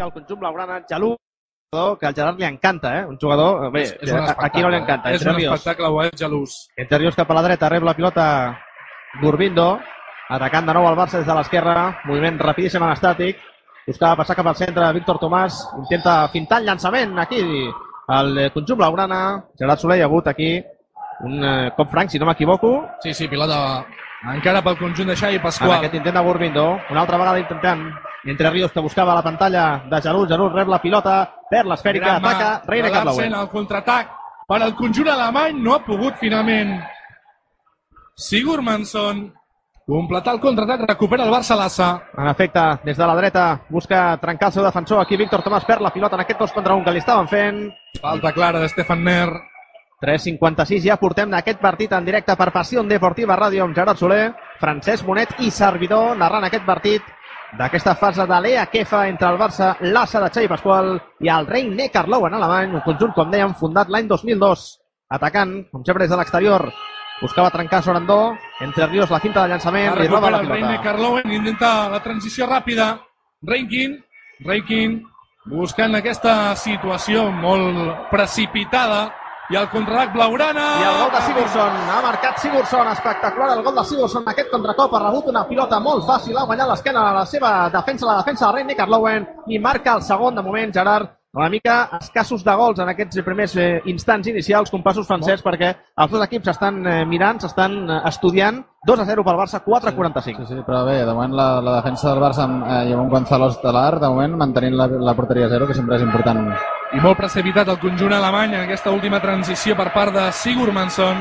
[0.00, 1.16] l'esfèrica al conjunt blaugrana, Jalú,
[1.98, 3.04] que al Gerard li encanta, eh?
[3.06, 3.70] Un jugador...
[3.72, 5.10] Bé, És- és un aquí no li encanta.
[5.12, 6.68] És Entre un espectacle, ho és gelús.
[6.76, 8.26] Entre Rius cap a la dreta, rep la pilota
[9.20, 9.78] Gurbindo,
[10.28, 13.38] atacant de nou el Barça des de l'esquerra, moviment rapidíssim en estàtic,
[13.86, 17.40] buscava passar cap al centre, Víctor Tomàs intenta fintar el llançament aquí
[18.08, 20.52] al eh, conjunt blaugrana, Gerard Soler hi ha hagut aquí
[21.26, 23.84] un eh, cop franc, si no m'equivoco, Sí, sí, pilota
[24.34, 25.78] encara pel conjunt de Xavi en Pasqual.
[25.78, 27.86] aquest intent de Gurbindo, una altra vegada intentant
[28.24, 31.16] entre Rios que buscava la pantalla de Jalús, Jalús rep la pilota,
[31.50, 33.34] perd l'esfèrica, ataca, Reina Carlauen.
[33.34, 34.16] El contraatac
[34.48, 36.80] per al conjunt alemany no ha pogut finalment
[38.20, 39.28] Sigurmansson
[39.90, 41.90] completar el contraatac, recupera el Barça l'Assa.
[42.16, 45.00] En efecte, des de la dreta busca trencar el seu defensor.
[45.00, 47.62] Aquí Víctor Tomàs perd la pilota en aquest 2 contra 1 que li estaven fent.
[48.00, 49.28] Falta clara de Stefan Ner.
[50.00, 55.04] 3.56, ja portem d'aquest partit en directe per Passió Deportiva Ràdio amb Gerard Soler, Francesc
[55.04, 57.02] Monet i servidor narrant aquest partit
[57.58, 61.68] d'aquesta fase de l'EA Kefa entre el Barça, l'Assa de Xavi Pasqual i el rei
[61.68, 64.66] Neckarlau en alemany, un conjunt, com dèiem, fundat l'any 2002.
[65.10, 66.68] Atacant, com sempre des de l'exterior,
[67.20, 70.84] buscava trencar Sorandó, entre Rios la cinta de llançament, li roba la el Reine pilota.
[70.84, 72.92] Carlowen, intenta la transició ràpida.
[73.42, 73.98] Reinkin,
[74.46, 75.00] Reinkin,
[75.50, 79.08] buscant aquesta situació molt precipitada.
[79.50, 80.64] I el contraatac blaugrana.
[80.78, 84.94] I el gol de Sigurdsson, ha marcat Sigurdsson, espectacular el gol de Sigurdsson, aquest contracop
[84.94, 88.46] ha rebut una pilota molt fàcil, ha guanyat l'esquena a la seva defensa, la defensa
[88.46, 92.78] del Reine Carlowen, i marca el segon de moment, Gerard, una mica escassos de gols
[92.78, 97.42] en aquests primers eh, instants inicials, compassos francès, perquè els dos equips estan eh, mirant,
[97.42, 100.46] s'estan eh, estudiant, 2 a 0 pel Barça, 4 a 45.
[100.46, 103.50] Sí, sí, però bé, de moment la, la defensa del Barça amb, eh, un Gonzalo
[103.50, 106.52] Estelar, de moment mantenint la, la porteria a zero, que sempre és important.
[106.90, 111.20] I molt precipitat el conjunt alemany en aquesta última transició per part de Sigurmansson.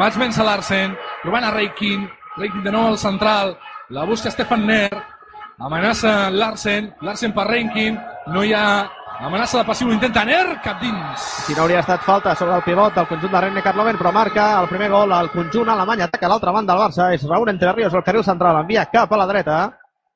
[0.00, 2.08] Mats Mensa Larsen, trobant a Reikin.
[2.36, 3.54] Reikin de nou al central.
[3.94, 4.90] La busca Stefan Ner.
[5.62, 6.90] Amenaça Larsen.
[7.06, 8.00] Larsen per Reikin.
[8.34, 8.66] No hi ha
[9.20, 9.94] amenaça de passiu.
[9.94, 10.58] Intenta Ner.
[10.66, 11.30] Cap dins.
[11.46, 14.50] Si no hauria estat falta sobre el pivot del conjunt de Reine Carloven, però marca
[14.58, 16.02] el primer gol al conjunt alemany.
[16.02, 17.12] Ataca l'altra banda del Barça.
[17.14, 18.58] És Raúl Entre Ríos, el carril central.
[18.64, 19.64] Envia cap a la dreta.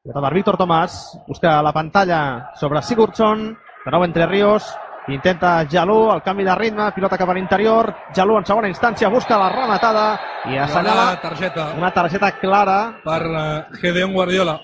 [0.02, 1.00] Per Víctor Tomàs.
[1.28, 3.52] Busca la pantalla sobre Sigurdsson.
[3.84, 4.66] De nou Entre Ríos.
[5.08, 9.38] Intenta Jalú, el canvi de ritme, pilota cap a l'interior, Jalú en segona instància busca
[9.40, 10.04] la rematada
[10.52, 14.58] i assenyala la targeta una targeta clara per uh, Gedeon Guardiola.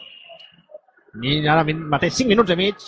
[1.22, 2.84] i ara mateix 5 minuts i mig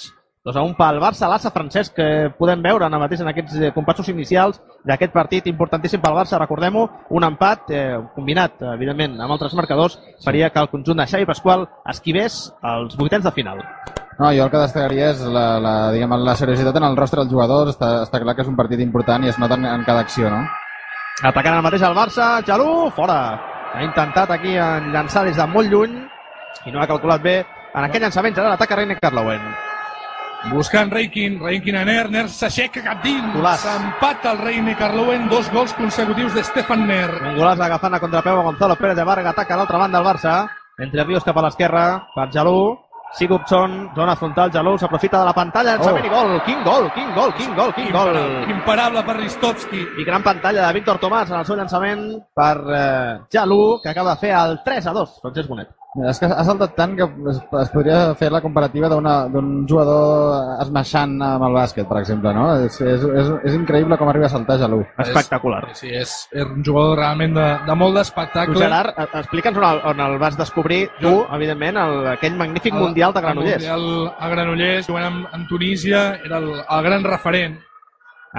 [0.48, 3.70] 2 a 1 pel Barça, l'Assa Francesc que podem veure ara mateix en aquests eh,
[3.76, 4.56] compassos inicials
[4.88, 10.48] d'aquest partit importantíssim pel Barça, recordem-ho, un empat eh, combinat, evidentment, amb altres marcadors faria
[10.48, 13.60] que el conjunt de Xavi Pasqual esquivés els vuitens de final.
[14.18, 17.30] No, jo el que destacaria és la, la, diguem, la seriositat en el rostre dels
[17.30, 17.76] jugadors.
[17.76, 20.32] Està, està clar que és un partit important i es nota en, en cada acció,
[20.32, 20.40] no?
[21.28, 23.20] Atacant el mateix al Barça, Jalú, fora.
[23.76, 25.94] Ha intentat aquí en llançar des de molt lluny
[26.66, 27.38] i no ha calculat bé
[27.74, 29.44] en aquell llançament serà l'atac a Reine Carlowen.
[30.46, 33.34] Buscant Reikin, Reikin a Ner, Ner s'aixeca cap dins.
[33.58, 37.10] S'empata el Reine Carlowen, dos gols consecutius de Stefan Ner.
[37.10, 40.06] Un golaç agafant a contrapeu a Gonzalo Pérez de Varga, ataca a l'altra banda del
[40.06, 40.48] Barça.
[40.78, 42.78] Entre Ríos cap a l'esquerra, per Jalú.
[43.18, 46.06] Sigurdsson, zona frontal, Jalú s'aprofita de la pantalla, llançament Oh.
[46.06, 46.42] i gol.
[46.44, 48.08] Quin gol, quin gol, quin gol, quin gol.
[48.08, 49.80] Imparable, imparable per Ristovski.
[49.98, 54.14] I gran pantalla de Víctor Tomàs en el seu llançament per eh, Jalú, que acaba
[54.14, 55.68] de fer el 3 a 2, Francesc Bonet.
[55.96, 61.14] És que ha saltat tant que es, es podria fer la comparativa d'un jugador esmaixant
[61.24, 62.44] amb el bàsquet, per exemple, no?
[62.66, 64.82] És, és, és, és increïble com arriba a saltar Jalú.
[65.00, 65.62] Espectacular.
[65.78, 68.60] Sí, és, és un jugador realment de, de molt d'espectacle.
[68.60, 73.16] Gerard, eh, explica'ns on, el, on el vas descobrir tu, evidentment, el, aquell magnífic Mundial
[73.16, 73.64] de Granollers.
[73.64, 77.56] El Mundial a Granollers, jugant amb, amb Tunísia, era el, el gran referent.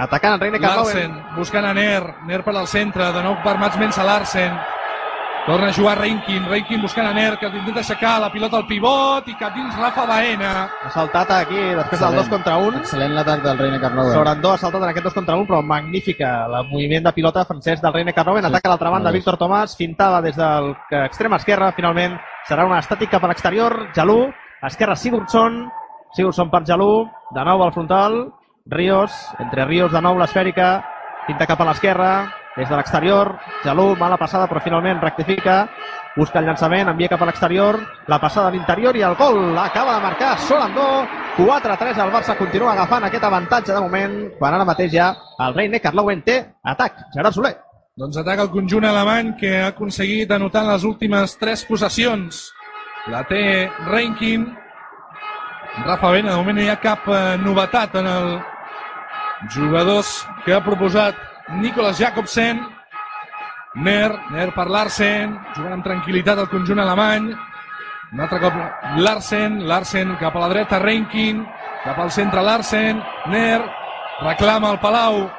[0.00, 1.10] Atacant en Reine Carlowen.
[1.10, 4.54] Larsen, buscant a Ner, Ner per al centre, de nou per Mats Mensa Larsen.
[5.46, 9.26] Torna a jugar Reinkin, Reinkin buscant a Ner, que intenta aixecar la pilota al pivot
[9.26, 10.50] i cap dins Rafa Baena.
[10.84, 12.82] Ha saltat aquí després del 2 contra 1.
[12.82, 14.12] Excel·lent l'atac del Reine Carnoven.
[14.12, 17.80] Sorandó ha saltat en aquest 2 contra 1, però magnífica el moviment de pilota francès
[17.80, 18.44] del Reine Carnoven.
[18.50, 19.10] Ataca a l'altra banda.
[19.16, 20.74] Víctor Tomàs, fintava des del
[21.06, 24.26] extrem esquerre, finalment serà una estàtica per l'exterior, Jalú,
[24.68, 25.64] esquerra Sigurdsson,
[26.16, 28.20] Sigurdsson per Jalú, de nou al frontal,
[28.66, 30.84] Ríos, entre Ríos de nou l'esfèrica,
[31.26, 32.12] pinta cap a l'esquerra,
[32.60, 35.62] des de l'exterior, Jalú, mala passada, però finalment rectifica,
[36.12, 39.94] busca el llançament, envia cap a l'exterior, la passada a l'interior i el gol acaba
[39.96, 41.06] de marcar Solandó,
[41.38, 45.80] 4-3, el Barça continua agafant aquest avantatge de moment, quan ara mateix ja el rei
[45.80, 47.54] Carlowen té atac, Gerard Soler.
[47.96, 52.50] Doncs ataca el conjunt alemany que ha aconseguit anotar les últimes tres possessions.
[53.08, 54.46] La té Reinkin.
[55.86, 58.30] Rafa Bena, de moment no hi ha cap eh, novetat en el
[59.48, 62.60] jugadors que ha proposat Nicolas Jacobsen.
[63.74, 67.30] Ner, Ner per Larsen, jugant amb tranquil·litat el conjunt alemany.
[68.10, 68.56] Un altre cop
[68.98, 71.46] Larsen, Larsen cap a la dreta, Reinkin.
[71.84, 73.02] cap al centre Larsen,
[73.32, 73.62] Ner,
[74.20, 75.30] reclama el Palau,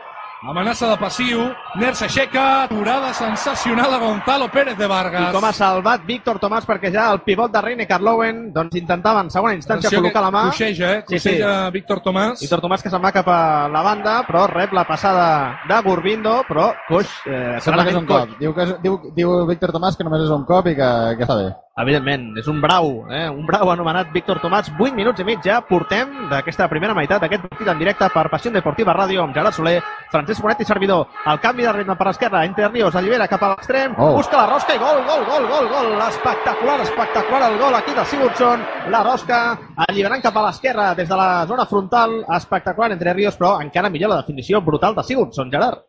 [0.50, 1.42] amenaça de passiu,
[1.76, 5.30] Ner s'aixeca, aturada sensacional a Gonzalo Pérez de Vargas.
[5.30, 9.22] I com ha salvat Víctor Tomàs perquè ja el pivot de Reine Carlowen doncs intentava
[9.22, 10.44] en segona instància Atenció col·locar la mà.
[10.50, 11.04] Coixeja, eh?
[11.08, 11.30] Sí, sí.
[11.30, 12.42] Coixeja Víctor Tomàs.
[12.42, 13.40] Víctor Tomàs que se'n va cap a
[13.72, 18.06] la banda, però rep la passada de Gurbindo, però coix, eh, Sembla que és un
[18.10, 18.26] coix.
[18.28, 18.40] cop.
[18.40, 21.24] Diu, que és, diu, diu Víctor Tomàs que només és un cop i que, que
[21.24, 21.54] està bé.
[21.80, 23.30] Evidentment, és un brau, eh?
[23.32, 24.68] un brau anomenat Víctor Tomàs.
[24.76, 28.52] 8 minuts i mig ja portem d'aquesta primera meitat d'aquest partit en directe per Passió
[28.52, 29.78] Deportiva Ràdio amb Gerard Soler,
[30.12, 31.08] Francesc Bonet i servidor.
[31.32, 34.18] El canvi de ritme per l'esquerra, entre Ríos, allibera cap a l'extrem, Oh.
[34.18, 36.02] busca la rosca i gol, gol, gol, gol, gol.
[36.10, 38.68] Espectacular, espectacular el gol aquí de Sigurdsson.
[38.90, 39.58] La rosca
[39.88, 42.26] alliberant cap a l'esquerra des de la zona frontal.
[42.36, 45.86] Espectacular entre Ríos, però encara millor la definició brutal de Sigurdsson, Gerard.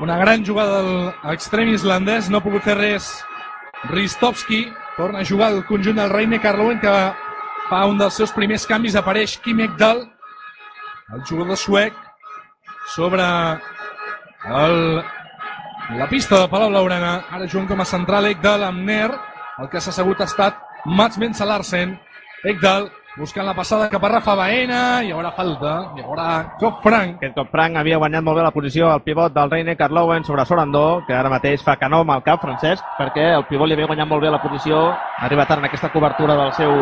[0.00, 3.24] Una gran jugada del extrem islandès, no ha pogut fer res
[3.84, 4.66] Ristovski,
[4.96, 6.92] torna a jugar el conjunt del Reine Carlowen que
[7.68, 10.02] fa un dels seus primers canvis, apareix Kim Ekdal,
[11.14, 11.94] el jugador suec,
[12.94, 15.02] sobre el,
[15.98, 19.10] la pista de Palau Laurana, ara jugant com a central Ekdal amb Ner,
[19.58, 21.96] el que s'ha assegut ha estat Mats Mensa Larsen,
[22.44, 26.28] Ekdal buscant la passada cap a Rafa Baena, hi haurà falta, hi haurà
[26.60, 29.76] cop franc, Aquest cop Frank havia guanyat molt bé la posició al pivot del Reine
[29.76, 33.44] Carlowen sobre Sorandó, que ara mateix fa que no amb el cap, Francesc, perquè el
[33.50, 34.84] pivot li havia guanyat molt bé la posició,
[35.26, 36.72] arriba tard en aquesta cobertura del seu...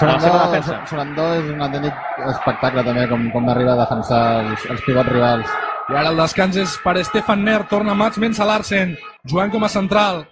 [0.00, 0.80] de la seva defensa.
[0.90, 5.58] Sorandó és un autèntic espectacle també, com, com arriba a defensar els, els pivots rivals.
[5.90, 8.96] I ara el descans és per Stefan Ner, torna Mats Mensa Larsen,
[9.28, 10.24] jugant com a central.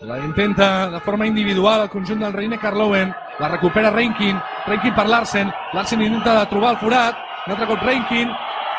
[0.00, 3.10] La intenta de forma individual el conjunt del Reine Carlowen,
[3.40, 7.16] la recupera Reinkin, Reinkin per Larsen, Larsen intenta de trobar el forat,
[7.46, 8.28] un altre cop Reinkin,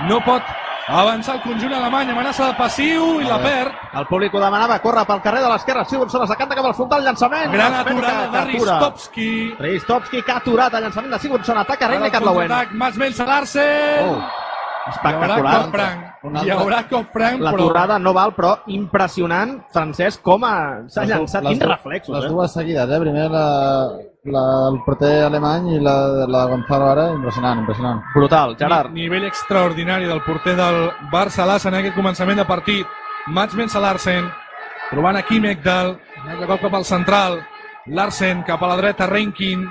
[0.07, 0.43] no pot
[0.91, 3.73] avançar el conjunt alemany, amenaça de passiu i la perd.
[3.97, 7.03] El públic ho demanava, corre pel carrer de l'esquerra, Sigurdsson es decanta cap al frontal,
[7.03, 7.51] llançament.
[7.51, 8.45] Gran aturada de.
[8.51, 9.31] Ristovski.
[9.59, 12.47] Ristovski que ha aturat el llançament de Sigurdsson, ataca el Carlowen.
[12.47, 14.09] contraatac, Mats Mensa Larsen.
[14.09, 14.23] Oh,
[14.89, 16.10] espectacular.
[16.23, 17.63] Un Hi haurà cop franc, La però...
[17.68, 21.41] torrada no val, però impressionant, Francesc, com ha- s'ha Les llançat.
[21.44, 22.29] les Quins reflexos, Les eh?
[22.29, 23.00] dues seguides, eh?
[23.01, 23.45] Primer la,
[24.35, 25.95] la, el porter alemany i la,
[26.29, 28.03] la Gonzalo ara, impressionant, impressionant.
[28.13, 28.91] Brutal, Gerard.
[28.94, 32.85] Ni, nivell extraordinari del porter del Barça Larsen en aquest començament de partit.
[33.27, 34.29] Mats Mensa Larsen,
[34.91, 37.41] trobant aquí Mekdal, un altre cop cap al central.
[37.88, 39.65] Larsen cap a la dreta, Reinkin,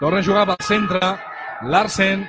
[0.00, 1.12] torna a jugar pel centre.
[1.68, 2.24] Larsen,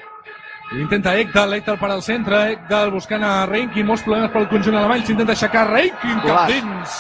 [0.80, 5.04] intenta Ekdal, Ekdal per al centre, Ekdal buscant a Reinkin, molts problemes pel conjunt alemany,
[5.06, 6.98] s'intenta aixecar Reinkin cap dins.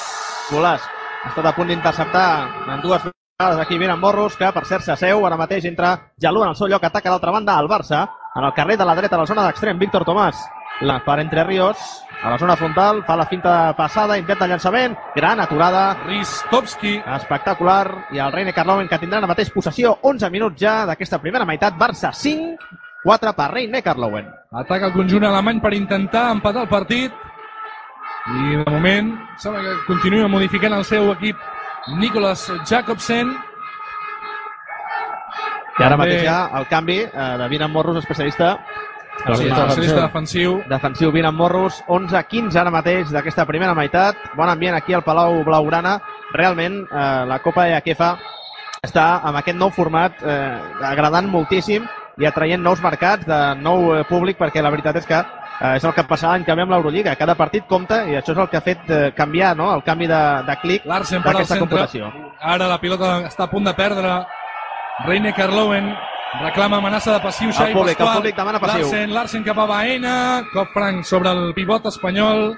[0.51, 0.87] Golàs.
[1.21, 2.27] Ha estat a punt d'interceptar
[2.73, 6.51] en dues vegades aquí Viren Morros, que per cert s'asseu, ara mateix entra Jalú en
[6.51, 9.23] el seu lloc, ataca d'altra banda al Barça, en el carrer de la dreta, a
[9.23, 10.41] la zona d'extrem, Víctor Tomàs,
[10.81, 11.77] la per entre Ríos,
[12.23, 18.07] a la zona frontal, fa la finta passada, intenta el llançament, gran aturada, Ristovski, espectacular,
[18.11, 21.77] i el Reine Carlowen que tindrà la mateix possessió, 11 minuts ja d'aquesta primera meitat,
[21.77, 22.57] Barça 5,
[23.03, 24.27] 4 per Reine Carlowen.
[24.51, 27.13] Ataca el conjunt alemany per intentar empatar el partit.
[28.31, 31.37] I de moment sembla que continua modificant el seu equip
[31.97, 33.31] Nicolas Jacobsen.
[35.79, 38.57] I ara mateix ja el canvi eh, de Viren Morros, especialista
[39.21, 40.63] Sí, Sí, especialista defensiu.
[40.69, 44.17] defensiu Viren Morros, 11-15 ara mateix d'aquesta primera meitat.
[44.35, 45.99] Bon ambient aquí al Palau Blaugrana.
[46.33, 48.15] Realment, eh, la Copa EAKEFA
[48.81, 50.57] està amb aquest nou format eh,
[50.89, 51.85] agradant moltíssim
[52.21, 55.83] i atraient nous mercats de nou eh, públic perquè la veritat és que eh, és
[55.83, 57.15] el que passava l'any que ve amb l'Eurolliga.
[57.17, 59.73] Cada partit compta i això és el que ha fet eh, canviar no?
[59.75, 62.11] el canvi de, de clic d'aquesta computació.
[62.41, 64.15] Ara la pilota està a punt de perdre.
[65.05, 65.91] Reine Carlowen
[66.43, 67.49] reclama amenaça de passiu.
[67.51, 68.17] Públic, el Pasqual.
[68.17, 68.85] públic demana passiu.
[68.85, 70.17] Larsen, Larsen cap a Baena.
[70.53, 72.53] Cop franc sobre el pivot espanyol.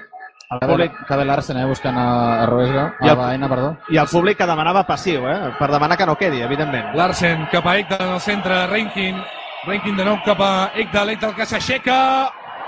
[0.54, 1.64] El públic, que bé l'Arsen, eh?
[1.66, 3.70] Buscant a, a Ruesga, I a el- Baena, perdó.
[3.88, 5.54] I el públic que demanava passiu, eh?
[5.58, 6.92] per demanar que no quedi, evidentment.
[6.94, 8.66] Larsen cap a Ekdal en el centre.
[8.68, 9.16] Reinkin.
[9.64, 11.14] Reinkin de nou cap a Ekdal.
[11.14, 11.96] Ekdal que s'aixeca.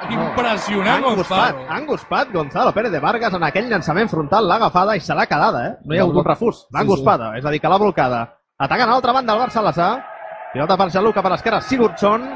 [0.09, 1.67] Impressionant, Pat, Gonzalo.
[1.73, 5.25] Angus Pat, Gonzalo Pérez de Vargas en aquell llançament frontal l'ha agafada i se l'ha
[5.29, 5.73] quedada, eh?
[5.85, 6.67] No hi ha hagut un refús.
[6.73, 7.05] Angus sí.
[7.05, 8.23] Pat, és a dir, que l'ha blocada.
[8.59, 9.91] Atacant a l'altra banda el Barça Lassà.
[10.53, 12.26] Pilota per Jalú cap a l'esquerra, Sigurdsson.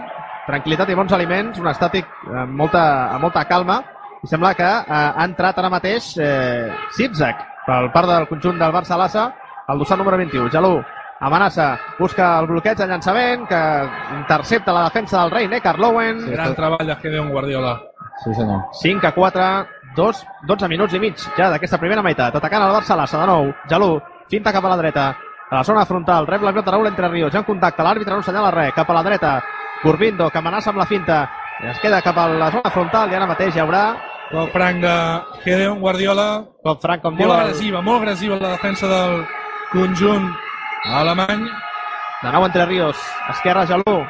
[0.47, 3.81] Tranquilitat i bons aliments, un estàtic amb molta, amb molta calma.
[4.25, 8.73] I sembla que eh, ha entrat ara mateix eh, Sipzak per part del conjunt del
[8.73, 9.31] Barça Lassa,
[9.69, 10.51] el dossat número 21.
[10.53, 10.81] Jalú
[11.21, 13.61] amenaça, busca el bloqueig de llançament que
[14.19, 16.21] intercepta la defensa del rei Neckar Lowen.
[16.25, 16.31] Sí.
[16.31, 17.79] Gran treball de Gedeon Guardiola.
[18.25, 18.63] Sí, senyor.
[18.83, 22.35] 5 a 4, 2, 12 minuts i mig ja d'aquesta primera meitat.
[22.37, 23.53] Atacant el Barça Lassa de nou.
[23.69, 25.09] Jalú, finta cap a la dreta.
[25.51, 27.33] A la zona frontal, rep la pilota Raúl entre Ríos.
[27.33, 28.73] Ja en contacte, l'àrbitre no senyala res.
[28.75, 29.43] Cap a la dreta,
[29.83, 31.25] Corbindo, que amenaça amb la finta.
[31.61, 33.83] I es queda cap a la zona frontal i ara mateix hi haurà
[34.31, 34.95] Cop franc de
[35.43, 36.45] Gedeon Guardiola.
[36.63, 39.25] cop franc, com diu Molt el, agressiva, molt agressiva la defensa del
[39.73, 40.31] conjunt
[40.85, 41.49] alemany.
[42.23, 42.97] de nou entre Ríos.
[43.31, 44.05] Esquerra, Jalú.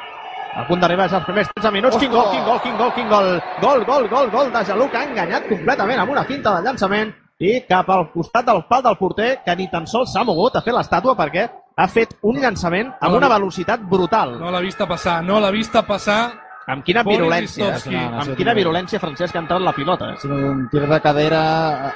[0.55, 1.97] A punt d'arribar als primers 13 minuts.
[1.97, 3.29] Quin gol, quin gol, quin gol, quin gol.
[3.63, 7.13] Gol, gol, gol, gol de Jalú, que ha enganyat completament amb una finta de llançament
[7.39, 10.61] i cap al costat del pal del porter, que ni tan sols s'ha mogut a
[10.61, 11.47] fer l'estàtua perquè
[11.77, 14.41] ha fet un llançament amb una velocitat brutal.
[14.41, 16.50] No l'ha vista passar, no l'ha vista passar.
[16.71, 17.95] Amb quina Boris virulència, Listovski.
[17.95, 18.21] eh?
[18.23, 20.11] amb quina virulència, Francesc, ha entrat la pilota.
[20.11, 20.21] Ha Eh?
[20.23, 21.41] sigut un tir de cadera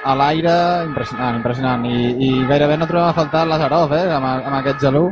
[0.03, 0.55] a l'aire
[0.87, 1.85] impressionant, impressionant.
[1.85, 5.05] I, I gairebé no trobem a faltar Lazarov, eh, amb, amb aquest gelú.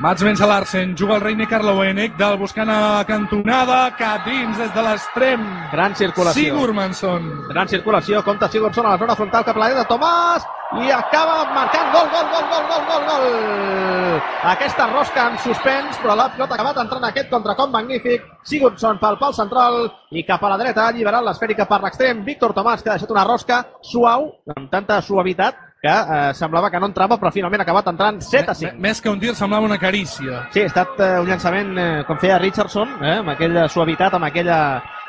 [0.00, 4.70] Mats Mensa Larsen, juga el Reine Carlowen, Ekdal buscant a la cantonada, cap dins des
[4.72, 5.42] de l'extrem.
[5.74, 6.54] Gran circulació.
[6.54, 7.26] Sigurmansson.
[7.50, 10.48] Gran circulació, compta Sigurdsson a la zona frontal cap a l'àrea de Tomàs
[10.80, 14.20] i acaba marcant gol, gol, gol, gol, gol, gol, gol.
[14.54, 18.24] Aquesta rosca en suspens, però la pilota ha acabat entrant aquest contracom magnífic.
[18.48, 19.82] Sigurdsson pel pal central
[20.16, 22.24] i cap a la dreta ha alliberat l'esfèrica per l'extrem.
[22.24, 26.78] Víctor Tomàs que ha deixat una rosca suau, amb tanta suavitat, que eh, semblava que
[26.80, 28.72] no entrava, però finalment ha acabat entrant 7 a 5.
[28.74, 30.46] M- Més que un tir, semblava una carícia.
[30.52, 34.28] Sí, ha estat eh, un llançament eh, com feia Richardson, eh, amb aquella suavitat, amb
[34.28, 34.58] aquella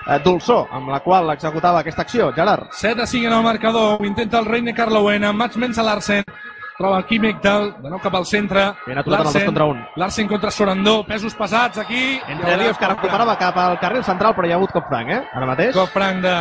[0.07, 2.31] eh, dolçor amb la qual executava aquesta acció.
[2.33, 2.69] Gerard.
[2.71, 6.23] 7 a 5 en el marcador, ho intenta el Reine Carlowen amb Mats Mensa Larsen.
[6.81, 8.63] Troba aquí Ekdal, de nou cap al centre.
[8.87, 9.83] Ben aturat en el dos contra un.
[10.01, 12.19] Larsen contra Sorandó, pesos pesats aquí.
[12.27, 15.19] Entre Rios que recuperava cap al carril central, però hi ha hagut cop franc, eh?
[15.35, 15.75] Ara mateix.
[15.75, 16.33] Cop franc de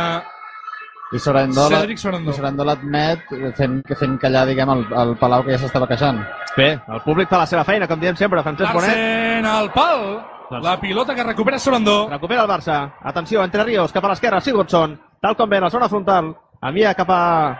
[1.13, 2.31] I Sorandó, la- Cedric Sorandó.
[2.31, 3.19] i Sorandó l'admet
[3.57, 6.21] fent, fent callar, diguem, el, el Palau que ja s'estava queixant.
[6.55, 8.89] Bé, el públic fa la seva feina, com diem sempre, Francesc Bonet.
[8.95, 10.05] Larsen al pal.
[10.51, 12.09] Doncs- La pilota que recupera Sorandó.
[12.09, 12.93] Recupera el Barça.
[13.01, 14.99] Atenció, entre Rios, cap a l'esquerra, Sigurdsson.
[15.21, 16.35] Tal com ve, la zona frontal.
[16.61, 17.57] Envia cap a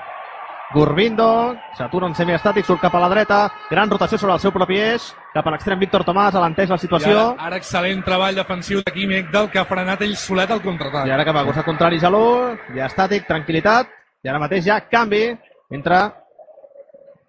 [0.74, 1.56] Gurbindo.
[1.78, 3.40] S'atura en semiestàtic, surt cap a la dreta.
[3.70, 5.10] Gran rotació sobre el seu propi eix.
[5.34, 7.18] Cap a l'extrem Víctor Tomàs, alenteix la I situació.
[7.20, 11.08] ara, ara excel·lent treball defensiu d'aquí Ekdal que ha frenat ell solet el contraatac.
[11.08, 12.56] I ara cap a costat contrari, Jalú.
[12.76, 13.88] Ja estàtic, tranquil·litat.
[14.24, 15.38] I ara mateix ja canvi
[15.72, 15.96] entre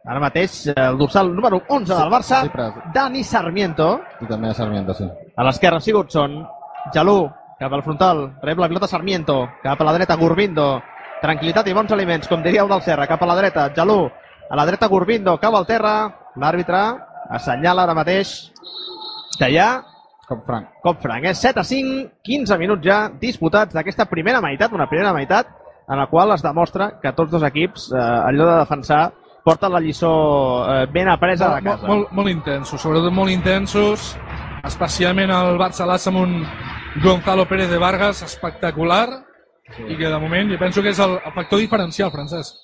[0.04, 2.50] ara mateix el dorsal número 11 del Barça, Sí,
[2.92, 4.00] Dani Sarmiento.
[4.20, 5.04] I també a Sarmiento, sí.
[5.36, 6.46] A l'esquerra, Sigurdsson.
[6.92, 8.34] Jalú, cap al frontal.
[8.42, 9.48] Rep la pilota Sarmiento.
[9.62, 10.82] Cap a la dreta, Gurbindo.
[11.22, 13.06] Tranquilitat i bons aliments, com diria del Serra.
[13.06, 14.10] Cap a la dreta, Jalú.
[14.50, 15.36] A la dreta, Gurbindo.
[15.40, 15.94] Cau al terra.
[16.36, 16.82] L'àrbitre
[17.30, 18.50] assenyala ara mateix
[19.38, 19.82] que hi ha
[20.28, 20.68] Cop franc.
[20.82, 21.24] cop franc.
[21.28, 25.46] És 7 a 5, 15 minuts ja disputats d'aquesta primera meitat, una primera meitat
[25.88, 29.12] en la qual es demostra que tots dos equips, eh, allò de defensar,
[29.44, 30.12] porten la lliçó
[30.68, 31.86] eh, ben apresa de molt, casa.
[31.86, 34.16] molt, molt intensos, sobretot molt intensos,
[34.64, 36.46] especialment el Barça l'As amb un
[37.02, 39.08] Gonzalo Pérez de Vargas espectacular.
[39.86, 42.60] I que de moment jo penso que és el, el factor diferencial, Francesc.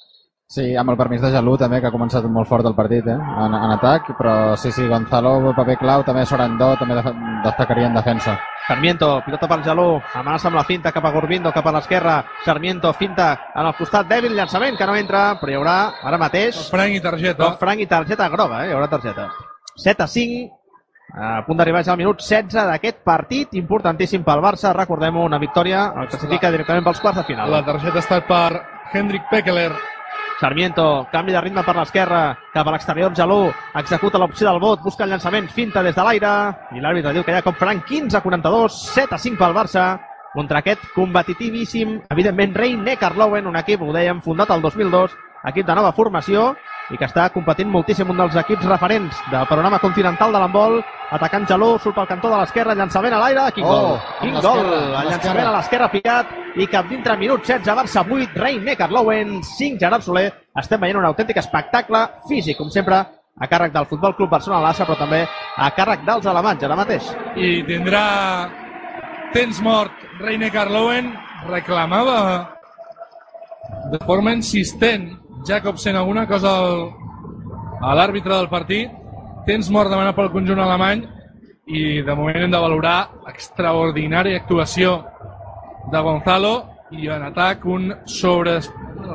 [0.48, 3.16] Sí, amb el permís de Jalú també, que ha començat molt fort el partit, eh?
[3.44, 7.10] en, en atac, però sí, sí, Gonzalo, paper clau, també Sorandó, també def
[7.44, 8.38] destacaria en defensa.
[8.64, 9.86] Sarmiento, pilota per Jalú,
[10.16, 14.08] amenaça amb la finta cap a Gurbindo, cap a l'esquerra, Sarmiento, finta en el costat
[14.08, 15.76] dèbil, llançament que no entra, però hi haurà
[16.08, 17.44] ara mateix Frank i targeta.
[17.44, 18.70] cop franc i targeta groga, eh?
[18.70, 19.28] hi haurà targeta.
[19.76, 20.57] 7 a 5,
[21.14, 25.92] a punt d'arribar ja al minut 16 d'aquest partit, importantíssim pel Barça, recordem-ho, una victòria,
[25.96, 27.50] el classifica directament pels quarts de final.
[27.50, 28.60] La targeta ha estat per
[28.92, 29.72] Hendrik Pekeler.
[30.38, 32.20] Sarmiento, canvi de ritme per l'esquerra,
[32.52, 33.48] cap a l'exterior, Jalú,
[33.80, 36.34] executa l'opció del vot, busca el llançament, finta des de l'aire,
[36.76, 39.56] i l'àrbitre diu que hi ha cop franc, 15 a 42, 7 a 5 pel
[39.56, 39.88] Barça,
[40.36, 45.16] contra aquest competitivíssim, evidentment, Rei Neckarlowen, un equip, ho dèiem, fundat el 2002,
[45.50, 46.52] equip de nova formació,
[46.88, 50.78] i que està competint moltíssim un dels equips referents del panorama continental de l'handbol,
[51.12, 54.72] atacant Jalú, surt pel cantó de l'esquerra, llançament a l'aire, quin Oh, gol, quin gol,
[54.72, 59.78] el llançament a l'esquerra picat, i cap dintre minut 16, Barça 8, Rei Neckarlowen 5,
[59.80, 63.04] Gerard Soler, estem veient un autèntic espectacle físic, com sempre,
[63.38, 65.22] a càrrec del Futbol Club Barcelona Lassa, però també
[65.56, 66.64] a càrrec dels alemanys.
[66.66, 67.12] Ara mateix.
[67.36, 68.02] I tindrà
[69.34, 71.12] temps mort Reine Carlowen.
[71.46, 72.18] Reclamava
[73.92, 75.12] de forma insistent
[75.48, 76.90] Jacobsen alguna cosa al,
[77.80, 78.90] a l'àrbitre del partit.
[79.48, 81.06] Temps mort demanat pel conjunt alemany
[81.68, 84.98] i de moment hem de valorar l'extraordinària actuació
[85.92, 86.52] de Gonzalo
[86.92, 88.58] i en atac un sobre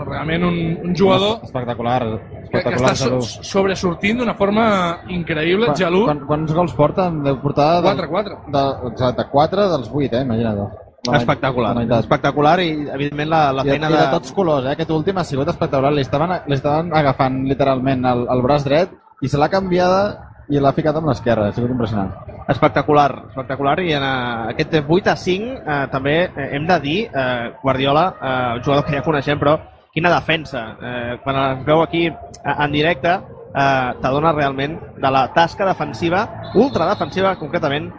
[0.07, 0.57] realment un,
[0.89, 4.65] un jugador Espectacular, que, que espectacular, està so, sobresortint d'una forma
[5.09, 7.09] increïble, Quan- Jalú, quan- Quants gols porta?
[7.25, 7.81] Deu portar...
[7.83, 8.37] de- 4-4.
[8.53, 10.21] De, exacte, 4 dels 8, eh?
[10.21, 10.63] Imagina't.
[11.03, 13.98] Espectacular, espectacular i evidentment la, la feina I de...
[14.00, 14.75] de tots colors, eh?
[14.77, 15.91] Aquest últim ha sigut espectacular.
[15.91, 20.05] Li estaven, li estaven agafant literalment el, el braç dret i se l'ha canviada
[20.48, 21.50] i l'ha ficat amb l'esquerra.
[21.50, 22.13] Ha sigut impressionant.
[22.51, 26.98] Espectacular, espectacular i en uh, aquest 8 a 5 uh, també eh, hem de dir,
[27.12, 29.57] uh, Guardiola, uh, un jugador que ja coneixem, però
[29.95, 30.65] quina defensa.
[30.79, 36.25] Uh, quan es veu aquí uh, en directe, uh, t'adona realment de la tasca defensiva,
[36.55, 37.91] ultra defensiva concretament,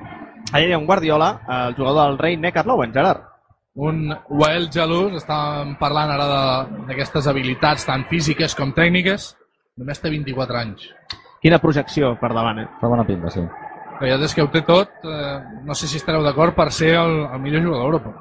[0.52, 3.22] allà hi ha un Guardiola, el jugador del rei Neckarlowen, Gerard.
[3.76, 9.36] un Wael Jalús, estàvem parlant ara de- d'aquestes habilitats tant físiques com tècniques,
[9.76, 10.84] només té 24 anys.
[11.42, 12.68] Quina projecció per davant, eh?
[12.80, 13.40] Fa bona pinta, sí.
[13.98, 16.94] que ja des que ho té tot, eh, no sé si estareu d'acord per ser
[16.96, 18.14] el, el millor jugador d'Europa.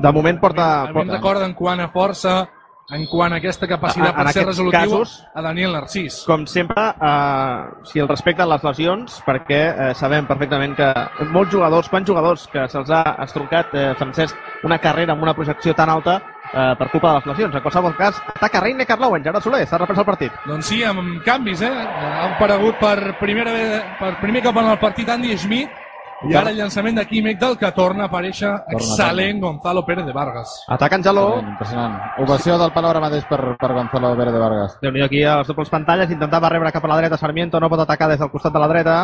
[0.00, 0.82] De moment porta...
[0.82, 2.48] A mi em porta recorda en quant a força,
[2.92, 6.24] en quant a aquesta capacitat A- per ser resolutiu, casos- a Daniel Narcís.
[6.26, 10.92] com sempre, eh, si el respecten les lesions, perquè eh, sabem perfectament que
[11.30, 15.74] molts jugadors, quants jugadors que se'ls ha estroncat, eh, Francesc, una carrera amb una projecció
[15.74, 16.20] tan alta
[16.52, 17.54] eh, per culpa de les lesions.
[17.54, 20.32] En qualsevol cas, ataca Reine Carlowen, Gerard Soler, s'ha reprès el partit.
[20.46, 21.70] Doncs sí, amb canvis, eh?
[21.70, 23.52] Ha aparegut per, primera
[24.00, 25.70] per primer cop en el partit Andy Schmidt
[26.28, 30.12] i ara el llançament de Kim Ekdal que torna a aparèixer excel·lent Gonzalo Pérez de
[30.12, 30.52] Vargas.
[30.68, 31.94] Atacant Jaló, Impressionant, impressionant.
[32.24, 34.76] Ovació del Palau ara mateix per, per Gonzalo Pérez de Vargas.
[34.82, 37.70] déu nhi aquí a les dobles pantalles, intentava rebre cap a la dreta Sarmiento, no
[37.70, 38.96] pot atacar des del costat de la dreta.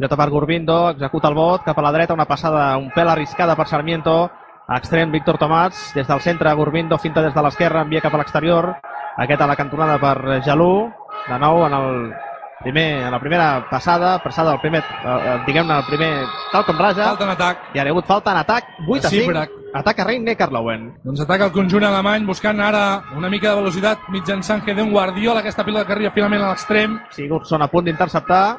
[0.00, 3.54] Jota per Gurbindo, executa el vot, cap a la dreta, una passada un pèl arriscada
[3.54, 4.30] per Sarmiento,
[4.76, 8.72] extrem Víctor Tomàs, des del centre Gurbindo, finta des de l'esquerra, envia cap a l'exterior,
[9.18, 10.90] aquest a la cantonada per Jalú,
[11.28, 12.14] de nou en el
[12.62, 16.10] primer, en la primera passada, passada del primer, eh, eh, diguem-ne, el primer,
[16.52, 17.58] tal com raja, Falta en atac.
[17.74, 19.50] i hi ha hagut falta en atac, 8 a 5, Sibrac.
[19.74, 20.94] ataca Reine Carlowen.
[21.04, 25.64] Doncs ataca el conjunt alemany buscant ara una mica de velocitat mitjançant Gedeon Guardiola, aquesta
[25.64, 27.00] pilota que arriba finalment a l'extrem.
[27.10, 28.58] Sigurdsson a punt d'interceptar,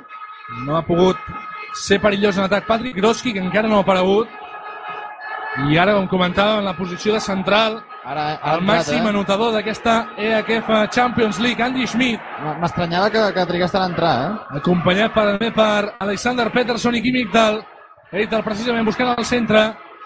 [0.66, 1.16] No ha pogut
[1.74, 2.66] ser perillós en atac.
[2.68, 4.28] Patrick Groski, que encara no ha aparegut.
[5.70, 8.24] I ara, com comentàvem, en la posició de central, Ara,
[8.56, 9.10] el màxim eh?
[9.12, 12.22] anotador d'aquesta EHF Champions League, Andy Schmidt,
[12.62, 14.58] M'estranyava que, que trigués tant a entrar, eh?
[14.58, 17.62] acompanyat per, també per Alexander Peterson i Kim Igdal.
[18.24, 19.62] Igdal precisament buscant al centre.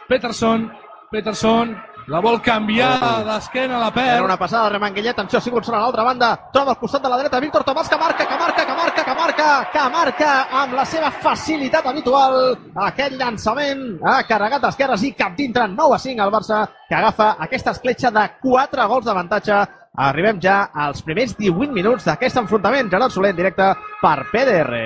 [0.09, 0.67] Peterson,
[1.09, 1.71] Peterson,
[2.07, 4.25] la vol canviar d'esquena, la Era perd.
[4.25, 7.39] una passada de Remanguillet, atenció, Sigurdsson a l'altra banda, troba al costat de la dreta,
[7.39, 11.09] Víctor Tomàs que marca, que marca, que marca, que marca, que marca amb la seva
[11.09, 12.57] facilitat habitual.
[12.75, 17.35] Aquest llançament ha carregat d'esquerres i cap dintre, 9 a 5 al Barça, que agafa
[17.39, 19.63] aquesta escletxa de 4 gols d'avantatge.
[19.97, 22.89] Arribem ja als primers 18 minuts d'aquest enfrontament.
[22.91, 24.81] Gerard Soler en directe per PDR.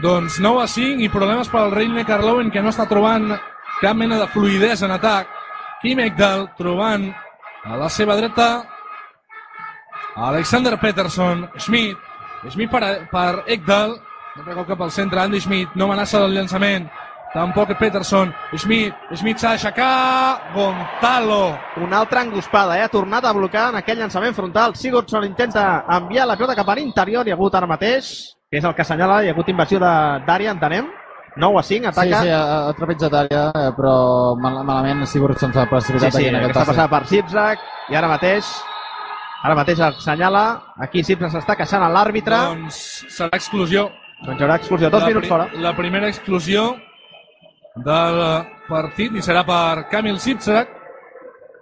[0.00, 3.34] Doncs 9 a 5 i problemes per al Reine Carlowen que no està trobant
[3.80, 5.35] cap mena de fluidesa en atac.
[5.86, 7.12] Kim Ekdal trobant.
[7.62, 8.66] A la seva dreta
[10.18, 11.94] Alexander Peterson, Schmidt,
[12.50, 13.94] Schmidt per, per Ekdal,
[14.34, 16.90] no cop cap al centre, Andy Schmidt, no amenaça del llançament,
[17.30, 21.54] tampoc Peterson, Schmidt, Schmidt s'ha d'aixecar, Gonzalo,
[21.86, 22.82] Una altra enguspada, eh?
[22.82, 24.74] ha tornat a blocar en aquell llançament frontal.
[24.74, 28.66] Sigurdsson intenta enviar la pilota cap a l'interior, hi ha hagut ara mateix, que és
[28.66, 30.90] el que assenyala, hi ha hagut invasió d'àrea, entenem.
[31.36, 32.22] 9 a 5, Sí, ataca.
[32.22, 33.92] sí, ha, ha trepitjat àrea, eh, però
[34.40, 37.58] mal, malament Sigurdsson s'ha precipitat sí, sí, aquí en aquest aquesta passada per Zipzak,
[37.90, 38.48] i ara mateix
[39.44, 40.44] ara mateix assenyala,
[40.80, 42.80] aquí Zipzak s'està queixant a l'àrbitre, doncs
[43.12, 43.90] serà exclusió.
[44.24, 45.48] doncs hi haurà exclusió, dos la, minuts fora.
[45.60, 46.74] La primera exclusió
[47.76, 48.20] del
[48.68, 50.68] partit i serà per Kamil Sipsak.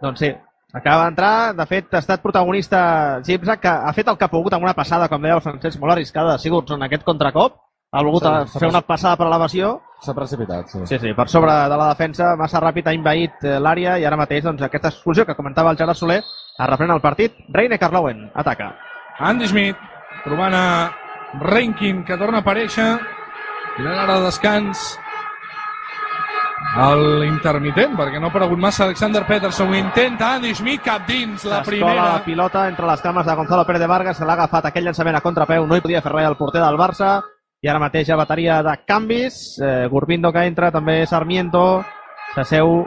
[0.00, 0.30] Doncs sí,
[0.72, 4.54] acaba d'entrar, de fet ha estat protagonista Zipzak, que ha fet el que ha pogut
[4.54, 7.58] amb una passada, com deia el Francesc, molt arriscada de Sigurdsson aquest contracop,
[7.94, 10.78] ha volgut fer una pas- passada per elevació, S'ha precipitat, sí.
[10.84, 14.18] Sí, sí, per sobre de la defensa, massa ràpid, ha invaït eh, l'àrea i ara
[14.20, 17.32] mateix doncs, aquesta exclusió que comentava el Gerard Soler es reprèn el partit.
[17.48, 18.74] Reine Carlowen ataca.
[19.18, 19.78] Andy Schmidt
[20.26, 20.90] trobant a
[21.40, 22.98] Renkin que torna a aparèixer.
[23.78, 24.98] Tirant ara de descans
[26.90, 29.70] el intermitent, perquè no ha aparegut massa Alexander Peterson.
[29.70, 32.12] Ho intenta Andy Schmidt cap dins la primera.
[32.18, 35.16] la pilota entre les cames de Gonzalo Pérez de Vargas, que l'ha agafat aquell llançament
[35.16, 37.22] a contrapeu, no hi podia fer res el porter del Barça,
[37.64, 41.82] i ara mateix ha bateria de canvis, eh, Gurbindo que entra, també Sarmiento,
[42.34, 42.82] s'asseu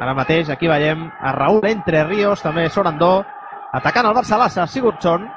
[0.00, 3.18] ara mateix, aquí veiem a Raúl Entre Ríos, també Sorandó,
[3.76, 5.28] atacant el Barça Lassa, Sigurdsson,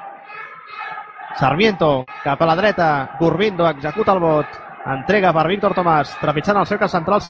[1.36, 4.58] Sarmiento cap a la dreta, Gurbindo executa el vot,
[4.96, 7.28] entrega per Víctor Tomàs, trepitjant els cercles centrals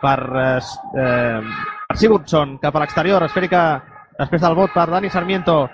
[0.00, 0.58] per, eh,
[0.94, 1.40] eh,
[1.88, 3.82] per Sigurdsson cap a l'exterior, esfèrica
[4.16, 5.64] després del vot per Dani Sarmiento,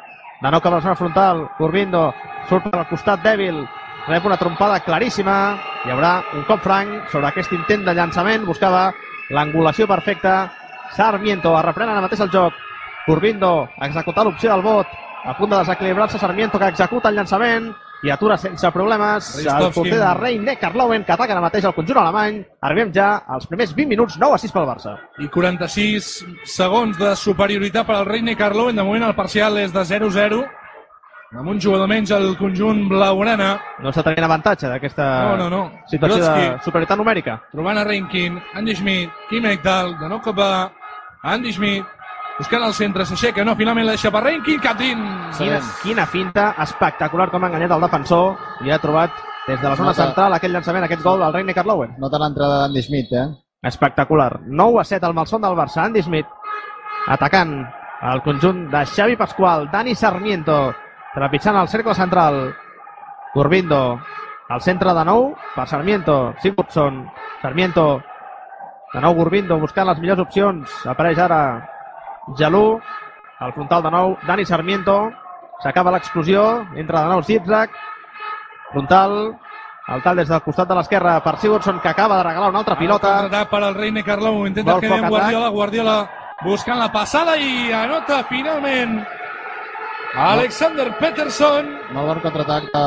[0.40, 2.14] de nou cap a la zona frontal, Gurbindo
[2.49, 3.66] surt per al costat dèbil,
[4.07, 5.37] rep una trompada claríssima,
[5.85, 8.92] hi haurà un cop franc sobre aquest intent de llançament, buscava
[9.35, 10.37] l'angulació perfecta,
[10.95, 12.55] Sarmiento, reprèn ara mateix el joc,
[13.07, 14.87] Gurbindo executar l'opció del vot,
[15.27, 17.73] a punt de desequilibrar-se Sarmiento que executa el llançament
[18.05, 21.99] i atura sense problemes el porter de Reine Karlowen que ataca ara mateix el conjunt
[22.03, 22.42] alemany.
[22.62, 24.95] Arribem ja als primers 20 minuts, 9 a 6 pel Barça.
[25.19, 26.11] I 46
[26.57, 28.77] segons de superioritat per al Reine Carlowen.
[28.77, 30.45] De moment el parcial és de 0-0.
[31.35, 33.57] Amb un jugador menys al conjunt blaugrana.
[33.83, 35.62] No està tenint avantatge d'aquesta No, no, no.
[35.91, 36.65] situació de Grotsky.
[36.65, 37.41] superioritat numèrica.
[37.53, 40.71] trobant a Renkin, Andy Schmidt, Kim Ekdal, de nou cap a
[41.25, 41.85] Andy Schmidt,
[42.39, 45.37] buscant al centre, s'aixeca, no, finalment la deixa per Renkin, cap dins.
[45.39, 49.11] Quina, quina finta espectacular com ha enganyat el defensor i ha trobat
[49.49, 50.05] des de la zona Nota.
[50.05, 51.97] central aquell llançament, aquest gol del Reine Karlowen.
[51.99, 53.27] Nota l'entrada d'Andy Schmidt, eh?
[53.62, 54.41] Espectacular.
[54.47, 55.83] 9 a 7 al malson del Barça.
[55.85, 56.27] Andy Smith
[57.09, 57.67] atacant
[58.03, 60.75] el conjunt de Xavi Pasqual, Dani Sarmiento
[61.17, 62.55] trepitjant el cercle central.
[63.35, 63.99] Gurbindo
[64.49, 67.03] al centre de nou per Sarmiento, Sigurdsson,
[67.43, 67.87] Sarmiento,
[68.93, 71.41] de nou Gurbindo buscant les millors opcions, apareix ara
[72.39, 72.79] Jalú,
[73.41, 74.97] al frontal de nou, Dani Sarmiento,
[75.63, 77.75] s'acaba l'explosió, entra de nou Zigzag,
[78.71, 79.19] frontal,
[79.93, 82.79] el tal des del costat de l'esquerra per Sigurdsson, que acaba de regalar una altra
[82.79, 83.19] pilota.
[83.21, 84.47] Contraatac per al Reine Carlou.
[84.47, 85.03] Intenta Vol que.
[85.09, 85.51] Guardiola.
[85.55, 85.99] Guardiola
[86.45, 88.99] buscant la passada i anota finalment
[90.17, 91.67] Alexander Peterson.
[91.93, 92.85] Molt bon contraatac de,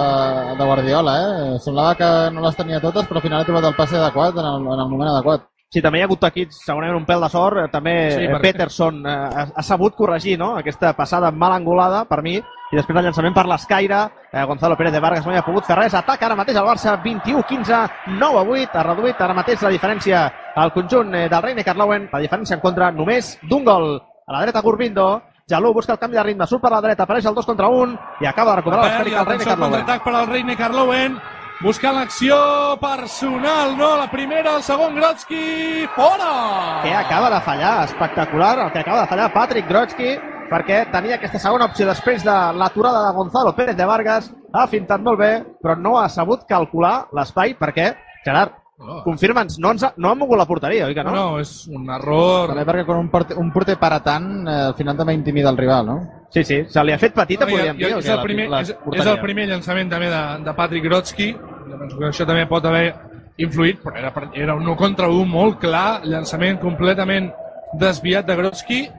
[0.58, 1.60] de Guardiola, eh?
[1.62, 4.48] Semblava que no les tenia totes, però al final ha trobat el passe adequat en
[4.50, 5.46] el, en el moment adequat.
[5.70, 7.58] Sí, també hi ha hagut aquí segurament un pèl de sort.
[7.62, 10.56] eh, També Sí, perquè- Peterson eh, ha, ha sabut corregir no?
[10.58, 14.00] aquesta passada mal angulada per mi i després el llançament per l'escaire.
[14.34, 15.94] Eh, Gonzalo Pérez de Vargas no hi ha pogut fer res.
[15.94, 17.84] Ataca ara mateix el Barça 21-15,
[18.18, 18.74] 9 a 8.
[18.74, 22.10] Ha reduït ara mateix la diferència al conjunt eh, del Reine Carlauen.
[22.12, 24.00] La diferència en contra només d'un gol.
[24.26, 25.22] A la dreta Gurbindo.
[25.50, 27.98] Jalú busca el canvi de ritme, surt per la dreta, apareix el 2 contra 1
[28.22, 29.72] i acaba de recuperar l'esfèrica el Reine Carlauen.
[29.72, 31.20] contraatac per al Reine Carlowen.
[31.60, 32.36] Buscant l'acció
[32.80, 33.98] personal, no?
[33.98, 36.80] La primera, el segon, Grotsky, fora!
[36.84, 40.14] que acaba de fallar, espectacular el que acaba de fallar Patrick Grotsky
[40.50, 45.02] perquè tenia aquesta segona opció després de l'aturada de Gonzalo Pérez de Vargas ha fintat
[45.02, 47.92] molt bé, però no ha sabut calcular l'espai perquè,
[48.24, 49.02] Gerard, Oh.
[49.04, 51.16] confirma'ns, no, ens ha, no ha mogut la porteria, oi que No, no?
[51.34, 52.48] no, és un error.
[52.48, 55.58] També perquè quan un porter, un porter para tant, eh, al final també intimida el
[55.58, 55.98] rival, no?
[56.32, 58.62] Sí, sí, se li ha fet petita, No, podríem dir, és, el la- primer, la
[58.62, 59.12] és, és porteria.
[59.12, 61.34] el primer llançament també de, de Patrick Grotsky.
[61.80, 62.96] Penso que això també pot haver
[63.38, 67.32] influït, però era, era un 1 contra 1 molt clar, llançament completament
[67.74, 68.90] desviat de Grotsky.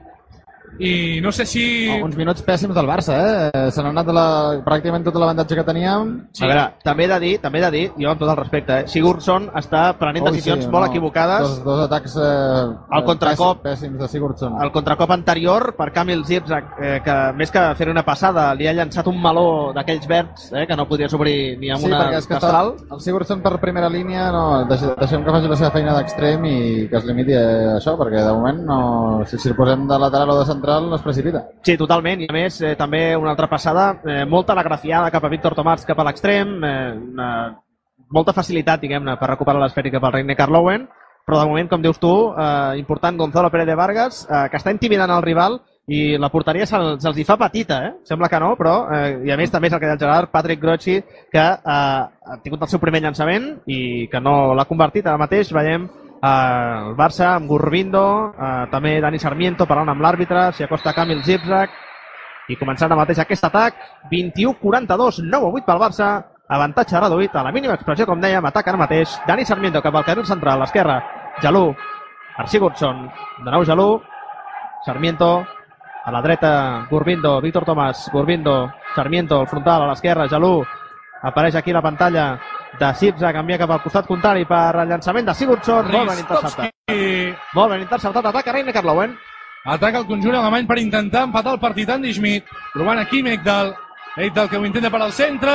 [0.79, 1.63] I no sé si...
[1.91, 3.17] Oh, uns minuts pèssims del Barça,
[3.51, 3.71] eh?
[3.75, 4.25] Se n'ha anat de la,
[4.65, 6.13] pràcticament tot l'avantatge que teníem.
[6.41, 8.77] A veure, també he de dir, també he de dir, jo amb tot el respecte,
[8.81, 11.41] eh, Sigurdsson està prenent Ui, decisions sí, molt no, equivocades.
[11.43, 13.61] Dos, dos atacs eh, El contracop.
[13.65, 14.55] pèssims, de Sigurdsson.
[14.63, 18.73] el contracop anterior per Kamil Zibzak, eh, que més que fer una passada li ha
[18.73, 22.17] llançat un meló d'aquells verds eh, que no podies obrir ni amb Sí, una perquè
[22.23, 22.73] és que està, mestral.
[22.95, 26.57] el Sigurdsson per primera línia no, deixem, deixem que faci la seva feina d'extrem i
[26.89, 28.79] que es limiti a això, perquè de moment no,
[29.27, 31.43] si, si el posem de lateral o de central no es precipita.
[31.63, 35.29] Sí, totalment, i a més eh, també una altra passada, eh, molta agrafiada cap a
[35.29, 37.29] Víctor Tomàs cap a l'extrem, eh, una,
[38.11, 40.87] molta facilitat, diguem-ne, per recuperar l'esfèrica pel Reine Carlowen,
[41.25, 44.71] però de moment, com dius tu, eh, important Gonzalo Pérez de Vargas, eh, que està
[44.71, 47.91] intimidant el rival i la porteria se'ls se hi fa petita, eh?
[48.05, 50.31] Sembla que no, però, eh, i a més també és el que deia el Gerard,
[50.31, 55.07] Patrick Grochi, que eh, ha tingut el seu primer llançament i que no l'ha convertit.
[55.07, 55.89] Ara mateix veiem
[56.21, 61.23] eh, el Barça amb Gurbindo, eh, també Dani Sarmiento parlant amb l'àrbitre, s'hi acosta Kamil
[61.23, 61.71] Zibzak,
[62.49, 63.77] i començant ara mateix aquest atac,
[64.11, 66.11] 21-42, 9 8 pel Barça,
[66.51, 70.05] avantatge reduït a la mínima expressió, com dèiem, atac ara mateix, Dani Sarmiento cap al
[70.05, 70.99] carril central, a l'esquerra,
[71.41, 71.71] Jalú,
[72.35, 73.07] per Sigurdsson,
[73.45, 74.01] de nou Jalú,
[74.85, 75.31] Sarmiento,
[76.03, 80.63] a la dreta, Gurbindo, Víctor Tomàs, Gurbindo, Sarmiento, al frontal, a l'esquerra, Jalú,
[81.21, 82.25] apareix aquí la pantalla
[82.79, 86.71] de Sipsa, canvia cap al costat contrari per el llançament de Sigurdsson, molt ben interceptat.
[87.53, 89.17] Molt ben interceptat, ataca Reine Carlowen.
[89.61, 91.89] Ataca el conjunt alemany per intentar empatar el partit.
[91.93, 93.75] Andy Schmidt provant aquí Mekdal.
[94.17, 95.53] Mekdal que ho intenta per al centre.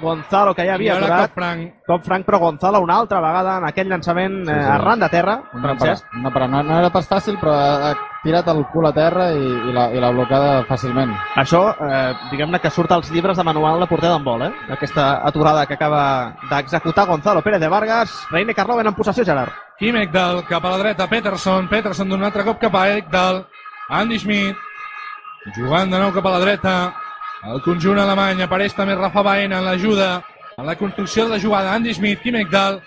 [0.00, 1.20] Gonzalo, que ja I havia ara aturat.
[1.30, 1.74] cop franc.
[1.86, 4.70] Cop franc, però Gonzalo una altra vegada en aquell llançament Sí, eh, sí.
[4.70, 6.04] arran de terra, No, Francesc.
[6.32, 9.30] però, no, no, no era pas fàcil, però ha, ha tirat el cul a terra
[9.32, 11.12] i, i l'ha i l'ha blocada fàcilment.
[11.36, 14.52] Això, eh, diguem-ne que surt als llibres de manual de porter d'handbol, eh?
[14.70, 18.26] Aquesta aturada que acaba d'executar Gonzalo Pérez de Vargas.
[18.30, 19.52] Reine Carloven en possessió, Gerard.
[19.78, 21.68] Kim Ekdal cap a la dreta, Peterson.
[21.68, 23.46] Peterson d'un altre cop cap a Ekdal.
[23.88, 24.56] Andy Schmidt
[25.56, 26.74] jugant de nou cap a la dreta.
[27.48, 30.08] El conjunt alemany apareix també Rafa Baena en l'ajuda
[30.58, 31.72] en la construcció de la jugada.
[31.72, 32.80] Andy Schmidt, Kim Ekdal.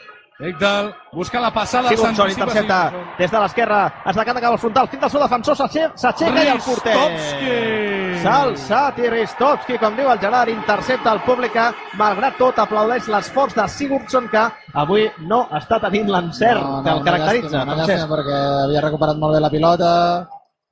[0.44, 1.90] Ekdal busca la passada.
[1.90, 6.44] S'anticipa intercepta des de l'esquerra, es decanta cap al frontal, fins al seu defensor, s'aixeca
[6.44, 6.96] i el porter.
[6.98, 8.20] Ristovski.
[8.24, 11.66] S'ha alçat i Ristovski, com diu el Gerard, intercepta el públic que,
[12.02, 17.56] malgrat tot, aplaudeix l'esforç de Sigurdsson, que avui no està tenint l'encert que el caracteritza.
[17.62, 17.90] Una Francesc.
[17.90, 19.92] llàstima perquè havia recuperat molt bé la pilota,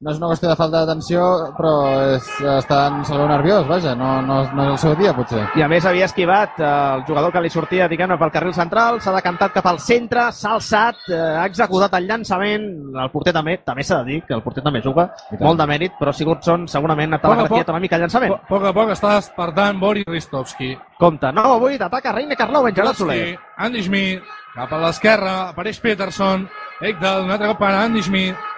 [0.01, 1.71] no és una qüestió de falta d'atenció, però
[2.15, 5.43] és, està en saló nerviós, vaja, no, no, no és el seu dia, potser.
[5.59, 8.97] I a més havia esquivat eh, el jugador que li sortia, diguem-ne, pel carril central,
[9.03, 12.65] s'ha decantat cap al centre, s'ha alçat, eh, ha executat el llançament,
[13.03, 15.05] el porter també, també s'ha de dir que el porter també juga,
[15.39, 18.33] molt de mèrit, però Sigurdsson segurament ha Poc a telegrafiat una mica el llançament.
[18.33, 20.73] A poc a poc està despertant Boris Ristovski.
[20.97, 23.35] Compte, 9 a 8, ataca Reine Carloven, Gerard Soler.
[23.61, 26.47] Andy Schmidt, cap a l'esquerra, apareix Peterson,
[26.81, 28.49] Ekdal, un altre cop per Andy Schmidt,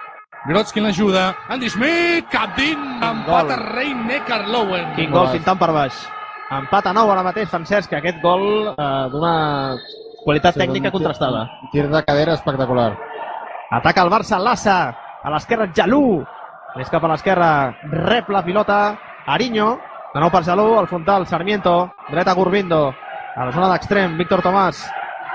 [0.46, 4.90] Grotsky en l'ajuda, Andy Schmidt, cap dins, empat a Reine Carlowen.
[4.96, 6.02] Quin gol fintant per baix.
[6.52, 9.32] Empat a 9 ara mateix, Francesc, que aquest gol eh, d'una
[10.24, 11.46] qualitat tècnica un tir- contrastada.
[11.64, 12.90] un Tir de cadera espectacular.
[13.72, 14.76] Ataca el Barça, Lassa,
[15.24, 16.20] a l'esquerra Jalú,
[16.76, 17.48] més cap a l'esquerra,
[17.90, 18.78] rep la pilota,
[19.26, 19.78] Ariño,
[20.12, 22.92] de nou per Jalú, al frontal Sarmiento, dreta Gurbindo,
[23.34, 24.84] a la zona d'extrem, Víctor Tomàs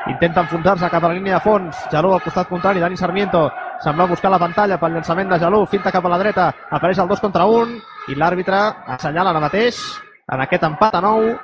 [0.07, 3.49] intenta enfonsar-se cap a la línia de fons, Jalú al costat contrari, Dani Sarmiento.
[3.83, 7.07] Sembla buscar la pantalla pel llançament de Jalú, finta cap a la dreta, apareix el
[7.07, 8.59] 2 contra 1 i l'àrbitre
[8.95, 9.79] assenyala ara mateix
[10.29, 11.37] en aquest empat a 9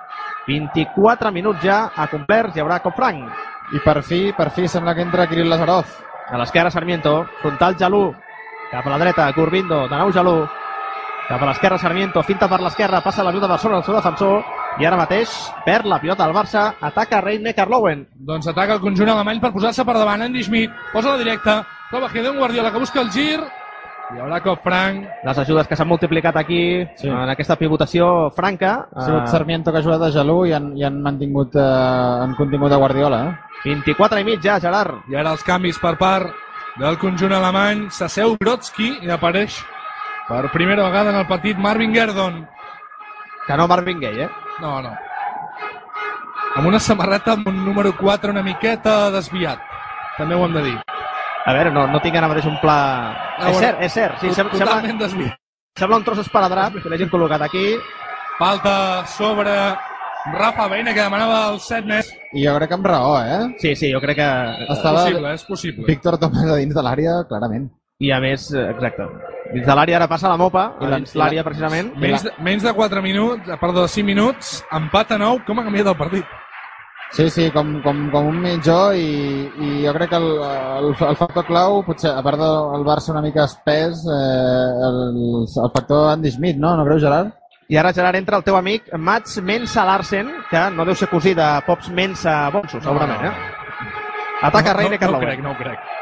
[0.47, 3.29] 24 minuts ja a complert, hi haurà cop franc.
[3.73, 5.85] I per fi, per fi sembla que entra Kirill Lazarov.
[6.25, 8.11] a l'esquerra Sarmiento, frontal Jalú,
[8.71, 10.47] cap a la dreta, Gurbindo, de nou Jalú,
[11.27, 14.43] cap a l'esquerra Sarmiento, finta per l'esquerra, passa la pilota per sobre el seu defensor,
[14.79, 15.31] i ara mateix
[15.65, 18.07] perd la pilota del Barça, ataca Reine Carlowen.
[18.27, 20.21] Doncs ataca el conjunt alemany per posar-se per davant.
[20.25, 23.39] Andy Schmidt posa la directa, troba Gideon Guardiola que busca el gir.
[24.13, 25.07] Hi haurà cop franc.
[25.25, 27.07] Les ajudes que s'han multiplicat aquí, Sí.
[27.07, 30.77] en aquesta pivotació franca, Ha sigut eh, Sarmiento que ha jugat a Jalú i han,
[30.77, 31.59] i han mantingut, eh,
[32.21, 33.23] han contingut a Guardiola.
[33.29, 33.35] Eh?
[33.63, 35.09] 24 i mig ja, Gerard.
[35.09, 36.27] I ara els canvis per part
[36.77, 37.89] del conjunt alemany.
[37.89, 39.57] S'asseu Brodsky i apareix
[40.27, 42.45] per primera vegada en el partit Marvin Gerdon.
[43.47, 44.29] Que no Marvin Gaye, eh?
[44.61, 44.91] No, no.
[46.55, 49.59] Amb una samarreta amb un número 4 una miqueta desviat.
[50.17, 50.75] També ho hem de dir.
[51.45, 52.77] A veure, no, no tinc ara mateix un pla...
[53.37, 54.15] A és cert, és cert.
[54.21, 55.35] Sí, sem- sembla, Totalment desviat.
[55.77, 57.65] sembla un tros esparadrap que l'hagin col·locat aquí.
[58.39, 59.51] Falta sobre
[60.33, 62.07] Rafa Beina, que demanava el set més.
[62.33, 63.41] I jo crec que amb raó, eh?
[63.61, 64.29] Sí, sí, jo crec que...
[64.65, 65.85] És Estava possible, és possible.
[65.91, 67.67] Víctor Tomàs a dins de l'àrea, clarament.
[68.03, 69.05] I a més, eh, exacte.
[69.53, 71.93] Dins de l'àrea ara passa la mopa, I dins l'àrea precisament.
[71.95, 75.63] Menys de, menys de 4 minuts, eh, perdó, 5 minuts, empat a 9, com ha
[75.63, 76.25] canviat el partit?
[77.15, 81.15] Sí, sí, com, com, com un mitjó i, i jo crec que el, el, el
[81.15, 85.01] factor clau, potser, a part del Barça una mica espès, eh, el,
[85.47, 86.75] el factor Andy Schmidt, no?
[86.75, 87.31] No creus, Gerard?
[87.71, 91.31] I ara, Gerard, entra el teu amic Mats Mensa Larsen, que no deu ser cosí
[91.34, 93.36] de Pops Mensa Bonso, segurament, eh?
[94.41, 95.95] Ataca no, Reine no, no ho crec, no ho crec.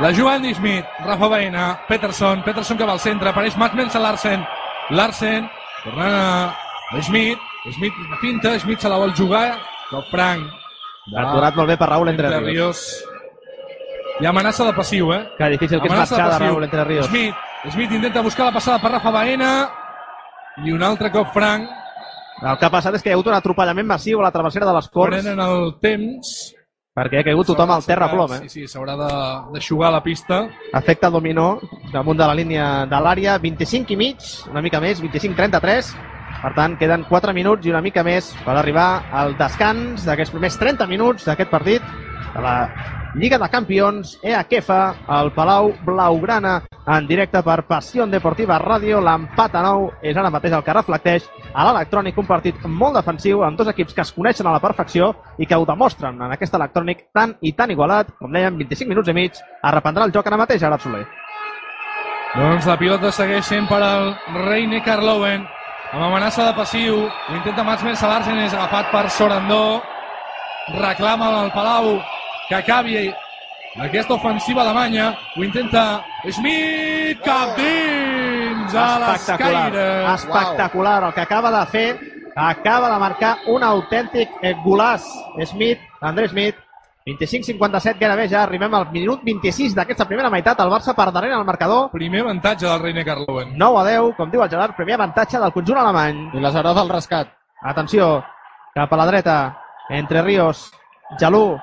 [0.00, 3.98] La juga Andy Schmidt, Rafa Baena, Peterson, Peterson que va al centre, apareix Mats Mensa
[4.00, 4.44] Larsen,
[4.90, 5.48] Larsen,
[5.84, 6.14] tornant
[6.94, 7.38] a Schmidt,
[7.74, 9.58] Schmidt finta, Schmidt se la vol jugar,
[9.90, 10.40] cop franc.
[11.06, 12.76] de- Aturat molt bé per Raúl Entre Entre Ríos.
[12.76, 13.04] Ríos.
[14.20, 15.28] I amenaça de passiu, eh?
[15.36, 16.46] Que difícil que és Amenaça marxar de passiu.
[16.52, 17.06] Raúl Entre Ríos.
[17.06, 17.34] Smith,
[17.70, 19.68] Smith intenta buscar la passada per Rafa Baena
[20.64, 21.68] i un altre cop franc.
[22.42, 24.64] El que ha passat és que hi ha hagut un atropellament massiu a la travessera
[24.66, 26.54] de les Corts, Prenen el temps.
[26.96, 28.40] Perquè ha caigut tothom al terra plom, eh?
[28.44, 29.10] Sí, sí, s'haurà de,
[29.54, 30.42] de jugar a la pista.
[30.74, 31.60] Efecte dominó
[31.92, 35.92] damunt de la línia de l'àrea, 25 i mig, una mica més, 25-33.
[36.40, 40.56] Per tant, queden 4 minuts i una mica més per arribar al descans d'aquests primers
[40.58, 41.84] 30 minuts d'aquest partit
[42.30, 42.54] de la
[43.14, 49.00] Lliga de Campions, EAKEFA, al Palau Blaugrana, en directe per Passió Deportiva Ràdio.
[49.02, 53.42] L'empat a 9 és ara mateix el que reflecteix a l'electrònic, un partit molt defensiu
[53.44, 56.54] amb dos equips que es coneixen a la perfecció i que ho demostren en aquest
[56.54, 60.26] electrònic tan i tan igualat, com dèiem, 25 minuts i mig, a reprendrà el joc
[60.26, 61.06] ara mateix, Gerard Soler.
[62.30, 64.12] Doncs la pilota segueix sent per al
[64.46, 65.42] Reine Carlowen
[65.90, 67.00] amb amenaça de passiu.
[67.08, 69.80] Ho intenta Mats Mensa Larsen, és agafat per Sorandó.
[70.76, 71.96] Reclama al Palau
[72.48, 73.10] que acabi
[73.78, 75.14] aquesta ofensiva alemanya.
[75.36, 80.14] Ho intenta Schmidt, cap dins a l'escaire.
[80.14, 82.00] espectacular el que acaba de fer
[82.34, 85.02] acaba de marcar un autèntic eh, golaç
[85.44, 86.56] Smith, André Smith
[87.06, 91.44] 25-57 gairebé ja arribem al minut 26 d'aquesta primera meitat el Barça per darrere el
[91.44, 93.56] marcador Primer avantatge del Reine Carlowen.
[93.56, 96.30] 9 a 10, com diu el Gerard, primer avantatge del conjunt alemany.
[96.34, 97.32] I Lazarov al rescat.
[97.62, 98.22] Atenció,
[98.74, 100.70] cap a la dreta, entre Ríos,
[101.18, 101.58] Jalú,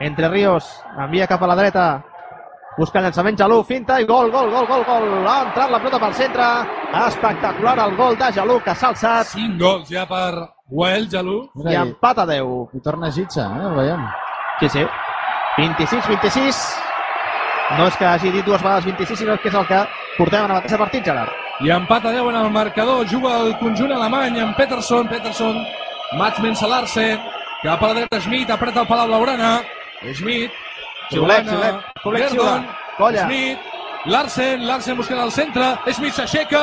[0.00, 1.86] entre Ríos, envia cap a la dreta,
[2.78, 5.26] busca llançament Jalú, finta i gol, gol, gol, gol, gol.
[5.26, 6.46] Ha entrat la pilota pel centre,
[7.06, 11.48] espectacular el gol de Jalú que s'ha alçat 5 gols ja per Wael Jalú.
[11.64, 12.68] i empat a 10.
[12.74, 13.66] i torna Gitxa, eh?
[13.66, 14.06] Ho veiem.
[14.60, 14.86] Sí, sí.
[15.56, 16.84] 26-26.
[17.78, 19.80] No és que hagi dit dues vegades 26, sinó que és el que
[20.16, 21.32] portem en el mateix partit, Gerard.
[21.60, 23.06] I empat a 10 en el marcador.
[23.10, 25.08] Juga el conjunt alemany amb Peterson.
[25.08, 25.58] Peterson,
[26.16, 27.18] Mats Mensa Larsen.
[27.62, 29.58] Cap a la dreta Schmidt, apreta el Palau Blaugrana.
[30.12, 30.52] Schmidt.
[31.10, 31.74] Xiulet, xiulet.
[32.04, 32.54] Gerdon, xiula.
[32.98, 33.26] Colla.
[33.26, 33.58] Schmidt.
[34.06, 35.66] Larsen, Larsen buscant al centre.
[35.90, 36.60] Schmidt s'aixeca.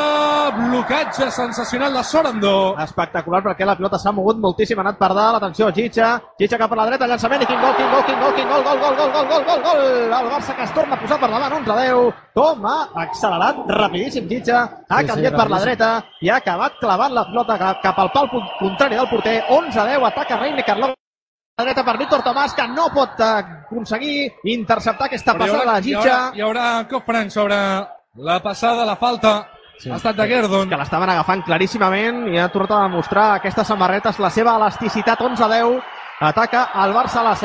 [0.55, 2.75] Blocatge sensacional de Sorando.
[2.79, 6.71] Espectacular perquè la pilota s'ha mogut moltíssim, ha anat per dalt, atenció, Gitxa, Gitxa cap
[6.71, 8.95] a la dreta, llançament i quin gol, quin gol, quin gol, quin gol, gol, gol,
[8.95, 11.71] gol, gol, gol, gol, gol, el Barça que es torna a posar per davant, 11
[11.71, 16.29] a 10, com ha accelerat rapidíssim Gitxa, ha Sí, sí, canviat per la dreta i
[16.29, 20.11] ha acabat clavant la pilota cap, cap al pal contrari del porter, 11 a 10,
[20.13, 21.04] ataca Reine Carló la
[21.63, 23.27] dreta per Víctor Tomàs, que no pot eh,
[23.63, 27.59] aconseguir interceptar aquesta Però passada haurà, de hi, haurà, Gitxa, hi haurà cop franc sobre
[28.27, 29.31] la passada, la falta.
[29.79, 29.89] Sí.
[29.91, 30.67] Ha estat de Gerdon.
[30.67, 35.43] que l'estaven agafant claríssimament i ha tornat a demostrar aquestes samarretes la seva elasticitat 11
[35.43, 35.81] a 10
[36.27, 37.35] ataca el Barça a la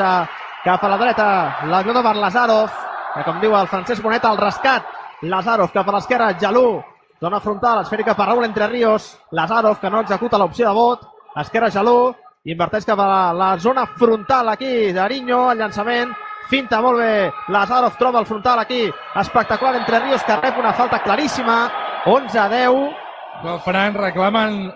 [0.63, 1.27] cap a la dreta
[1.67, 2.71] la pilota per Lazarov
[3.15, 4.87] que com diu el Francesc Bonet el rescat
[5.23, 6.81] Lazarov cap a l'esquerra Jalú
[7.19, 11.03] zona frontal esfèrica per Raúl Entre Ríos Lazarov que no executa l'opció de vot
[11.35, 16.13] esquerra Jalú inverteix cap a la, la zona frontal aquí d'Ariño, el llançament,
[16.49, 18.87] finta molt bé, Lazarov troba el frontal aquí,
[19.21, 21.71] espectacular entre Ríos que rep una falta claríssima,
[22.05, 22.97] 11 a 10,
[23.41, 24.71] El Fran reclamen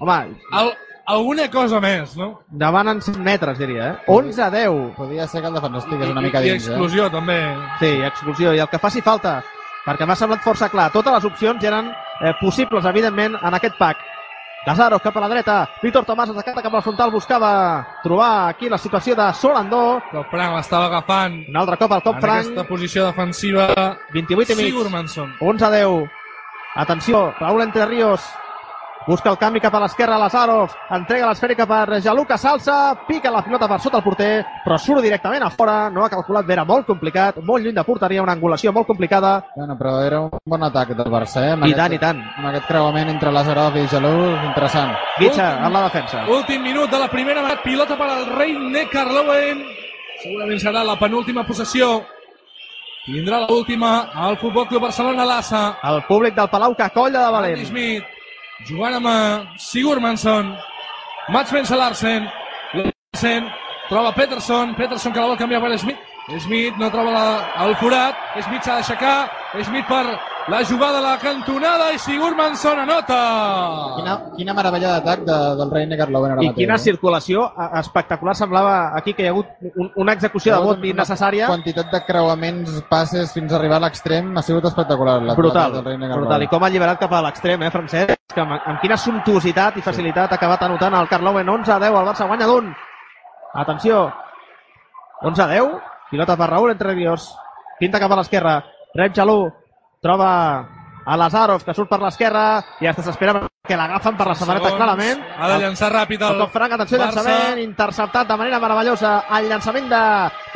[0.00, 0.72] home, el,
[1.06, 2.40] alguna cosa més, no?
[2.48, 4.04] davant en 100 metres diria, eh?
[4.08, 6.72] 11 a 10, Podria ser que el defensor estigués una I, mica i dins, eh?
[6.72, 7.40] exclusió, també.
[7.80, 9.42] sí, expulsió, i el que faci falta,
[9.84, 14.00] perquè m'ha semblat força clar, totes les opcions eren eh, possibles, evidentment, en aquest pack.
[14.66, 17.50] Lazarov cap a la dreta, Víctor Tomàs decanta cap a la frontal, buscava
[18.02, 22.18] trobar aquí la situació de Solandó, El Fran l'estava agafant un altre cop al cop
[22.18, 23.70] en franc, aquesta posició defensiva
[24.12, 24.68] 28 i mig.
[24.68, 25.32] Sigurmanson.
[25.40, 26.10] 11 a 10.
[26.76, 28.28] Atenció, Raúl Entre Ríos.
[29.10, 30.70] Busca el canvi cap a l'esquerra, Lazarov.
[30.94, 32.76] Entrega l'esfèrica per Jalú, que s'alça,
[33.08, 35.88] pica la pilota per sota el porter, però surt directament a fora.
[35.90, 39.32] No ha calculat bé, era molt complicat, molt lluny de porteria, una angulació molt complicada.
[39.56, 41.50] Bueno, però era un bon atac del Barça, eh?
[41.56, 42.20] Amb I aquest- tant, i tant.
[42.36, 44.12] Amb aquest creuament entre Lazarov i Jalú,
[44.46, 44.94] interessant.
[45.18, 46.22] Guitxa, en la defensa.
[46.28, 49.64] Últim minut de la primera meitat, pilota per al rei Neckar-Lowen.
[50.22, 52.04] Segurament serà la penúltima possessió.
[53.06, 55.78] Tindrà l'última al Futbol Club Barcelona Lassa.
[55.82, 57.66] El públic del Palau que colla de Andy valent.
[57.66, 58.04] Smith
[58.68, 60.54] jugant amb eh, Sigurmansson.
[61.30, 62.28] Mats Mensa Larsen.
[62.74, 63.48] Larsen
[63.88, 64.74] troba Peterson.
[64.78, 65.98] Peterson que la vol canviar per Smith.
[66.38, 67.26] Smith no troba la,
[67.66, 68.18] el forat.
[68.44, 69.16] Smith s'ha d'aixecar.
[69.66, 70.04] Smith per
[70.50, 73.18] la jugada a la cantonada i Sigurmansson anota.
[73.96, 76.56] Quina, quina meravella d'atac de, del Reine Carloven ara I mateix.
[76.58, 76.82] quina eh?
[76.82, 80.78] circulació eh, espectacular semblava aquí que hi ha hagut un, una execució ha de vot
[80.82, 81.46] una innecessària.
[81.46, 85.20] quantitat de creuaments, passes fins a arribar a l'extrem ha sigut espectacular.
[85.22, 86.18] l'atac brutal, del Reine brutal.
[86.18, 86.48] I Carloven.
[86.48, 88.16] com ha alliberat cap a l'extrem, eh, Francesc?
[88.34, 91.94] Que amb, amb quina sumptuositat i facilitat ha acabat anotant el Carlowen 11 a 10,
[91.94, 92.74] el Barça guanya d'un.
[93.54, 94.12] Atenció,
[95.22, 97.36] 11 a 10, pilota per Raúl entre Ríos,
[97.78, 99.52] pinta cap a l'esquerra, rep Jalú,
[100.00, 100.30] troba
[101.04, 103.34] a Lazarov, que surt per l'esquerra, i ja s'espera
[103.66, 105.22] que l'agafen per la samarreta clarament.
[105.38, 107.22] Ha de llançar ràpid el, El cop franc, atenció, Barça.
[107.22, 109.12] llançament, interceptat de manera meravellosa.
[109.38, 110.02] El llançament de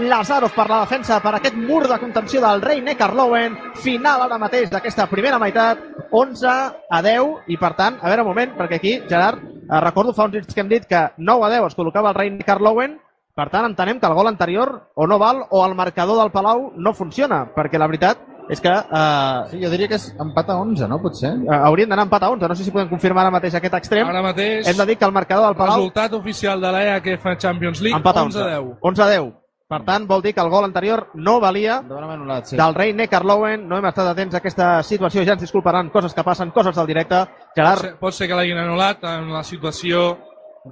[0.08, 3.58] Lazarov per la defensa, per aquest mur de contenció del rei Neckar-Lowen.
[3.84, 5.80] Final ara mateix d'aquesta primera meitat,
[6.10, 6.50] 11
[6.90, 10.28] a 10, i per tant, a veure un moment, perquè aquí, Gerard, eh, recordo fa
[10.28, 13.00] uns dies que hem dit que 9 a 10 es col·locava el rei Neckar-Lowen,
[13.34, 16.70] per tant, entenem que el gol anterior o no val o el marcador del Palau
[16.76, 20.58] no funciona, perquè la veritat és que eh, Sí, jo diria que és empat a
[20.60, 21.00] 11, no?
[21.02, 21.32] Potser.
[21.34, 22.48] eh, haurien d'anar empat a 11.
[22.48, 24.08] No sé si podem confirmar ara mateix aquest extrem.
[24.08, 27.80] Ara mateix, Hem de dir que el marcador del Palau resultat oficial de l'EAKF Champions
[27.80, 28.76] League, Empat a 11 a 10.
[28.80, 29.32] 11 a 10.
[29.66, 32.56] Per tant, vol dir que el gol anterior no valia anul·lat, sí.
[32.56, 33.66] del rei Neckar-Lowen.
[33.66, 35.24] No hem estat atents a aquesta situació.
[35.24, 37.22] Ja ens disculparan coses que passen, coses del directe.
[37.24, 40.18] Pot Gerard, ser, pot ser que l'hagin anul·lat en la situació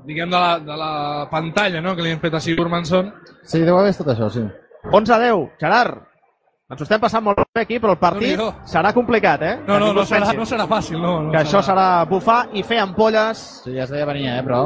[0.07, 0.93] diguem de la, de la
[1.31, 1.97] pantalla no?
[1.97, 3.13] que li han fet a Sigurmansson.
[3.45, 4.45] Sí, deu haver estat això, sí.
[4.93, 5.49] 11 a 10.
[5.59, 5.99] Gerard,
[6.73, 8.49] ens ho estem passant molt bé aquí, però el partit Déu-n'hi-do.
[8.69, 9.53] serà complicat, eh?
[9.67, 10.99] No, no, no, no serà, no serà fàcil.
[11.01, 13.43] No, no Que això serà bufar i fer ampolles.
[13.67, 14.65] Sí, ja es deia venir, eh, però...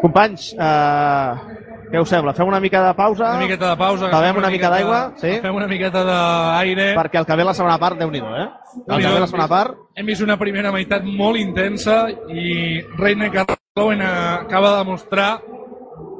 [0.00, 1.58] Companys, eh,
[1.90, 2.32] què us sembla?
[2.36, 3.32] Fem una mica de pausa?
[3.34, 4.06] Una miqueta de pausa.
[4.06, 5.32] Bevem agafem una mica d'aigua, sí?
[5.42, 6.92] Fem una miqueta d'aire.
[6.96, 8.46] Perquè el que ve la segona part, déu nhi eh?
[8.86, 13.28] El que ve la segona part, Hem vist una primera meitat molt intensa i Reine
[13.34, 15.32] Carlowen acaba de demostrar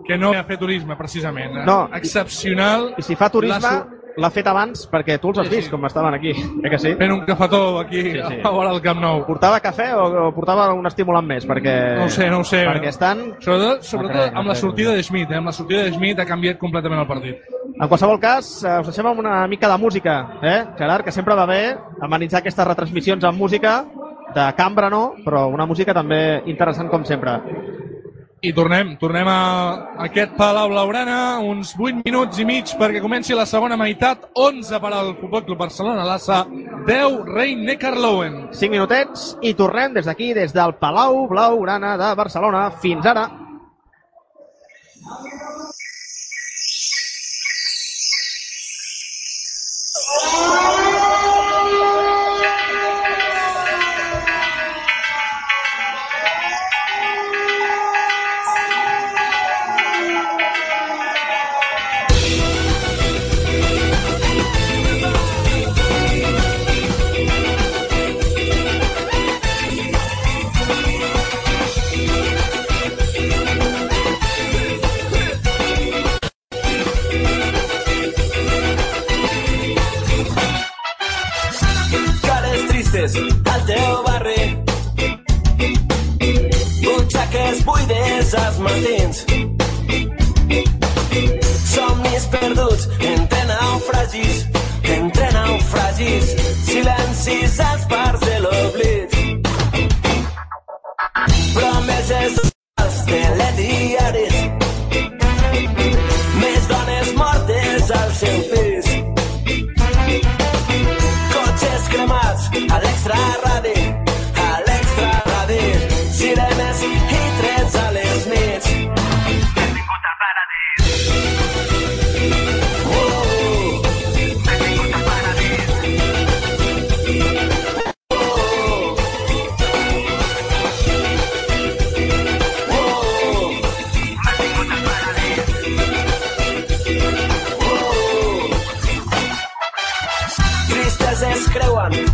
[0.04, 1.62] que no ha fet turisme, precisament.
[1.64, 1.88] No.
[1.94, 2.94] Excepcional.
[2.98, 5.60] i si fa turisme, La l'ha fet abans perquè tu els has Sí, sí.
[5.62, 6.94] vist com estaven aquí, eh que sí?
[6.98, 8.40] Fent un cafetó aquí Sí, sí.
[8.44, 9.24] a vora del Camp Nou.
[9.26, 11.46] Portava cafè o, o portava un estimulant més?
[11.48, 12.64] Perquè, No ho sé, no ho sé.
[12.68, 13.24] Perquè estan...
[13.40, 14.60] Sobretot, sobretot crec, no amb la crec.
[14.62, 15.30] sortida de Schmidt.
[15.32, 15.36] Eh?
[15.40, 17.40] Amb la sortida de Schmidt ha canviat completament el partit.
[17.80, 20.64] En qualsevol cas, eh, us deixem amb una mica de música, eh?
[20.76, 23.84] Gerard, que sempre va bé amenitzar aquestes retransmissions amb música,
[24.34, 27.38] de cambra no, però una música també interessant com sempre.
[28.40, 29.40] I tornem, tornem a
[30.00, 34.92] aquest Palau Blaugrana, uns 8 minuts i mig perquè comenci la segona meitat, 11 per
[34.96, 36.38] al Futbol Club Barcelona, l'Assa,
[36.88, 38.46] 10 Rei Neckar-Lowen.
[38.56, 42.70] 5 minutets i tornem des d'aquí, des del Palau Blaugrana de Barcelona.
[42.80, 43.28] Fins ara.
[87.64, 89.24] Butxaques buides als matins.
[91.64, 94.46] Somnis perduts entre naufragis
[94.82, 96.34] entre naufragis
[96.64, 98.19] silencis als bars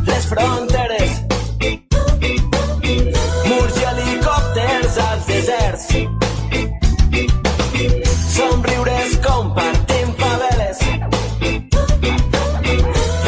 [0.07, 1.11] Les fronteres.
[3.49, 5.87] Murs i helicòpters als deserts.
[8.37, 10.79] Somriures compartint faveles.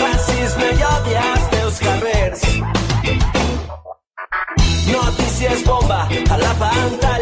[0.00, 2.40] Racisme i odi als teus carrers.
[4.92, 7.17] Notícies bomba a la pantalla.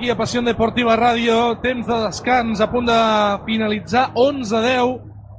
[0.00, 3.00] Aquí a Passió Deportiva Ràdio, temps de descans, a punt de
[3.44, 4.06] finalitzar.
[4.16, 4.94] 11-10,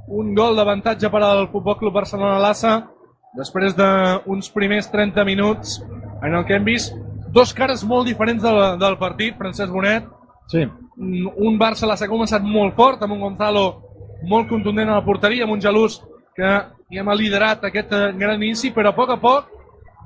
[0.06, 2.76] un gol d'avantatge per al Futbol Club Barcelona Lassa,
[3.34, 5.80] després d'uns primers 30 minuts
[6.22, 6.94] en el que hem vist
[7.34, 10.06] dos cares molt diferents del, del partit, Francesc Bonet,
[10.46, 10.62] Sí.
[10.94, 13.66] un Barça Lassa que ha començat molt fort, amb un Gonzalo
[14.30, 16.04] molt contundent a la porteria, amb un Gelús
[16.36, 16.54] que
[16.86, 19.50] ja ha liderat aquest eh, gran inici, però a poc a poc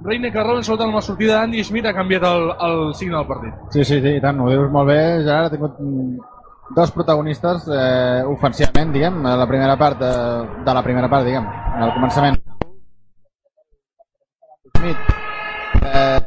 [0.04, 3.54] Reine Carrón, sobretot amb la sortida d'Andy Schmidt, ha canviat el, el signe del partit.
[3.72, 5.78] Sí, sí, sí, i tant, ho dius molt bé, Gerard, ha tingut
[6.76, 10.12] dos protagonistes eh, ofensivament, diguem, a la primera part de,
[10.66, 11.48] de la primera part, diguem,
[11.80, 12.36] al començament.
[14.76, 15.12] Smith,
[15.80, 16.20] eh,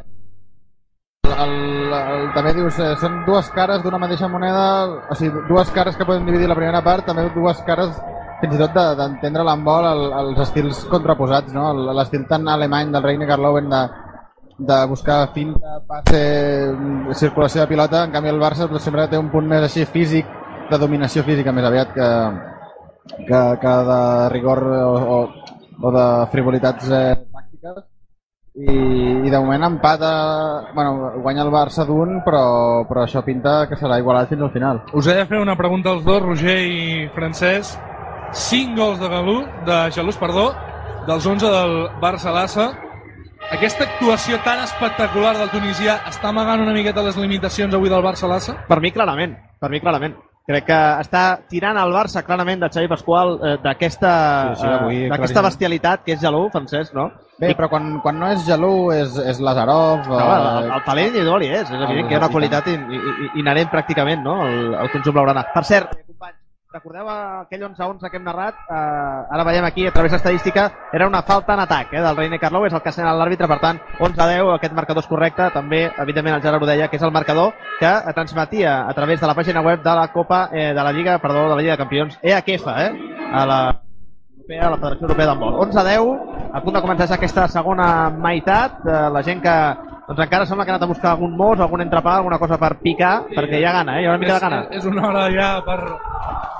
[1.30, 1.54] el,
[1.94, 4.64] el, també dius, eh, són dues cares d'una mateixa moneda,
[5.06, 7.94] o sigui, dues cares que poden dividir la primera part, també dues cares
[8.40, 11.72] fins i tot de- d'entendre l'handbol el- els estils contraposats, no?
[11.92, 13.82] L'estil tan alemany del Reine Karloven de,
[14.58, 16.22] de buscar finta, passe,
[17.14, 20.26] circulació de pilota, en canvi el Barça doncs, sempre té un punt més així físic,
[20.70, 22.08] de dominació física més aviat que,
[23.26, 25.20] que, que de rigor o, o,
[25.82, 27.80] o de frivolitats eh, tàctiques
[28.54, 28.76] i,
[29.26, 30.10] i de moment empata
[30.74, 34.82] bueno, guanya el Barça d'un però, però això pinta que serà igualat fins al final
[34.94, 37.78] Us he de fer una pregunta als dos, Roger i Francesc.
[38.32, 40.54] 5 gols de Galú, de Gelús, perdó,
[41.06, 42.70] dels 11 del Barça-Lassa.
[43.50, 48.60] Aquesta actuació tan espectacular del tunisià està amagant una miqueta les limitacions avui del Barça-Lassa?
[48.68, 49.34] Per mi, clarament.
[49.58, 50.14] Per mi, clarament.
[50.50, 54.12] Crec que està tirant el Barça, clarament, de Xavi Pasqual, eh, d'aquesta
[54.54, 57.10] Sí, sí, avui, eh, bestialitat que és Jalú, Francesc, no?
[57.38, 61.08] Bé, però quan, quan no és Jalú és, és Lazarov No, el, eh, el talent
[61.12, 64.26] individual hi és, és evident que hi ha una i qualitat in, in, inherent pràcticament
[64.26, 64.40] no?
[64.44, 65.46] al, al conjunt blaugrana.
[65.54, 66.39] Per cert, companys,
[66.72, 68.54] recordeu aquell 11-11 que hem narrat?
[68.70, 72.38] Eh, ara veiem aquí, a través d'estadística, era una falta en atac eh, del Reine
[72.38, 76.36] Carlou, és el que assenyala l'àrbitre, per tant, 11-10, aquest marcador és correcte, també, evidentment,
[76.38, 79.66] el Gerard ho deia, que és el marcador que transmetia a través de la pàgina
[79.66, 82.76] web de la Copa, eh, de la Lliga, perdó, de la Lliga de Campions, EAKEFA,
[82.86, 82.92] eh,
[83.32, 83.60] a la
[84.50, 85.58] europea, a la Federació Europea d'Handbol.
[85.66, 88.80] 11-10, a punt de començar aquesta segona meitat.
[88.86, 89.56] Eh, la gent que
[90.10, 92.74] doncs encara sembla que ha anat a buscar algun mos, algun entrepà, alguna cosa per
[92.82, 94.02] picar, perquè hi ha gana, eh?
[94.02, 94.60] hi ha una mica de gana.
[94.70, 95.78] És, és una hora ja per,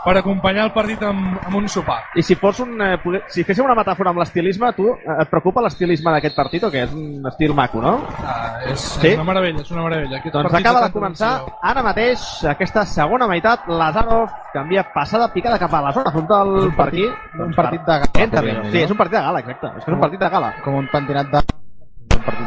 [0.04, 1.98] per acompanyar el partit amb, amb un sopar.
[2.14, 5.28] I si fos un, eh, poder- si féssim una metàfora amb l'estilisme, tu eh, et
[5.28, 6.84] preocupa l'estilisme d'aquest partit o què?
[6.86, 7.96] És un estil maco, no?
[8.24, 9.08] Ah, és, Sí?
[9.08, 10.16] és una meravella, és una meravella.
[10.18, 11.32] Aquests Doncs acaba de començar
[11.62, 13.66] ara mateix aquesta segona meitat.
[13.68, 17.04] Lazarov canvia passada picada cap a la zona frontal per aquí.
[17.38, 18.40] un partit de gala, Entra,
[18.70, 19.66] sí, és un partit de gala, exacte.
[19.76, 20.54] És que és un partit de gala.
[20.64, 21.59] com un pentinat de un partit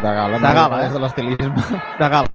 [0.04, 0.88] de gala, De gala, eh?
[0.88, 1.54] és de l'estilisme
[2.02, 2.32] de Gal.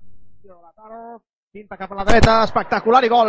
[1.52, 3.28] Pinta cap a la dreta, espectacular i gol!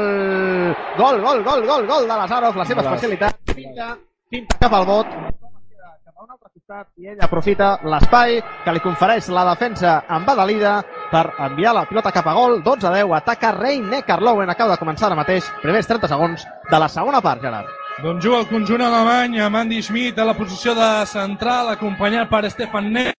[0.97, 3.37] Gol, gol, gol, gol, gol de Lazarov, la seva especialitat.
[3.55, 3.93] Pinta,
[4.29, 8.83] pinta cap al bot, cap a un altre costat i ell aprofita l'espai que li
[8.83, 10.75] confereix la defensa amb Badalida
[11.09, 12.59] per enviar la pilota cap a gol.
[12.63, 16.79] 12 a 10, ataca Reine Carlowen, acaba de començar ara mateix, primers 30 segons de
[16.83, 17.71] la segona part, Gerard.
[18.03, 22.43] Doncs juga el conjunt alemany amb Andy Schmidt a la posició de central, acompanyat per
[22.51, 23.13] Stefan Ner.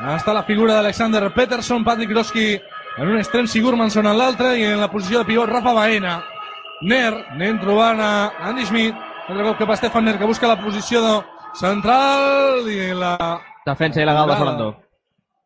[0.00, 2.46] Està la figura d'Alexander Peterson, Patrick Roski
[2.96, 6.18] en un extrem, Sigurmanson en l'altre, i en la posició de pivot Rafa Baena.
[6.88, 8.12] Ner, anem trobant a
[8.48, 8.96] Andy Schmidt,
[9.28, 11.14] altre cop cap a Stefan Ner, que busca la posició de
[11.60, 13.14] central, i la...
[13.64, 14.36] Defensa il·legal de.
[14.40, 14.68] Sorandó.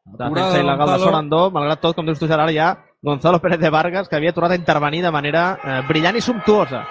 [0.06, 0.98] Defensa il·legal de.
[1.04, 2.72] Sorandó, malgrat tot, com dius tu, Gerard, ja
[3.06, 6.82] Gonzalo Pérez de Vargas, que havia tornat a intervenir de manera eh, brillant i sumptuosa.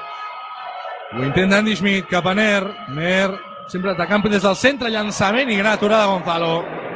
[1.16, 2.64] Ho intenta Andy Schmidt cap a Ner.
[2.96, 3.34] Ner
[3.68, 6.54] sempre atacant des del centre, llançament i gran aturada de Gonzalo.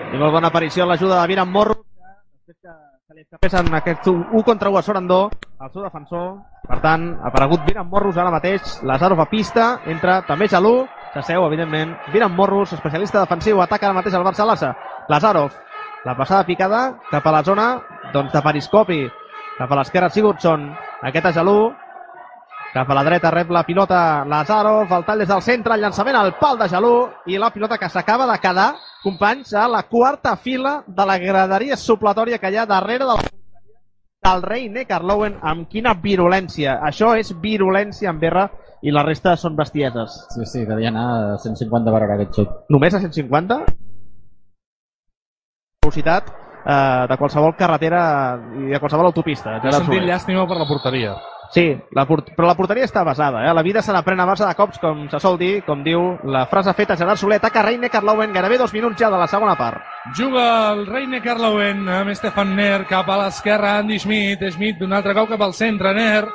[0.09, 4.07] I molt bona aparició l'ajuda de Viran Morro, que després que se li en aquest
[4.09, 5.19] 1 contra 1 a Sorandó,
[5.61, 6.31] el seu defensor.
[6.65, 11.45] Per tant, ha aparegut Viran Morros ara mateix, Lazarov a pista, entra també Jalú, s'asseu,
[11.45, 11.93] evidentment.
[12.13, 14.73] Viran Morros, especialista defensiu, ataca ara mateix el Barça Lassa.
[15.09, 15.53] Lazarov,
[16.05, 16.81] la passada picada
[17.11, 17.67] cap a la zona
[18.13, 19.03] doncs, de periscopi,
[19.59, 20.71] cap a l'esquerra Sigurdsson,
[21.05, 21.59] aquest a Jalú,
[22.73, 26.15] cap a la dreta rep la pilota Lazarov, el tall des del centre, el llançament
[26.19, 26.93] al pal de Jalú
[27.25, 28.69] i la pilota que s'acaba de quedar,
[29.03, 33.19] companys, a la quarta fila de la graderia supletòria que hi ha darrere de la
[34.19, 36.79] del rei Necarlowen amb quina virulència.
[36.83, 38.49] Això és virulència en berra
[38.83, 40.25] i la resta són bestieses.
[40.35, 41.05] sí, sí, devia anar
[41.35, 43.59] a 150 per hora aquest xut Només a 150?
[45.83, 46.29] Velocitat
[46.65, 48.03] eh, de qualsevol carretera
[48.59, 49.55] i de qualsevol autopista.
[49.55, 51.15] He Gerard sentit llàstima per la porteria.
[51.51, 53.41] Sí, la port però la porteria està basada.
[53.47, 53.53] Eh?
[53.57, 56.43] La vida se n'aprèn a base de cops, com se sol dir, com diu la
[56.49, 57.39] frase feta Gerard Soler.
[57.41, 59.81] Ataca Reine Carlowen, gairebé dos minuts ja de la segona part.
[60.15, 60.43] Juga
[60.73, 64.45] el Reine Carlowen amb Stefan Ner cap a l'esquerra, Andy Schmidt.
[64.53, 66.27] Schmidt d'un altre cop cap al centre, Ner.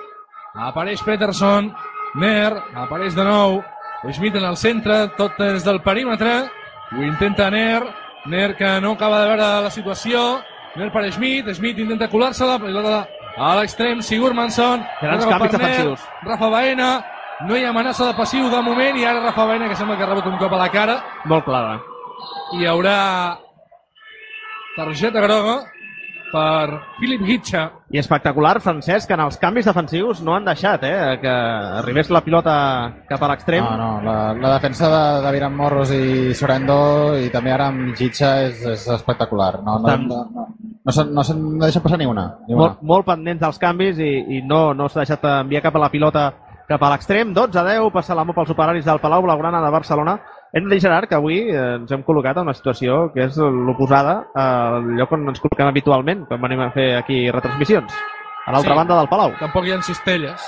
[0.67, 1.71] Apareix Peterson.
[2.19, 3.61] Ner apareix de nou.
[4.11, 6.41] Schmidt en el centre, tot des del perímetre.
[6.91, 7.85] Ho intenta Ner.
[8.27, 10.41] Ner que no acaba de veure la situació.
[10.75, 13.05] Ner per Schmidt, Schmidt intenta colar-se-la, pilota
[13.37, 16.01] a l'extrem, Sigurmansson, Grans Torna canvis defensius.
[16.25, 16.91] Rafa Baena,
[17.49, 20.03] no hi ha amenaça de passiu de moment, i ara Rafa Baena, que sembla que
[20.05, 21.81] ha rebut un cop a la cara, Molt clara.
[22.55, 23.39] hi haurà
[24.77, 25.57] targeta groga
[26.33, 27.65] per Philip Hitcha.
[27.95, 31.31] I espectacular, Francesc, que en els canvis defensius no han deixat eh, que
[31.81, 32.55] arribés la pilota
[33.09, 33.63] cap a l'extrem.
[33.63, 37.95] No, no, la, la defensa de, de Viran Morros i Sorendo i també ara amb
[37.99, 39.61] Gitxa és, és espectacular.
[39.63, 40.47] No, no, Estan- no, no,
[40.85, 42.27] no, no, se'n deixa passar ni una.
[42.49, 42.63] Ni una.
[42.65, 45.93] molt, molt pendents dels canvis i, i no, no s'ha deixat enviar cap a la
[45.93, 46.33] pilota
[46.69, 47.31] cap a l'extrem.
[47.37, 50.19] 12 a 10, passa l'amo pels operaris del Palau Blaugrana de Barcelona.
[50.55, 53.37] Hem de dir, Gerard, que avui eh, ens hem col·locat en una situació que és
[53.43, 57.91] l'oposada al lloc on ens col·loquem habitualment quan venim a fer aquí retransmissions.
[58.47, 58.79] A l'altra Sí.
[58.79, 59.33] banda del Palau.
[59.41, 60.45] Tampoc hi ha cistelles.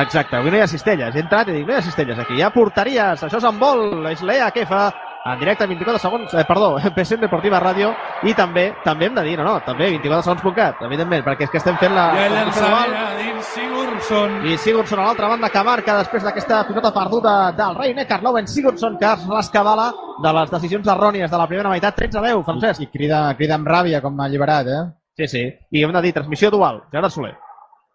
[0.00, 1.14] Exacte, avui no hi ha cistelles.
[1.14, 2.38] He entrat i dic, no hi ha cistelles aquí.
[2.38, 4.86] Hi ha porteries, això és en vol, és l'EA que fa
[5.24, 7.90] en directe 24 segons, eh, perdó, PSN Deportiva Ràdio
[8.28, 11.76] i també, també hem de dir, no, no, també 24segons.cat, evidentment, perquè és que estem
[11.80, 12.08] fent la...
[12.12, 14.38] Ha la llançament a dins Sigurdsson.
[14.46, 18.48] i Sigurdsson a l'altra banda que marca després d'aquesta pilota perduda del rei Neckar Lowen
[18.48, 19.90] Sigurdsson que es rescabala
[20.22, 22.82] de les decisions errònies de la primera meitat 13 a 10, Francesc.
[22.82, 24.80] I crida, crida amb ràbia, com alliberat, eh?
[25.18, 25.44] Sí, sí.
[25.70, 27.36] I hem de dir, transmissió dual, Gerard Soler.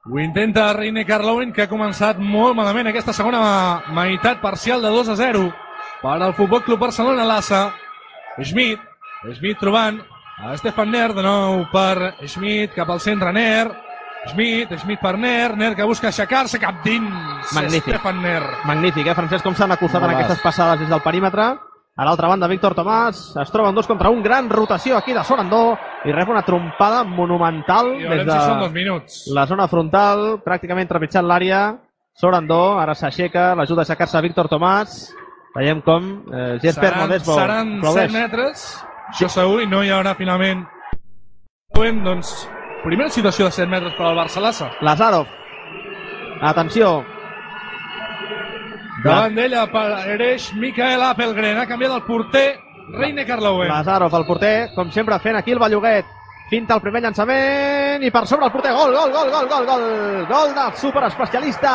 [0.05, 5.13] Ho intenta Reine Carlowen, que ha començat molt malament aquesta segona meitat parcial de 2
[5.13, 5.43] a 0
[6.03, 7.71] per al Futbol Club Barcelona Lassa.
[8.43, 8.81] Schmidt,
[9.31, 10.01] Schmidt trobant
[10.43, 13.71] a Stefan Ner, de nou per Schmidt, cap al centre Ner.
[14.27, 17.53] Schmidt, Schmidt per Ner, Ner que busca aixecar-se cap dins.
[17.55, 17.95] Magnífic.
[17.95, 18.41] Stefan Ner.
[18.65, 21.53] Magnífic, eh, Francesc, com s'han acostat en Molt aquestes passades des del perímetre.
[21.95, 24.23] A l'altra banda, Víctor Tomàs es troba en dos contra un.
[24.23, 28.73] Gran rotació aquí de Sorandó i rep una trompada monumental I des veurem si són
[28.73, 31.77] de la zona frontal, pràcticament trepitjant l'àrea.
[32.13, 35.13] Sorandó, ara s'aixeca, l'ajuda a aixecar-se Víctor Tomàs.
[35.53, 38.63] Veiem com eh, Jesper seran, Modesbo seran 7 metres,
[39.11, 40.65] això segur, i no hi haurà finalment
[41.73, 42.31] doncs,
[42.83, 44.71] primera situació de 7 metres per al Barça-Lassa.
[44.81, 45.27] Lazarov.
[46.43, 47.03] Atenció,
[49.03, 51.57] Davant d'ella apareix Michael Appelgren.
[51.59, 52.45] Ha canviat el porter
[52.95, 53.67] Reine Carlowen.
[53.67, 56.07] Lazarov, el porter, com sempre fent aquí el belluguet.
[56.49, 58.73] Finta el primer llançament i per sobre el porter.
[58.75, 59.85] Gol, gol, gol, gol, gol, gol.
[60.29, 61.71] Gol del superespecialista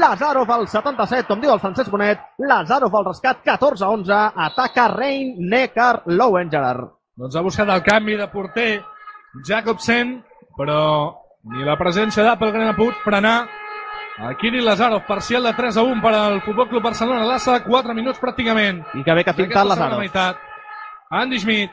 [0.00, 2.24] Lazarov al 77, com diu el Francesc Bonet.
[2.48, 4.32] Lazarov al rescat, 14-11.
[4.48, 6.88] Ataca Rein Neckar Lowen, Gerard.
[7.16, 8.70] Doncs ha buscat el canvi de porter
[9.46, 10.18] Jacobsen,
[10.56, 10.80] però
[11.52, 13.36] ni la presència d'Appelgren ha pogut frenar
[14.18, 15.04] a Kirill Lazarov.
[15.06, 17.28] Parcial de 3 a 1 per al Futbol Club Barcelona.
[17.28, 18.82] Lassa 4 minuts pràcticament.
[18.96, 20.44] I que bé que ha segona Lazarov.
[21.08, 21.70] Andy Schmidt,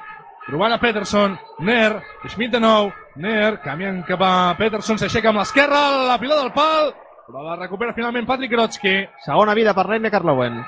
[0.47, 5.81] trobant a Peterson, Ner, Schmidt de nou, Ner, canviant cap a Peterson, s'aixeca amb l'esquerra,
[6.09, 6.93] la pilota del pal,
[7.27, 8.95] però la recupera finalment Patrick Grotsky.
[9.25, 10.59] Segona vida per Rein Neckar Lowen.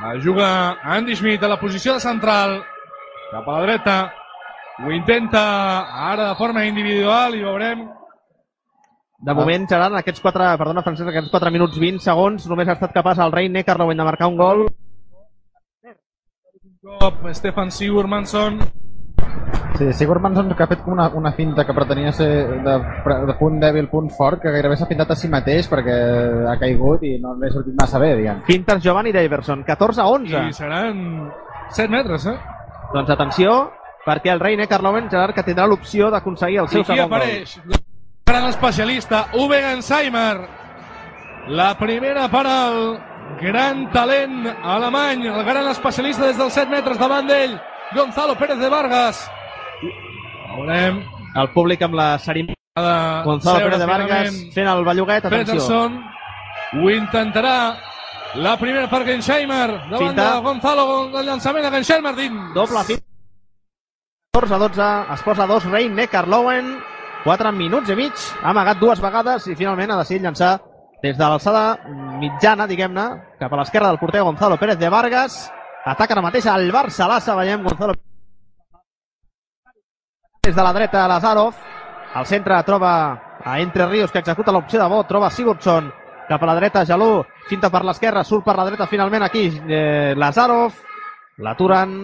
[0.00, 0.48] La juga
[0.96, 2.60] Andy Schmidt a la posició de central,
[3.30, 3.96] cap a la dreta,
[4.80, 5.42] ho intenta
[6.10, 7.88] ara de forma individual i veurem
[9.20, 12.78] De moment, Gerard, en aquests 4, perdona, Francesc, aquests 4 minuts 20 segons, només ha
[12.78, 14.62] estat capaç el Rein Neckar Lowen de marcar un gol.
[16.82, 18.58] Cop Stefan Sigurmansson
[19.76, 22.28] Sí, Sigurdsson que ha fet com una, una finta que pretenia ser
[22.64, 22.72] de,
[23.28, 25.94] de punt dèbil, punt fort, que gairebé s'ha pintat a si mateix perquè
[26.50, 28.42] ha caigut i no li ha sortit massa bé, diguem.
[28.48, 30.42] Fintes Giovanni Daverson, 14-11.
[30.50, 31.02] i seran
[31.70, 32.36] 7 metres, eh?
[32.92, 33.54] Doncs atenció,
[34.04, 37.20] perquè el rei Neckar Lowen, Gerard, que tindrà l'opció d'aconseguir el seu I segon gol.
[37.20, 37.56] apareix?
[37.64, 37.80] El
[38.26, 40.36] gran especialista, Uwe Gensheimer.
[41.56, 42.82] La primera per al
[43.40, 47.58] gran talent alemany, el gran especialista des dels 7 metres davant d'ell,
[47.94, 49.30] Gonzalo Pérez de Vargas.
[50.56, 51.02] Veurem.
[51.40, 55.54] El públic amb la cerimònia de Gonzalo Pérez de Vargas fent el belluguet, atenció.
[55.54, 56.00] Peterson
[56.72, 57.56] ho intentarà.
[58.34, 60.34] La primera per Gensheimer, davant Finta.
[60.36, 60.84] de Gonzalo,
[61.18, 62.54] el llançament de Gensheimer dins.
[62.54, 63.00] Doble fin.
[64.36, 66.76] 14-12, es posa 2 rei Neckar Lowen,
[67.24, 68.12] 4 minuts i mig,
[68.42, 70.52] ha amagat dues vegades i finalment ha decidit llançar
[71.02, 71.78] des de l'alçada
[72.20, 73.06] mitjana, diguem-ne,
[73.40, 75.50] cap a l'esquerra del porter Gonzalo Pérez de Vargas.
[75.84, 77.94] Ataca ara mateix al Barça Lassa, veiem Gonzalo
[80.42, 81.54] des de la dreta Lazarov.
[82.14, 82.92] Al centre troba
[83.44, 85.92] a Entre Ríos, que executa l'opció de vot, troba Sigurdsson
[86.30, 90.14] cap a la dreta, Jalú, finta per l'esquerra, surt per la dreta finalment aquí, eh,
[90.14, 90.76] Lazarov,
[91.42, 91.96] l'aturen,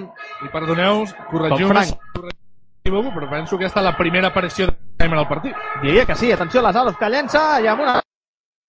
[0.43, 5.29] I perdoneu, corregiu m'equivoco, però penso que aquesta és la primera aparició de Gensheimer al
[5.29, 5.55] partit.
[5.83, 8.01] Diria que sí, atenció, Lazarov que llença i amb una...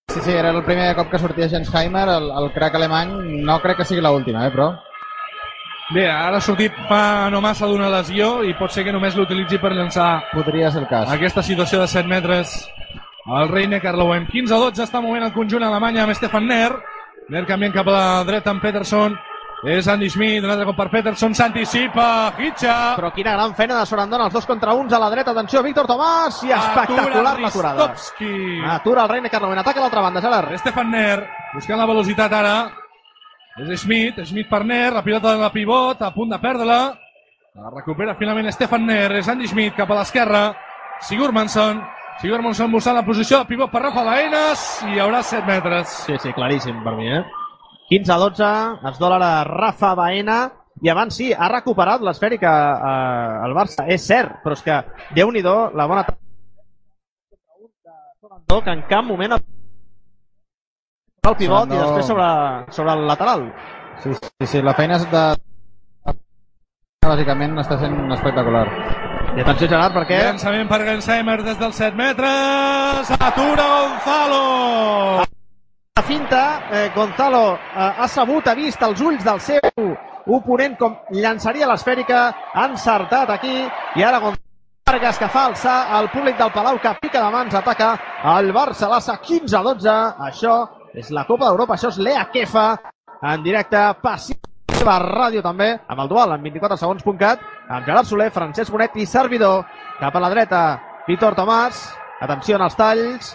[0.08, 3.10] Sí, sí, era el primer cop que sortia Gensheimer, el, el crack alemany,
[3.44, 4.70] no crec que sigui l'última, eh, però...
[5.92, 9.56] Bé, ara ha sortit fa no massa d'una lesió i pot ser que només l'utilitzi
[9.56, 11.08] per llançar Podria ser el cas.
[11.14, 12.58] aquesta situació de 7 metres
[13.28, 14.26] el Reine Carlowen.
[14.26, 16.72] 15 a 12 està movent el conjunt alemany amb Stefan Ner.
[17.28, 19.16] Ner canviant cap a la dreta amb Peterson.
[19.66, 22.94] És Andy Schmidt, un altre cop per Peterson, s'anticipa, Hitcha.
[22.94, 25.32] Però quina gran feina de Sorandona, els dos contra uns a la dreta.
[25.34, 27.88] Atenció, Víctor Tomàs, i espectacular l'aturada.
[28.76, 30.54] Atura el Reine Carlowen, ataca a l'altra banda, Gerard.
[30.62, 32.54] Stefan Ner, buscant la velocitat ara.
[33.58, 36.80] És Schmidt, Schmidt per Ner, la pilota de la pivot, a punt de perdre-la.
[37.58, 40.52] La recupera finalment Stefan Ner, és Andy Schmidt cap a l'esquerra.
[41.02, 41.82] Sigurmanson,
[42.22, 45.98] Sigurmanson buscant la posició de pivot per Rafa Baenas i hi haurà 7 metres.
[46.06, 47.24] Sí, sí, claríssim per mi, eh?
[47.88, 48.44] 15 a 12,
[48.90, 50.38] es dólar a Rafa Baena,
[50.82, 54.76] i abans sí, ha recuperat l'esfèrica eh, el Barça, és cert, però és que,
[55.16, 56.04] déu nhi la bona
[58.48, 59.40] que en cap moment el
[61.36, 61.80] pivot i Sorandó.
[61.82, 62.28] després sobre,
[62.72, 63.52] sobre el lateral.
[64.02, 65.24] Sí, sí, sí, la feina és de...
[67.08, 68.66] Bàsicament està sent espectacular.
[69.36, 73.12] I atenció, Gerard, perquè Llançament per Gensheimer des dels 7 metres.
[73.18, 75.27] Atura Gonzalo.
[75.98, 79.88] La finta, eh, Gonzalo eh, ha sabut, ha vist els ulls del seu
[80.30, 82.20] oponent com llançaria l'esfèrica,
[82.54, 83.64] ha encertat aquí,
[83.98, 84.46] i ara Gonzalo
[84.86, 87.88] Vargas que fa alçar el públic del Palau que pica de mans, ataca
[88.36, 89.96] el Barça, l'assa 15 a 12,
[90.28, 90.54] això
[90.94, 92.68] és la Copa d'Europa, això és l'EA Kefa,
[93.32, 98.70] en directe, passiva ràdio també, amb el dual en 24 segons.cat, amb Gerard Soler, Francesc
[98.70, 99.66] Bonet i servidor,
[99.98, 100.62] cap a la dreta,
[101.10, 101.88] Víctor Tomàs,
[102.22, 103.34] atenció en els talls,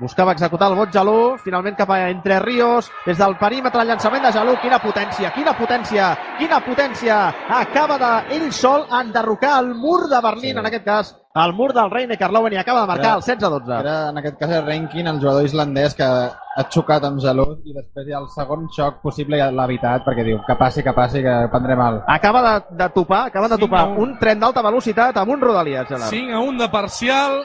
[0.00, 4.22] buscava executar el vot Jalú, finalment cap a Entre Ríos, des del perímetre el llançament
[4.24, 10.08] de Jalú, quina potència, quina potència, quina potència, acaba de ell sol enderrocar el mur
[10.08, 10.58] de Berlín, Sí.
[10.58, 13.80] en aquest cas, el mur del Reine Carlowen i acaba de marcar Era- el 16-12.
[13.80, 17.72] Era, en aquest cas, el Renkin, el jugador islandès que ha xocat amb Jalú i
[17.72, 20.92] després hi ha el segon xoc possible i l'ha evitat perquè diu que passi, que
[20.92, 22.02] passi, que prendré mal.
[22.06, 23.98] Acaba de, de topar, acaben de topar un.
[23.98, 26.10] un tren d'alta velocitat amb un Rodalies, Gerard.
[26.10, 27.42] 5 a 1 de parcial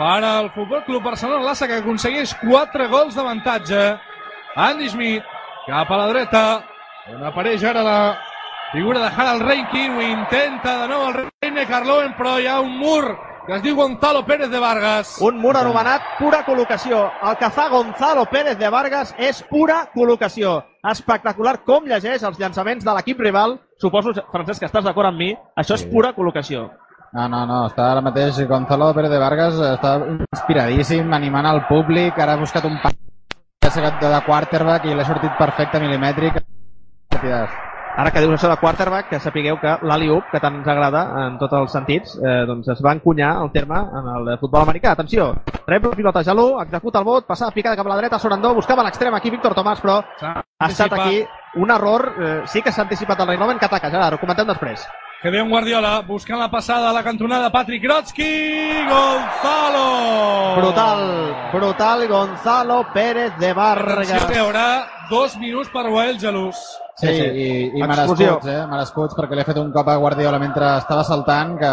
[0.00, 3.80] per al Futbol Club Barcelona Lassa que aconsegueix 4 gols d'avantatge.
[4.56, 5.26] Andy Schmidt
[5.66, 6.44] cap a la dreta
[7.12, 7.98] on apareix ara la
[8.72, 12.78] figura de Harald Reinkin ho intenta de nou el Reine Carloen però hi ha un
[12.80, 13.04] mur
[13.44, 15.16] que es diu Gonzalo Pérez de Vargas.
[15.20, 17.06] Un mur anomenat pura col·locació.
[17.28, 20.60] El que fa Gonzalo Pérez de Vargas és pura col·locació.
[20.90, 23.58] Espectacular com llegeix els llançaments de l'equip rival.
[23.80, 25.34] Suposo, Francesc, que estàs d'acord amb mi.
[25.56, 25.90] Això és Sí.
[25.90, 26.70] pura col·locació.
[27.12, 32.18] No, no, no, està ara mateix Gonzalo Pérez de Vargas, està inspiradíssim, animant al públic,
[32.22, 32.94] ara ha buscat un pas
[33.66, 36.38] de, quarterback i l'ha sortit perfecte, milimètric.
[38.00, 41.36] Ara que dius això de quarterback, que sapigueu que l'Ali-Up, que tant ens agrada en
[41.42, 44.94] tots els sentits, eh, doncs es va encunyar el terme en el futbol americà.
[44.94, 45.32] Atenció,
[45.66, 48.86] rep la pilota Jalú, executa el vot, passada picada cap a la dreta, Sorandó, buscava
[48.86, 51.24] l'extrem aquí Víctor Tomàs, però ha estat aquí
[51.56, 54.86] un error, eh, sí que s'ha anticipat el Reinoven que ataca, Gerard, ho comentem després.
[55.22, 62.08] Que ve un Guardiola buscant la passada a la cantonada Patrick Grotsky Gonzalo Brutal, brutal
[62.08, 64.08] Gonzalo Pérez de Vargas.
[64.10, 66.56] Atenció que hi haurà dos minuts per Wael Jalús
[66.96, 67.24] Sí, Sí, sí.
[67.24, 68.62] i, i merescuts, eh?
[68.68, 71.70] Merescuts perquè li ha fet un cop a Guardiola mentre estava saltant que,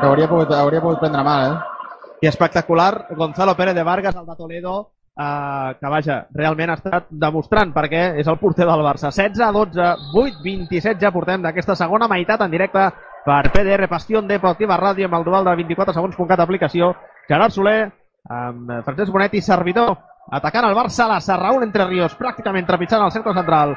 [0.00, 1.96] que hauria, pogut, hauria pogut prendre mal, eh?
[2.22, 4.76] I espectacular Gonzalo Pérez de Vargas, el de Toledo,
[5.18, 9.10] eh, que vaja, realment ha estat demostrant perquè és el porter del Barça.
[9.10, 12.88] 16 a 12, 8 27 ja portem d'aquesta segona meitat en directe
[13.24, 16.92] per PDR Passió Deportiva Ràdio amb el dual de 24 segons.cat aplicació.
[17.28, 17.92] Gerard Soler,
[18.28, 19.94] amb Francesc Bonet i servidor,
[20.30, 23.76] atacant el Barça, la Serraún entre Ríos, pràcticament trepitjant el cercle central.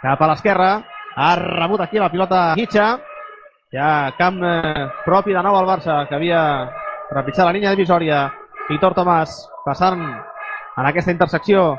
[0.00, 0.72] Cap a l'esquerra,
[1.16, 2.94] ha rebut aquí la pilota Hitcha,
[3.74, 6.40] ja camp eh, propi de nou al Barça, que havia
[7.10, 8.28] trepitjat la línia divisòria.
[8.70, 9.34] Víctor Tomàs
[9.66, 10.00] passant
[10.76, 11.76] en aquesta intersecció.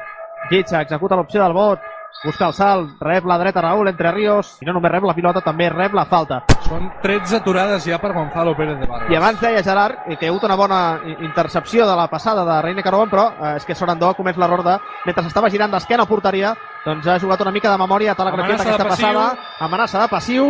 [0.49, 1.81] Hitcha executa l'opció del vot,
[2.23, 5.41] busca el salt, rep la dreta Raúl entre Ríos, i no només rep la pilota,
[5.45, 6.41] també rep la falta.
[6.67, 10.27] Són 13 aturades ja per Gonzalo Pérez de Vargas I abans deia Gerard que hi
[10.27, 10.81] ha hagut una bona
[11.19, 14.63] intercepció de la passada de Reine Caroban, però eh, és que Sorandó ha comès l'error
[14.65, 16.53] de, mentre s'estava girant d'esquena a porteria,
[16.85, 19.07] doncs ha jugat una mica de memòria, ha telegrafiat aquesta passiu.
[19.07, 20.47] passada, amenaça de passiu,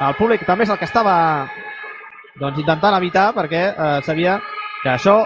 [0.00, 1.16] el públic també és el que estava
[2.36, 4.40] doncs, intentant evitar, perquè eh, sabia
[4.82, 5.22] que això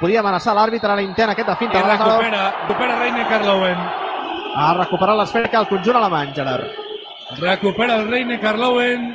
[0.00, 1.78] podia amenaçar l'àrbitre a l'intent aquest de finta.
[1.78, 3.78] i recupera, recupera Reine Carlowen
[4.54, 6.64] Ha recuperat l'esfèrica el conjunt alemany, Gerard.
[7.40, 9.14] recupera el Reine Carlowen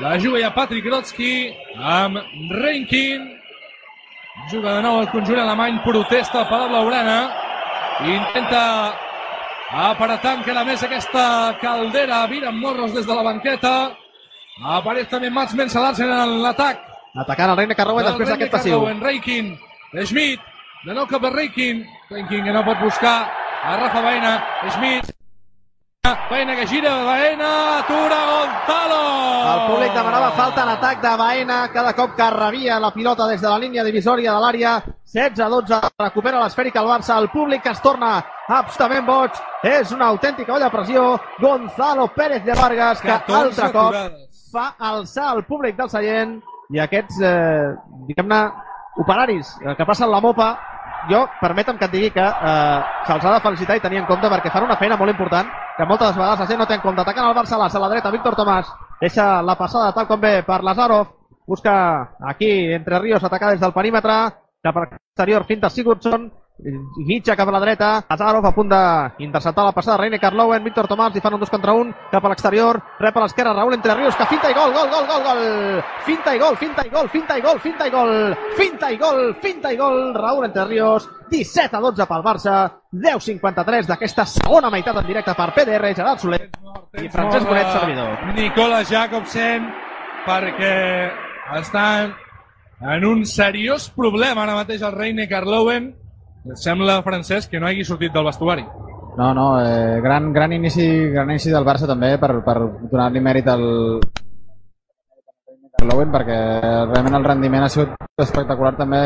[0.00, 2.16] la juga ja Patrick Grotsky amb
[2.50, 3.28] Reinkin.
[4.48, 7.18] Juga de nou el conjunt alemany protesta al Palau Blaugrana
[8.00, 8.94] intenta
[9.70, 12.26] apretar encara més aquesta caldera.
[12.26, 13.92] Vira amb morros des de la banqueta.
[14.64, 16.80] Apareix també Mats Mensalarsen en l'atac.
[17.14, 18.78] Atacant el Reine Carrouen del després d'aquest passiu.
[18.78, 19.52] Carlowen, Reikin,
[19.92, 20.40] Schmidt,
[20.86, 23.16] de nou cap a Reikin, Reikin que no pot buscar
[23.62, 24.38] a Rafa Baena,
[24.70, 25.12] Schmidt,
[26.30, 29.02] Baena que gira, Baena, atura Gonzalo!
[29.52, 33.40] El públic demanava falta en atac de Baena cada cop que rebia la pilota des
[33.40, 34.72] de la línia divisòria de l'àrea.
[35.12, 37.18] 16-12 recupera l'esfèrica el Barça.
[37.20, 38.14] El públic que es torna
[38.48, 39.38] absolutament boig.
[39.62, 41.20] És una autèntica olla de pressió.
[41.38, 44.48] Gonzalo Pérez de Vargas que 14 altre cop aturades.
[44.50, 46.40] fa alçar el públic del seient
[46.72, 47.74] i aquests, eh,
[48.08, 48.42] diguem-ne,
[48.96, 50.52] operaris que passen la mopa
[51.10, 54.28] jo, permetem que et digui que eh, se'ls ha de felicitar i tenir en compte
[54.30, 57.00] perquè fan una feina molt important que moltes vegades la gent no té en compte.
[57.00, 58.70] Atacant el Barça a la dreta, Víctor Tomàs
[59.00, 61.08] deixa la passada tal com ve per Lazarov
[61.46, 64.12] busca aquí entre Ríos atacar des del perímetre
[64.62, 66.30] cap a l'exterior finta Sigurdsson
[66.62, 71.14] Guitja cap a la dreta, Lazarov a punt d'interceptar la passada, Reine Carlowen, Víctor Tomàs,
[71.14, 74.14] li fan un dos contra un, cap a l'exterior, rep a l'esquerra, Raúl entre Ríos,
[74.16, 77.38] que finta i gol, gol, gol, gol, gol, finta i gol, finta i gol, finta
[77.38, 78.12] i gol, finta i gol,
[78.56, 82.56] finta i gol, finta i gol, Raúl entre Ríos, 17 a 12 pel Barça,
[82.92, 86.44] 10-53 d'aquesta segona meitat en directe per PDR, Gerard Soler
[87.02, 88.28] i Francesc Bonet, servidor.
[88.36, 89.66] Nicola Jacobsen,
[90.28, 90.76] perquè
[91.58, 92.14] estan
[92.82, 95.90] en un seriós problema ara mateix el Reine Carlowen.
[96.58, 98.64] Sembla, Francesc, que no hagi sortit del vestuari.
[99.16, 102.56] No, no, eh, gran, gran, inici, gran inici del Barça també per, per
[102.90, 103.64] donar-li mèrit al
[105.82, 106.38] al Lowen perquè
[106.86, 109.02] realment el rendiment ha sigut espectacular també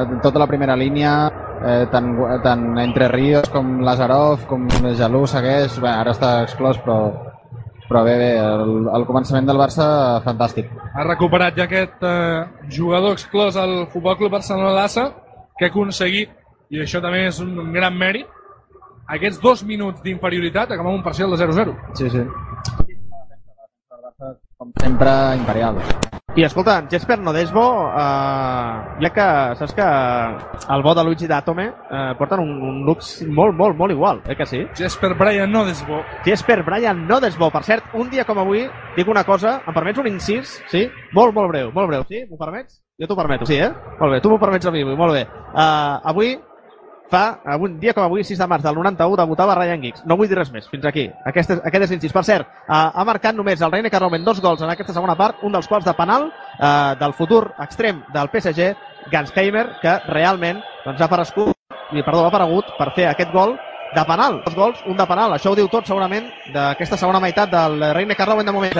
[0.00, 1.12] en tota la primera línia
[1.60, 2.08] eh, tant,
[2.44, 4.66] tant entre Ríos com Lazarov com
[4.98, 6.96] Jalú segueix bé, ara està exclòs però,
[7.86, 9.86] però bé, bé el, el començament del Barça
[10.24, 15.10] fantàstic Ha recuperat ja aquest eh, jugador exclòs al Futbol Club Barcelona Lassa
[15.56, 16.32] que ha aconseguit,
[16.70, 18.26] i això també és un gran mèrit,
[19.06, 21.76] aquests dos minuts d'inferioritat acabar amb un parcial de 0-0.
[21.94, 22.26] sí, sí
[24.56, 25.76] com sempre imperial
[26.36, 27.62] I escolta, Jesper Nodesbo,
[27.96, 29.84] eh, ja que saps que
[30.74, 34.36] el bo de Luigi Datome eh, porten un, un look molt, molt, molt igual, eh
[34.36, 34.60] que sí?
[34.76, 36.02] Jesper Bryan Nodesbo.
[36.26, 38.66] Jesper Brian Nodesbo, per cert, un dia com avui,
[38.98, 40.58] dic una cosa, em permets un incís?
[40.68, 40.84] Sí?
[41.16, 42.26] Molt, molt breu, molt breu, sí?
[42.28, 42.82] M'ho permets?
[43.00, 43.72] Jo t'ho permeto, sí, eh?
[43.98, 45.24] Molt bé, tu m'ho permets a mi, molt bé.
[45.54, 46.36] Uh, avui,
[47.10, 50.04] fa, un dia com avui, 6 de març del 91, debutava Ryan Giggs.
[50.06, 51.06] No vull dir res més, fins aquí.
[51.26, 52.14] Aquest és, aquest és l'incís.
[52.14, 55.42] Per cert, uh, ha marcat només el Reine Carromen dos gols en aquesta segona part,
[55.46, 58.72] un dels quals de penal uh, del futur extrem del PSG,
[59.12, 61.54] Gansheimer, que realment doncs, ha aparegut,
[62.02, 63.56] perdó, ha aparegut per fer aquest gol
[63.94, 65.36] de penal, dos gols, un de penal.
[65.36, 68.74] Això ho diu tot segurament d'aquesta segona meitat del Reine Carrowen de moment.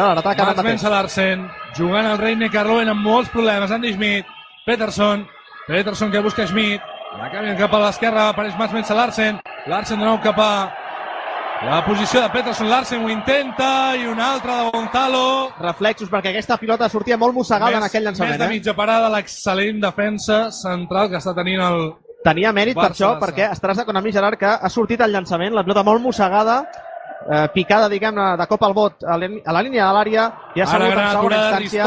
[0.51, 0.67] Mats mateix.
[0.75, 1.47] Mensa Larsen,
[1.79, 3.71] jugant al Reine Carloen amb molts problemes.
[3.71, 4.27] Andy Schmidt,
[4.67, 5.25] Peterson,
[5.67, 6.83] Peterson que busca Schmidt,
[7.19, 9.39] la canvien cap a l'esquerra, apareix Mats Mensa Larsen,
[9.71, 10.51] Larsen de nou cap a
[11.67, 15.53] la posició de Peterson, Larsen ho intenta, i una altra de Gonzalo.
[15.59, 18.39] reflexos perquè aquesta pilota sortia molt mossegada en aquell més llançament.
[18.39, 18.49] de Eh?
[18.49, 21.95] mitja parada, l'excel·lent defensa central que està tenint el...
[22.25, 25.55] Tenia mèrit per això, perquè estaràs d'acord amb mi, Gerard, que ha sortit el llançament,
[25.55, 26.67] la pilota molt mossegada,
[27.31, 30.61] eh, picada, diguem-ne, de cop al bot a la, a la línia de l'àrea, i
[30.61, 31.87] ha Ara sabut en gran segona instància,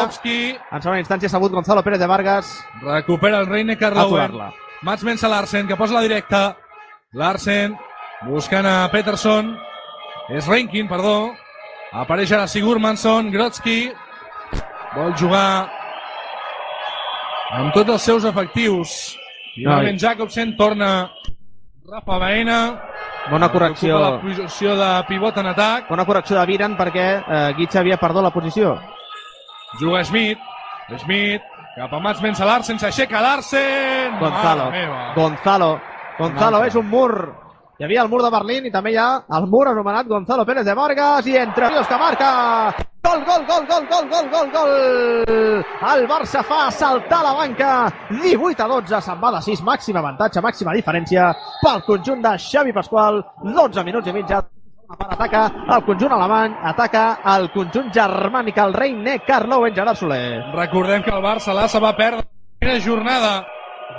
[0.72, 4.54] en segona instància ha sabut Gonzalo Pérez de Vargas recupera el Reine a aturar-la.
[4.82, 6.58] Mats Mensa Larsen, que posa la directa.
[7.12, 7.76] Larsen,
[8.28, 9.58] buscant a Peterson.
[10.30, 11.34] És Rankin, perdó.
[11.92, 13.92] Apareix ara Sigurmansson, Grotsky.
[14.96, 15.70] Vol jugar
[17.58, 18.96] amb tots els seus efectius.
[19.56, 21.10] Finalment Jacobsen torna
[21.90, 22.60] Rafa Baena.
[23.30, 25.90] Bona correcció, la posició de pivot en atac.
[25.90, 28.78] bona correcció de Viran perquè eh, Guitxa havia perdut la posició.
[29.80, 30.40] Juga Schmidt.
[30.98, 31.44] Schmidt
[31.80, 32.78] cap a Mats Mensa Larsen.
[32.78, 34.20] S'aixeca Larsen.
[34.20, 34.72] Gonzalo.
[35.16, 35.80] Gonzalo,
[36.18, 37.14] Gonzalo és un mur.
[37.80, 40.66] Hi havia el mur de Berlín i també hi ha el mur anomenat Gonzalo Pérez
[40.68, 42.32] de Vargas i entre Ríos que marca.
[43.08, 44.76] Gol, gol, gol, gol, gol, gol, gol, gol.
[45.94, 47.72] El Barça fa saltar la banca.
[48.12, 51.32] 18 a 12, se'n va de 6, màxim avantatge, màxima diferència
[51.64, 53.24] pel conjunt de Xavi Pasqual.
[53.56, 54.44] 12 minuts i mitja.
[54.90, 55.42] Per ataca
[55.76, 57.04] el conjunt alemany, ataca
[57.36, 60.42] el conjunt germànic, el rei Neckar Lowen, Gerard Soler.
[60.56, 63.32] Recordem que el Barça l'Assa va perdre la primera jornada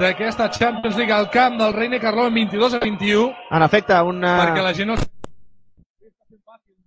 [0.01, 4.22] d'aquesta Champions League al camp del Reine Carló en 22 a 21 En efecte, un...
[4.24, 4.99] eh, perquè la gent no...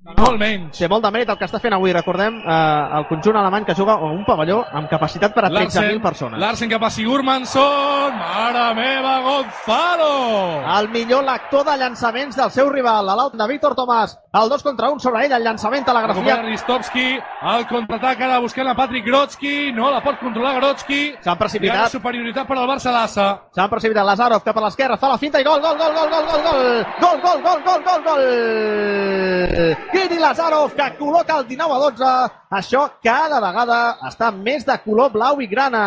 [0.04, 0.76] Molt menys.
[0.76, 1.93] Té molt de mèrit el que està fent avui.
[1.95, 2.56] Recordem eh,
[2.97, 6.41] el conjunt alemany que juga a un pavelló amb capacitat per a 13.000 persones.
[6.41, 8.18] Larsen cap a Sigurmansson.
[8.20, 10.10] Mare meva, Gonzalo!
[10.76, 14.18] El millor lector de llançaments del seu rival, a l'alt de Víctor Tomàs.
[14.34, 16.36] El 2 contra 1 sobre ell, el llançament a la grafia.
[16.41, 17.08] Ristovski,
[17.54, 21.01] el contraatac ara buscant a Patrick Grotsky, no la pot controlar Grotsky.
[21.24, 23.30] S'han precipitat, superioritat per al Barça Lassa.
[23.56, 26.26] s'han precipitat Lazarov cap a l'esquerra, fa la finta i gol, gol, gol, gol, gol,
[26.28, 29.93] gol, gol, gol, gol, gol, gol, gol, gol.
[29.94, 32.12] Guiri Lazarov que col·loca el 19 a 12.
[32.60, 33.80] Això cada vegada
[34.10, 35.84] està més de color blau i grana.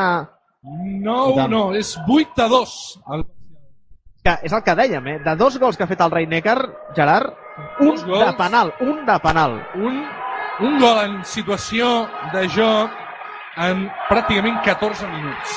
[1.03, 2.77] No, no, és 8 a 2.
[3.15, 3.25] El...
[4.27, 5.19] que és el que dèiem, eh?
[5.23, 6.59] De dos gols que ha fet el Rei Neckar,
[6.97, 7.35] Gerard,
[7.81, 8.27] un Dos gols.
[8.27, 9.55] de penal, un de penal.
[9.79, 10.01] Un,
[10.67, 12.91] un gol en situació de joc
[13.63, 15.55] en pràcticament 14 minuts.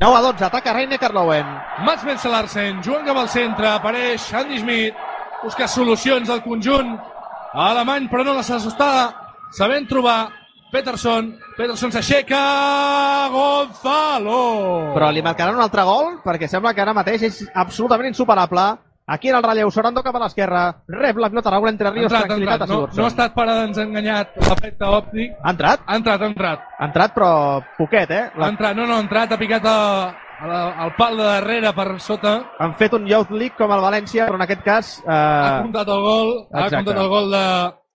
[0.00, 1.46] 9 a 12, ataca Rei Neckar Lowen.
[1.84, 4.96] Mats Mensa Larsen, jugant cap al centre, apareix Andy Schmidt,
[5.44, 6.96] busca solucions al conjunt
[7.54, 8.90] alemany, però no les està
[9.52, 10.30] sabent trobar
[10.72, 11.34] Peterson.
[11.56, 12.38] Peterson s'aixeca,
[13.32, 14.92] Gonzalo!
[14.94, 18.64] Però li marcaran un altre gol perquè sembla que ara mateix és absolutament insuperable.
[19.12, 22.06] Aquí en el relleu, Sorando cap a l'esquerra, rep la pilota Raúl entre ha Ríos,
[22.06, 22.62] entrat, ha tranquil·litat entrat.
[22.62, 23.00] a No, Sigurdsson.
[23.00, 25.32] no ha estat parada, ens ha enganyat l'efecte òptic.
[25.42, 25.80] Ha entrat?
[25.84, 26.60] Ha entrat, ha entrat.
[26.78, 27.30] Ha entrat, però
[27.76, 28.22] poquet, eh?
[28.30, 28.48] Ha La...
[28.54, 30.12] entrat, no, no, ha entrat, ha picat a, la,
[30.42, 32.32] al pal de darrere per sota.
[32.58, 35.88] Han fet un Youth League com el València, però en aquest cas Ha eh, comptat
[35.88, 36.76] el gol, ha exacte.
[36.76, 37.44] comptat el gol de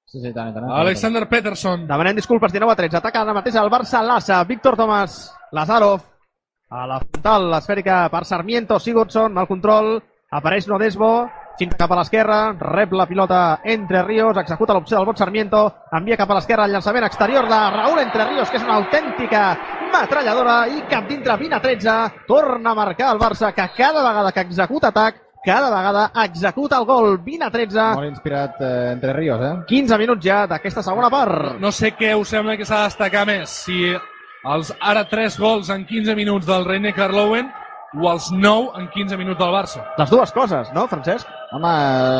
[0.07, 0.69] Sí, sí, tant, tant.
[0.71, 1.85] Alexander Peterson.
[1.85, 2.97] demanem disculpes, 19 a 13.
[2.97, 5.99] Ataca ara mateix el Barça Lassa, Víctor Tomàs, Lazarov,
[6.69, 11.27] a la frontal, l'esfèrica per Sarmiento, Sigurdsson, mal control, apareix Nodesbo,
[11.59, 16.15] finta cap a l'esquerra, rep la pilota entre Ríos, executa l'opció del vot Sarmiento, envia
[16.15, 19.57] cap a l'esquerra el llançament exterior de Raúl entre Ríos, que és una autèntica
[19.93, 21.95] metralladora, i cap dintre, 20 a 13,
[22.27, 26.85] torna a marcar el Barça, que cada vegada que executa atac, cada vegada executa el
[26.85, 29.53] gol, 20 a 13, Molt inspirat eh, entre Ríos, eh?
[29.67, 31.55] 15 minuts ja d'aquesta segona part.
[31.61, 33.93] No sé què us sembla que s'ha de destacar més, si
[34.47, 37.49] els ara 3 gols en 15 minuts del Reine Carlowen
[37.97, 39.83] o els 9 en 15 minuts del Barça.
[39.97, 41.27] Les dues coses, no, Francesc?
[41.55, 41.73] Home,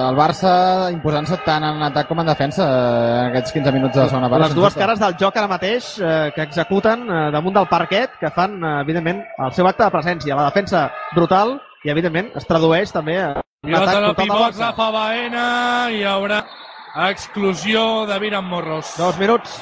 [0.09, 0.51] el Barça
[0.93, 4.29] imposant-se tant en atac com en defensa eh, en aquests 15 minuts de la segona
[4.31, 4.45] part.
[4.45, 8.31] Les dues cares del joc ara mateix eh, que executen eh, damunt del parquet, que
[8.31, 10.37] fan, eh, evidentment, el seu acte de presència.
[10.37, 14.41] La defensa brutal i, evidentment, es tradueix també un Pilota atac de total del pivot,
[14.45, 14.71] Barça.
[14.71, 15.45] Rafa Baena,
[15.91, 16.43] i hi haurà
[17.09, 18.95] exclusió de Viran Morros.
[18.97, 19.59] Dos minuts.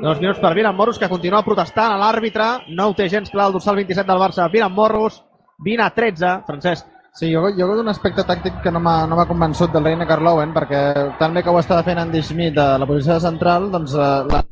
[0.00, 2.46] Dos minuts per Viran Morros, que continua protestant a l'àrbitre.
[2.74, 4.46] No ho té gens clar el dorsal 27 del Barça.
[4.50, 5.24] Viran Morros,
[5.58, 6.32] 20 a 13.
[6.46, 6.86] Francesc.
[7.18, 10.06] Sí, jo, jo veig un aspecte tàctic que no m'ha no m'ha convençut del Reine
[10.06, 10.82] Carlowen, perquè
[11.18, 14.10] tan bé que ho estava fent Andy Schmidt a la posició de central, doncs eh,
[14.30, 14.42] la,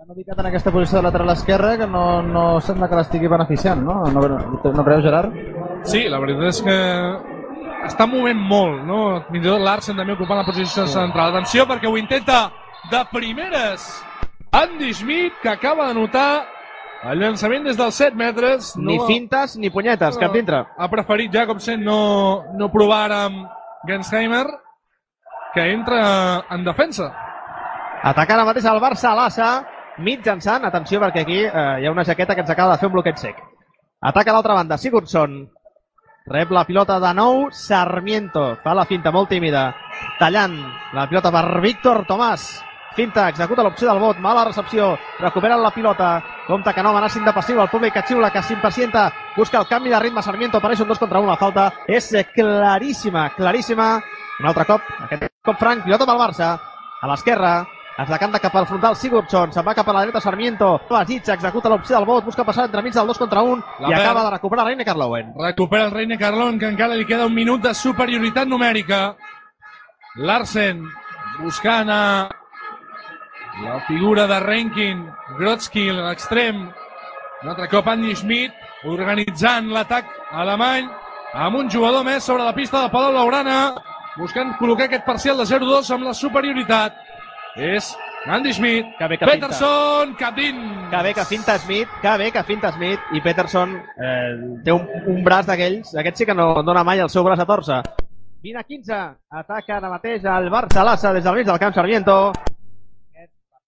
[0.00, 3.84] l'han ubicat en aquesta posició de lateral esquerra que no, no sembla que l'estigui beneficiant,
[3.86, 4.00] no?
[4.10, 4.40] No, no,
[4.74, 5.36] no creus, Gerard?
[5.86, 6.78] Sí, la veritat és que
[7.86, 9.00] està movent molt, no?
[9.30, 11.30] Fins i tot Larsen també ocupant la posició central.
[11.30, 12.48] Atenció, perquè ho intenta
[12.90, 13.86] de primeres
[14.50, 16.59] Andy Schmidt, que acaba de notar
[17.04, 18.74] el llançament des dels 7 metres.
[18.76, 20.64] Ni No- fintes ni punyetes, cap dintre.
[20.76, 23.46] Ha preferit ja, com sent, no, no provar ara amb
[23.86, 24.46] Gensheimer,
[25.54, 27.12] que entra en defensa.
[28.02, 29.48] Ataca ara mateix el Barça a l'Assa,
[29.98, 32.92] mitjançant, atenció perquè aquí eh, hi ha una jaqueta que ens acaba de fer un
[32.94, 33.36] bloqueig sec.
[34.00, 35.50] Ataca a l'altra banda, Sigurdsson.
[36.30, 38.56] Rep la pilota de nou, Sarmiento.
[38.62, 39.74] Fa la finta molt tímida.
[40.18, 40.54] Tallant
[40.94, 42.62] la pilota per Víctor Tomàs.
[42.96, 46.08] Finta, executa l'opció del vot, mala recepció, recuperen la pilota,
[46.46, 49.04] compte que no amenacin de passiu, el públic que xiula, que s'impacienta,
[49.36, 53.28] busca el canvi de ritme, Sarmiento apareix un 2 contra 1, la falta és claríssima,
[53.36, 53.92] claríssima,
[54.40, 56.56] un altre cop, aquest cop franc, pilota pel Barça,
[57.00, 57.52] a l'esquerra,
[58.00, 61.70] es decanta cap al frontal Sigurdsson, se'n va cap a la dreta Sarmiento, desitja, executa
[61.70, 64.00] l'opció del vot, busca passar entremig del 2 contra 1 La i perd.
[64.00, 65.34] acaba de recuperar Reine Carlowen.
[65.38, 69.14] Recupera el Reine Carlon, que encara li queda un minut de superioritat numèrica.
[70.16, 70.82] Larsen
[71.38, 72.00] buscant a
[73.62, 75.06] la figura de Renkin,
[75.38, 76.64] Grotsky, a l'extrem.
[77.42, 80.88] Un altre cop Andy Schmidt organitzant l'atac alemany
[81.34, 83.60] amb un jugador més sobre la pista del Palau Laurana
[84.18, 86.96] buscant col·locar aquest parcial de 0-2 amb la superioritat.
[87.56, 87.94] És
[88.26, 90.90] Andy Schmidt, Que bé que Peterson, cap dins.
[90.90, 94.86] Que bé que finta Smith, que bé que finta Smith i Peterson eh, té un,
[95.06, 97.82] un braç d'aquells, aquest sí que no dona mai el seu braç a torça.
[98.42, 99.00] 20 a 15,
[99.40, 102.32] ataca ara mateix el Barça Lassa des del mig del camp Sarmiento.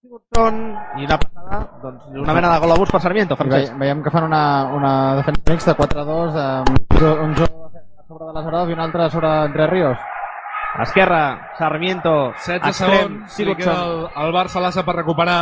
[0.03, 0.55] Sigurdsson
[0.99, 3.71] i una passada, doncs una mena de gol a bus per Sarmiento, Francesc.
[3.71, 4.41] ve, veiem que fan una,
[4.75, 8.79] una defensa mixta 4-2 amb un jo- un jugador a sobre de Lazarov i un
[8.83, 9.97] altre sobre Entre Ríos.
[10.83, 11.21] Esquerra,
[11.57, 12.99] Sarmiento, 16 extrem,
[13.29, 13.95] segons, li queda el,
[14.25, 15.39] el Barça Lassa per recuperar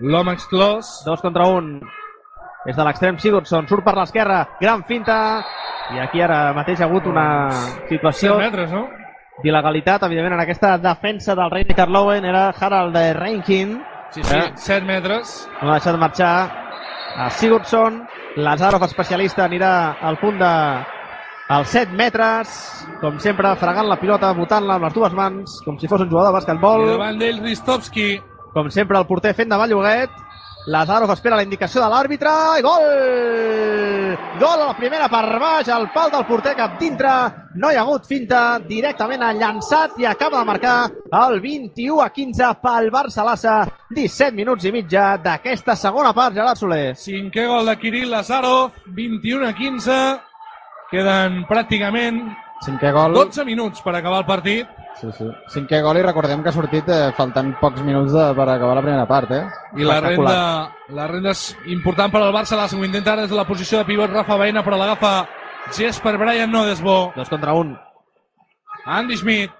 [0.00, 1.04] l'home exclòs.
[1.06, 1.80] dos contra un.
[2.66, 5.40] És de l'extrem Sigurdsson, surt per l'esquerra, gran finta,
[5.94, 8.84] i aquí ara mateix ha hagut una 100 situació metres, no?
[9.42, 13.80] D'il·legalitat, evidentment, en aquesta defensa del Reine Carlowen era Harald Reinkin,
[14.10, 14.52] Sí, sí, Eh?
[14.54, 15.48] 7 metres.
[15.60, 16.50] no ha deixat marxar
[17.16, 20.48] a Sigurdsson, Lazarov especialista anirà al punt de
[21.50, 25.88] als 7 metres, com sempre fregant la pilota, botant-la amb les dues mans, com si
[25.88, 28.20] fos un jugador de I basquetbol, davant d'ell Ristovski.
[28.52, 30.10] com sempre el porter fent de Valloguet,
[30.68, 32.82] Lazarov espera la indicació de l'àrbitre i gol!
[34.38, 37.12] Gol a la primera per baix, al pal del porter cap dintre,
[37.56, 40.76] no hi ha hagut finta, directament ha llançat i acaba de marcar
[41.22, 43.56] el 21 a 15 pel Barça Lassa,
[43.96, 46.92] 17 minuts i mitja d'aquesta segona part, Gerard Soler.
[47.00, 49.96] Cinquè gol de Kirill Lazarov, 21 a 15.
[50.92, 52.20] Queden pràcticament
[52.64, 53.14] Cinquè gol.
[53.14, 54.70] 12 minuts per acabar el partit.
[54.98, 55.26] Sí, sí.
[55.54, 58.82] Cinquè gol i recordem que ha sortit eh, faltant pocs minuts de, per acabar la
[58.82, 59.44] primera part, eh?
[59.78, 60.38] I la renda,
[60.96, 62.58] la renda és important per al Barça.
[62.58, 65.12] La ho intenta ara des de la posició de pivot Rafa Baena, però l'agafa
[65.76, 67.12] Jesper Brian Nodesbo.
[67.14, 67.76] Dos contra un.
[68.86, 69.54] Andy Schmidt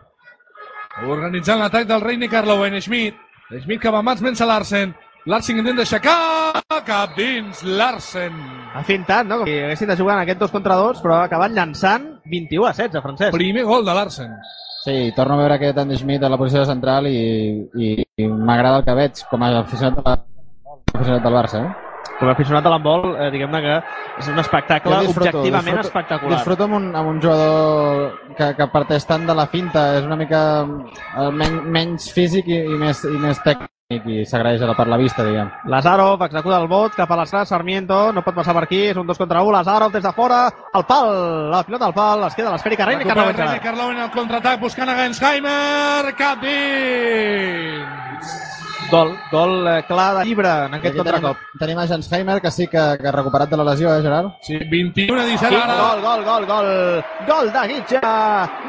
[1.07, 2.81] organitzant l'atac del Reine Carlowen.
[2.83, 3.17] Schmidt.
[3.63, 4.95] Schmidt que va mans vence Larsen.
[5.29, 6.63] Larsen intenta aixecar.
[6.87, 7.63] Cap dins.
[7.63, 8.35] Larsen.
[8.75, 9.43] Ha fintat, no?
[9.43, 12.67] Com si haguessin de jugar en aquest dos contra dos, però ha acabat llançant 21
[12.69, 13.33] a 16, Francesc.
[13.35, 14.33] Primer gol de Larsen.
[14.85, 17.19] Sí, torno a veure aquest Andy Schmidt a la posició central i,
[17.75, 20.15] i, i m'agrada el que veig com a aficionat, de la,
[20.95, 21.85] aficionat del Barça, eh?
[22.19, 23.75] Com a aficionat de l'handbol, eh, diguem-ne que
[24.23, 26.37] és un espectacle disfruto, objectivament disfruto- espectacular.
[26.39, 30.17] Disfruto amb un, amb un jugador que, que parteix tant de la finta, és una
[30.19, 34.75] mica eh, men, menys físic i, i, més, i més tècnic i s'agraeix a la-
[34.77, 35.49] per la vista, diguem.
[35.65, 39.07] Lazarov executa el bot cap a l'estrada, Sarmiento, no pot passar per aquí, és un
[39.07, 42.51] dos contra un, Lazarov des de fora, el pal, la pilota al pal, es queda
[42.53, 46.15] l'esfèrica, Reine Carlo el Reine Carlowen al contraatac buscant a Gensheimer.
[46.19, 48.58] Cap dins.
[48.91, 51.37] Gol, gol eh, clar de llibre en aquest Aquí tenim, contracop.
[51.59, 54.31] tenim a Gensheimer, que sí que, que ha recuperat de la lesió, eh, Gerard?
[54.41, 55.77] Sí, 21 a 17 Quin ara.
[55.83, 58.01] gol, gol, gol, gol, gol de Guitxa,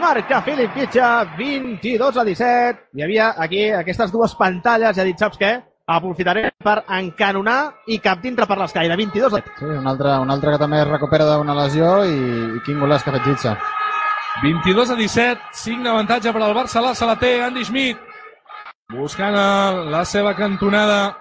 [0.02, 2.88] marca Filip Guitxa, 22 a 17.
[2.98, 5.54] Hi havia aquí aquestes dues pantalles, ja ha dit, saps què?
[5.90, 9.56] Aprofitaré per encanonar i cap dintre per l'escaire, 22 a 17.
[9.60, 12.20] Sí, un altre, un altre que també es recupera d'una lesió i,
[12.58, 13.56] i quin golaç que ha fet Gitza.
[14.44, 18.09] 22 a 17, 5 d'avantatge per al Barça, la té Andy Schmidt.
[18.90, 19.36] Buscant
[19.94, 21.16] la seva cantonada.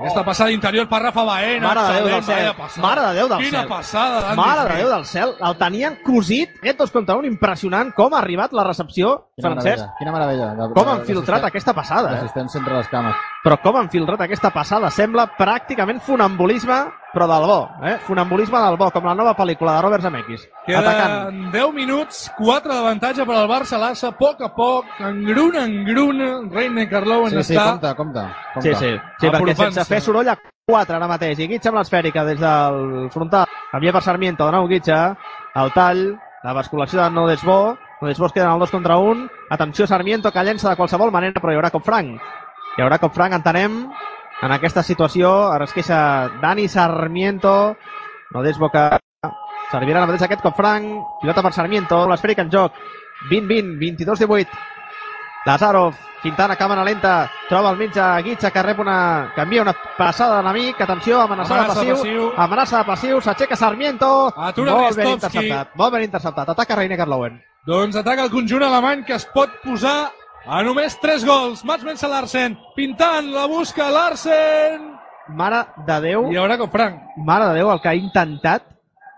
[0.00, 1.66] Aquesta passada interior per Rafa Baena.
[1.68, 2.46] Mare de Déu del cel.
[2.80, 3.68] Mare de Déu del Quina cel.
[3.68, 4.76] passada d'Andy Mare de.
[4.78, 8.64] Déu del cel, el tenien cosit, aquest dos contra un, impressionant com ha arribat la
[8.64, 9.82] recepció, Quina Francesc.
[9.84, 9.94] meravella.
[9.98, 10.70] Quina meravella.
[10.72, 12.22] Com han filtrat aquesta passada, eh?
[12.22, 13.14] D'assistència entre les cames.
[13.40, 16.76] Però com han filtrat aquesta passada, sembla pràcticament funambulisme,
[17.14, 17.94] però del bo, eh?
[18.04, 20.44] Funambulisme del bo, com la nova pel·lícula de Robert Zemeckis.
[20.66, 21.14] Atacant.
[21.14, 23.78] Queden 10 minuts, 4 d'avantatge per al Barça.
[23.80, 26.28] L'Assa, a poc a poc, engruna, engruna.
[26.52, 27.70] Reine Carlowen Sí, sí, està...
[27.70, 28.26] compte, compte.
[28.52, 28.74] compte.
[28.74, 30.36] Sí, sí, sí perquè sense fer soroll a
[30.68, 31.40] 4 ara mateix.
[31.40, 33.48] I Guitxa amb l'esfèrica des del frontal.
[33.72, 35.00] Envia per Sarmiento, de nou Guitxa.
[35.64, 36.04] El tall,
[36.44, 37.78] la basculació de Nodesbo.
[38.02, 39.26] Nodesbo es queda en el 2 contra 1.
[39.48, 42.20] Atenció Sarmiento, que llença de qualsevol manera, però hi haurà cop franc.
[42.76, 43.80] Hi haurà cop franc, entenem,
[44.40, 45.30] en aquesta situació.
[45.50, 46.00] Ara es queixa
[46.42, 47.76] Dani Sarmiento.
[48.34, 48.84] Nodesbo que
[49.72, 50.86] servirà ara mateix aquest cop franc.
[51.22, 52.78] Pilota per Sarmiento, l'esfèrica en joc.
[53.30, 53.74] 20-20,
[54.06, 54.60] 22-18.
[55.46, 57.14] Lazarov, fintant a càmera lenta,
[57.48, 59.32] troba al mig a Guitza que rep una...
[59.34, 62.26] que envia una passada de l'amic, atenció, amenaça passiu, passiu.
[62.36, 67.40] amenaça de passiu, s'aixeca Sarmiento, Atura molt ben interceptat, molt ben interceptat, ataca Reine Carlowen.
[67.66, 70.10] Doncs ataca el conjunt alemany que es pot posar
[70.46, 71.64] a només 3 gols.
[71.64, 74.88] Mats vence Larsen, pintant, la busca Larsen.
[75.36, 77.00] Mare de Déu, I hi haurà cop franc.
[77.16, 78.64] mare de Déu el que ha intentat,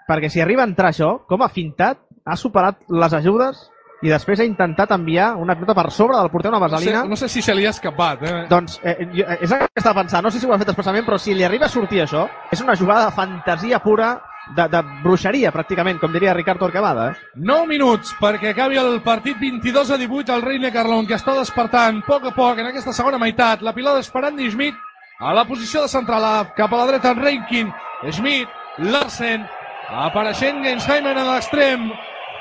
[0.08, 3.68] perquè si arriba a entrar això, com ha fintat, ha superat les ajudes
[4.02, 7.04] i després ha intentat enviar una pilota per sobre del porter, una No sé, vaselina.
[7.04, 8.22] no sé si se li ha escapat.
[8.22, 8.46] Eh?
[8.50, 10.68] Doncs eh, jo, eh, és el que estava pensant, no sé si ho ha fet
[10.68, 14.20] expressament, però si li arriba a sortir això, és una jugada de fantasia pura,
[14.56, 17.08] de, de bruixeria, pràcticament, com diria Ricard Torquemada.
[17.10, 17.16] Eh?
[17.36, 22.02] 9 minuts perquè acabi el partit 22 a 18 el Reine Carlon que està despertant
[22.02, 24.76] a poc a poc en aquesta segona meitat la pilota és per Andy Schmidt
[25.20, 27.72] a la posició de central a- cap a la dreta Reinkin
[28.10, 28.48] Schmidt,
[28.78, 29.44] Larsen
[29.92, 31.90] apareixent Gensheimer en l'extrem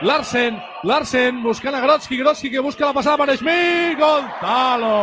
[0.02, 4.95] Larsen, Larsen buscant a Grotsky, Grotsky que busca la passada per Schmidt Gonzalo!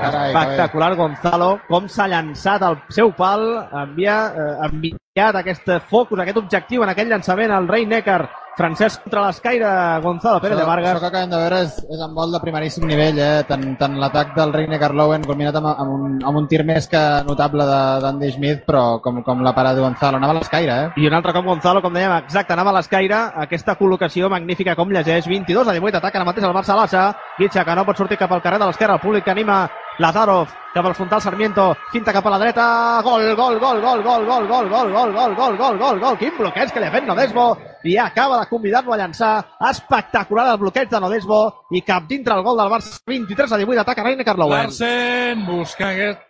[0.00, 0.28] Carai.
[0.30, 3.42] Espectacular, Gonzalo, com s'ha llançat al seu pal,
[3.82, 8.20] envia, eh, enviat aquest focus, aquest objectiu en aquell llançament al rei Neckar,
[8.56, 9.66] Francesc contra l'escaire,
[10.02, 10.90] Gonzalo Pérez de Vargas.
[10.92, 13.44] això que acabem de veure és, és en vol de primeríssim nivell, eh?
[13.48, 17.00] tant, tant l'atac del Reine Carlowen culminat amb, amb, un, amb un tir més que
[17.26, 20.90] notable de- d'Andy Smith, però com, com la parada de Gonzalo, anava a l'escaire, eh?
[21.00, 24.90] I un altre cop Gonzalo, com dèiem, exacte, anava a l'escaire, aquesta col·locació magnífica com
[24.92, 27.06] llegeix, 22 a 18, ataca ara mateix el Barça Lassa,
[27.38, 29.62] Guitxa, que no pot sortir cap al carrer de l'esquerra, el públic que anima
[29.98, 34.24] Lazarov, cap al frontal Sarmiento, finta cap a la dreta, gol, gol, gol, gol, gol,
[34.26, 37.06] gol, gol, gol, gol, gol, gol, gol, gol, gol, quin bloqueig que li ha fet
[37.06, 37.46] Nodesbo,
[37.84, 39.34] i acaba de convidar-lo a llançar,
[39.70, 41.42] espectacular el bloqueig de Nodesbo,
[41.76, 44.64] i cap dintre el gol del Barça, 23 a 18, ataca Reine Carlowen.
[44.64, 46.24] Larsen busca aquest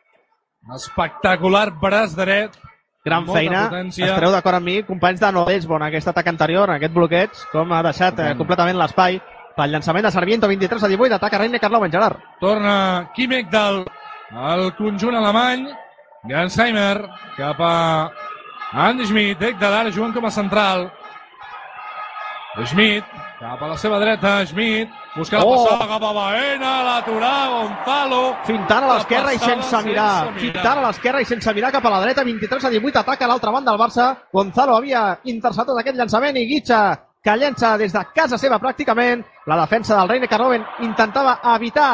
[0.75, 2.59] espectacular braç dret
[3.03, 6.93] Gran feina, estareu d'acord amb mi, companys de Nodesbo en aquest atac anterior, en aquest
[6.95, 9.19] bloqueig, com ha deixat eh, completament l'espai
[9.57, 12.19] pel llançament de Sarmiento, 23 a 18, ataca Reine Carlowen, Gerard.
[12.41, 13.85] Torna Kim Ekdal
[14.35, 15.69] al conjunt alemany.
[16.25, 17.03] Gansheimer
[17.37, 18.11] cap a
[18.73, 19.43] Andy Schmidt.
[19.43, 20.91] Ekdal ara jugant com a central.
[22.69, 23.05] Schmidt
[23.41, 24.45] cap a la seva dreta.
[24.47, 25.65] Schmidt busca la Oh!
[25.65, 26.73] passada cap a Baena.
[26.85, 28.37] L'aturar Gonzalo.
[28.45, 30.27] Fintant a l'esquerra i sense mirar.
[30.27, 30.41] sense mirar.
[30.41, 32.23] Fintant a l'esquerra i sense mirar cap a la dreta.
[32.25, 34.17] 23 a 18, ataca a l'altra banda del Barça.
[34.33, 36.83] Gonzalo havia interceptat aquest llançament i Guitxa
[37.23, 39.23] que llença des de casa seva pràcticament.
[39.47, 41.93] La defensa del Reine Carloven intentava evitar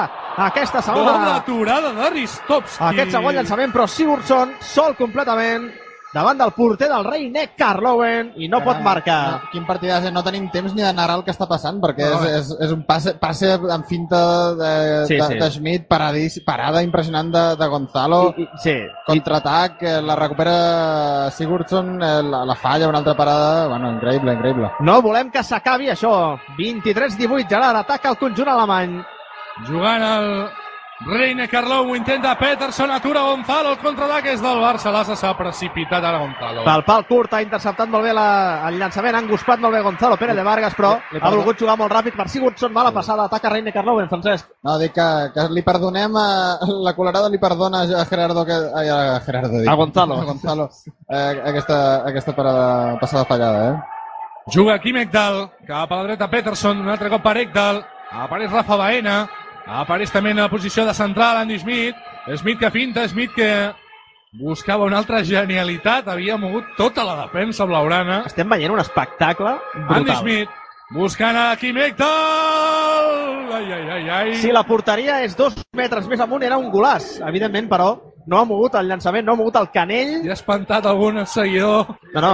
[0.48, 2.84] aquesta segona aturada de Ristovski.
[2.84, 5.68] aquest segon llançament, però Sigurdsson sol completament
[6.14, 9.18] davant del porter del Reine Carloven i no pot marcar.
[9.30, 10.12] No, quin partidàs, eh?
[10.14, 12.72] no tenim temps ni de narrar el que està passant, perquè No, és, és, és
[12.72, 14.20] un passe, passe en finta
[14.56, 14.70] de,
[15.10, 15.39] Sí, de, sí.
[15.43, 18.76] de Schmidt, paradís, parada impressionant de, de Gonzalo, I, i, sí,
[19.06, 24.70] contraatac, eh, la recupera Sigurdsson, eh, la, la falla, una altra parada, bueno, increïble, increïble.
[24.80, 26.39] no volem que s'acabi això.
[26.56, 28.98] 23-18, Gerard, ataca el conjunt alemany.
[29.68, 30.26] Jugant el
[31.06, 36.02] Reine Carlou, ho intenta Peterson, atura Gonzalo, el contraatac és del Barça, l'Asa s'ha precipitat
[36.02, 36.64] ara Gonzalo.
[36.66, 40.16] Pel pal curt ha interceptat molt bé la, el llançament, ha enguspat molt bé Gonzalo
[40.18, 42.88] Pérez de Vargas, però Li ha perdo- volgut jugar molt ràpid per Sigurdsson, va a
[42.88, 44.50] la passada, ataca Reine Carloven, Francesc.
[44.66, 45.06] No, dic que,
[45.36, 49.68] que li perdonem, a, la colorada li perdona a Gerardo, que, ai, a Gerardo, dic.
[49.70, 50.18] A Gonzalo.
[50.20, 50.68] A Gonzalo,
[51.08, 51.78] eh, aquesta,
[52.10, 53.78] aquesta parada, passada fallada, eh?
[54.50, 58.76] Juga Kim Ekdal, cap a la dreta Peterson, un altre cop per Ekdal, apareix Rafa
[58.80, 59.28] Baena,
[59.68, 61.96] apareix també en la posició de central Andy Smith,
[62.36, 63.50] Smith que finta, Smith que
[64.38, 68.22] buscava una altra genialitat, havia mogut tota la defensa blaugrana.
[68.28, 70.22] Estem veient un espectacle Andy brutal.
[70.22, 70.50] Smith
[70.90, 73.10] buscant a Kim Ekdal!
[73.58, 74.34] Ai, ai, ai, ai.
[74.40, 77.88] Si la porteria és dos metres més amunt, era un golàs, evidentment, però
[78.28, 80.18] no ha mogut el llançament, no ha mogut el canell.
[80.24, 81.94] I ha espantat algun seguidor.
[82.14, 82.32] No, no,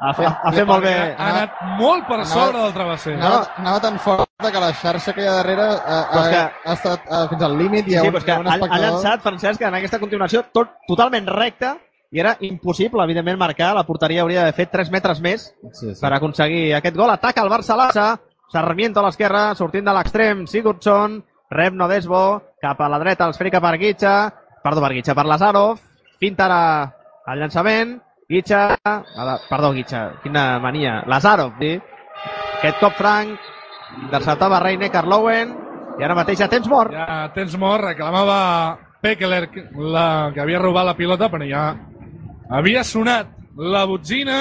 [0.00, 0.94] ha, ha, ha fet molt bé.
[1.16, 3.14] Ha anat molt per Anava- sobre del travesser.
[3.16, 6.68] Anava, anava tan fort que la xarxa que hi ha darrere ha, és ha, que-
[6.70, 8.34] ha estat eh, fins al límit i Sí, ha sí, un, però és que hi
[8.36, 11.76] ha ha, ha llançat, Francesc, en aquesta continuació tot, totalment recta
[12.12, 13.72] i era impossible, evidentment, marcar.
[13.74, 16.00] La porteria hauria d'haver fet 3 metres més Sí, sí.
[16.00, 17.10] per aconseguir aquest gol.
[17.10, 18.18] Ataca el Barça Lassa,
[18.52, 21.18] Sarmiento a l'esquerra, sortint de l'extrem, Sigurdsson,
[21.50, 24.12] rep Nodesbo, cap a la dreta, l'esfèrica per Guitxa,
[24.62, 25.80] perdó, per Guitxa, per Lazarov,
[26.20, 26.94] finta ara
[27.26, 27.96] el llançament,
[28.28, 28.76] Guitxa,
[29.48, 31.76] perdó, Guitxa, quina mania, Lazarov, sí.
[32.58, 33.38] Aquest cop franc,
[34.02, 35.52] interceptava Reine Carlowen,
[36.00, 36.90] i ara mateix a temps mort.
[36.90, 38.38] Ja tens mort, reclamava
[39.00, 39.44] Pekeler
[39.78, 41.68] la, que havia robat la pilota, però ja
[42.50, 44.40] havia sonat la botzina.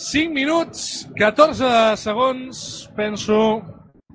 [0.00, 2.60] 5 minuts, 14 segons,
[2.94, 3.40] penso,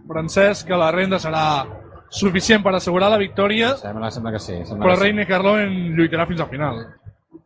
[0.07, 1.65] Francesc, que la renda serà
[2.07, 4.61] suficient per assegurar la victòria, Sembla, sembla que sí.
[4.63, 5.03] Sembla però que sí.
[5.09, 6.79] Reine Carloen lluitarà fins al final.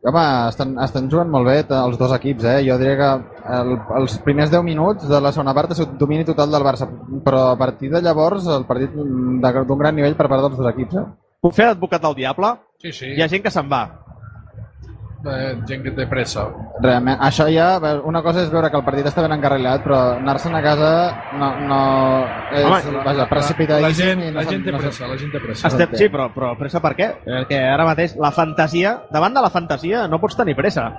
[0.02, 2.60] Home, estan, estan jugant molt bé els dos equips, eh?
[2.64, 3.08] Jo diria que
[3.58, 6.88] el, els primers 10 minuts de la segona part ha sigut domini total del Barça,
[7.24, 10.70] però a partir de llavors el partit de- d'un gran nivell per part dels dos
[10.72, 11.04] equips, eh?
[11.42, 12.54] Puc fer advocat del diable?
[12.80, 13.82] Sí, sí, Hi ha gent que se'n va.
[15.26, 16.46] Eh, gent que té pressa.
[16.82, 20.00] Realment, això ja, a una cosa és veure que el partit està ben encarrilat, però
[20.16, 20.90] anar-se'n a casa
[21.36, 21.80] no, no
[22.54, 23.86] és, Home, vaja, precipitadíssim.
[23.86, 25.70] La gent, i no la gent té no pressa, la gent té pressa.
[25.70, 27.12] Estem, sí, però, però pressa per què?
[27.26, 30.90] Perquè ara mateix la fantasia, davant de la fantasia no pots tenir pressa.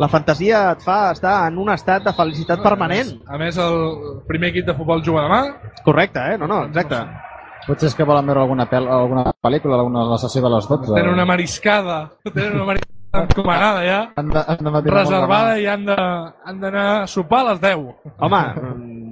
[0.00, 3.10] La fantasia et fa estar en un estat de felicitat permanent.
[3.28, 5.42] A més, el primer equip de futbol juga demà.
[5.84, 6.38] Correcte, eh?
[6.40, 7.02] No, no, exacte.
[7.66, 10.94] Potser és que volen veure alguna, pel, alguna pel·lícula, alguna la sessió de les 12.
[10.94, 11.98] Tenen una mariscada,
[12.32, 17.40] tenen una mariscada encomanada ja, Han de, han de reservada i han d'anar a sopar
[17.40, 17.86] a les 10.
[18.18, 18.42] Home,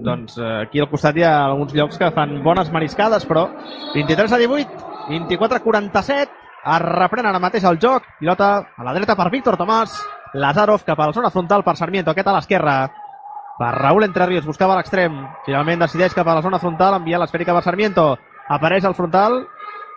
[0.06, 3.48] doncs eh, aquí al costat hi ha alguns llocs que fan bones mariscades, però
[3.94, 6.30] 23 a 18, 24 a 47,
[6.68, 9.98] es reprèn ara mateix el joc, pilota a la dreta per Víctor Tomàs,
[10.34, 12.78] Lazarov cap a la zona frontal per Sarmiento, aquest a l'esquerra,
[13.58, 17.56] per Raúl Entre Ríos, buscava l'extrem, finalment decideix cap a la zona frontal, enviar l'esfèrica
[17.56, 18.12] per Sarmiento,
[18.48, 19.40] apareix al frontal,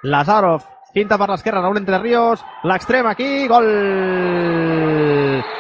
[0.04, 3.70] Lazarov, finta per l'esquerra, Raúl Entre Ríos, l'extrem aquí, gol!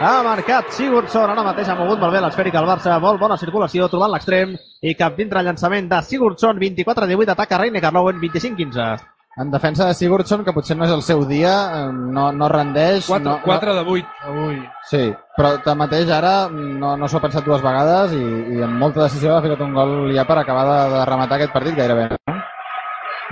[0.01, 3.87] Ha marcat Sigurdsson, ara mateix ha mogut molt bé l'esfèrica al Barça, molt bona circulació,
[3.89, 8.99] trobant l'extrem, i cap dintre llançament de Sigurdsson, 24-18, ataca Reine Carlowen, 25-15.
[9.37, 11.53] En defensa de Sigurdsson, que potser no és el seu dia,
[11.91, 13.05] no, no rendeix.
[13.07, 14.57] 4, no, 4 de 8 avui.
[14.89, 15.05] Sí,
[15.37, 18.23] però tanmateix ara no, no s'ho ha pensat dues vegades i,
[18.57, 21.55] i amb molta decisió ha ficat un gol ja per acabar de, de rematar aquest
[21.55, 22.09] partit gairebé.
[22.11, 22.35] No?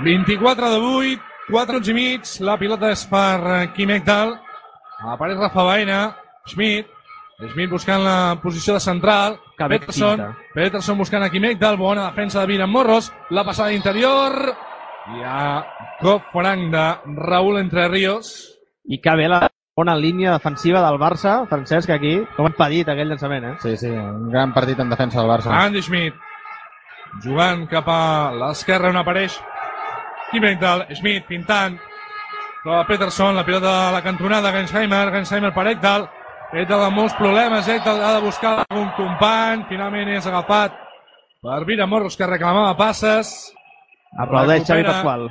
[0.06, 4.36] 24 de 8, 4 minuts i mig, la pilota és per eh, Kim Ekdal.
[5.10, 6.00] Apareix Rafa Baena,
[6.46, 6.88] Schmidt,
[7.40, 10.22] Schmidt buscant la posició de central, Peterson.
[10.54, 14.36] Peterson buscant a Kim Ekdal, bona defensa de Viran Morros, la passada interior,
[15.16, 15.64] i a
[16.00, 16.86] cop franc de
[17.18, 18.32] Raúl Entre Ríos.
[18.84, 23.10] I que bé la bona línia defensiva del Barça, Francesc, aquí, com ha impedit aquell
[23.10, 23.54] llançament, eh?
[23.64, 25.56] Sí, sí, un gran partit en defensa del Barça.
[25.56, 26.28] Andy Schmidt
[27.24, 28.02] jugant cap a
[28.38, 29.40] l'esquerra on apareix
[30.30, 31.78] Kim Ekdal, Schmidt pintant
[32.62, 36.06] troba Peterson, la pilota a la cantonada Gensheimer, Gensheimer per Ekdal
[36.60, 40.76] Ekdal amb molts problemes, Ekdal ha de buscar algun company, finalment és agafat
[41.42, 43.32] per Vira Morros que reclamava passes
[44.18, 44.84] Aplaudeix Xavi.
[44.84, 45.28] Pasqual.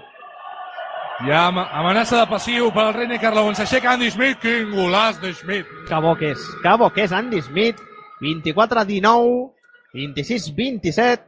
[1.26, 5.20] hi ha amenaça de passiu per al Reine Carlo on s'aixeca Andy Schmidt, quin golaç
[5.22, 7.80] de Schmidt Que bo que és, que bo que és Andy Smith,
[8.22, 9.52] 24-19,
[9.94, 11.26] 26-27.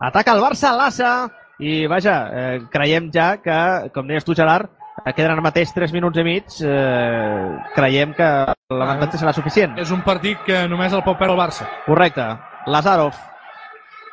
[0.00, 1.12] Ataca el Barça, Lassa.
[1.58, 4.70] I, vaja, eh, creiem ja que, com deies tu, Gerard,
[5.04, 6.60] eh, queden ara mateix 3 minuts i mig.
[6.62, 8.28] Eh, creiem que
[8.70, 9.78] l'avantatge serà suficient.
[9.78, 11.66] És un partit que només el pot perdre el Barça.
[11.86, 12.28] Correcte.
[12.66, 13.18] Lazarov.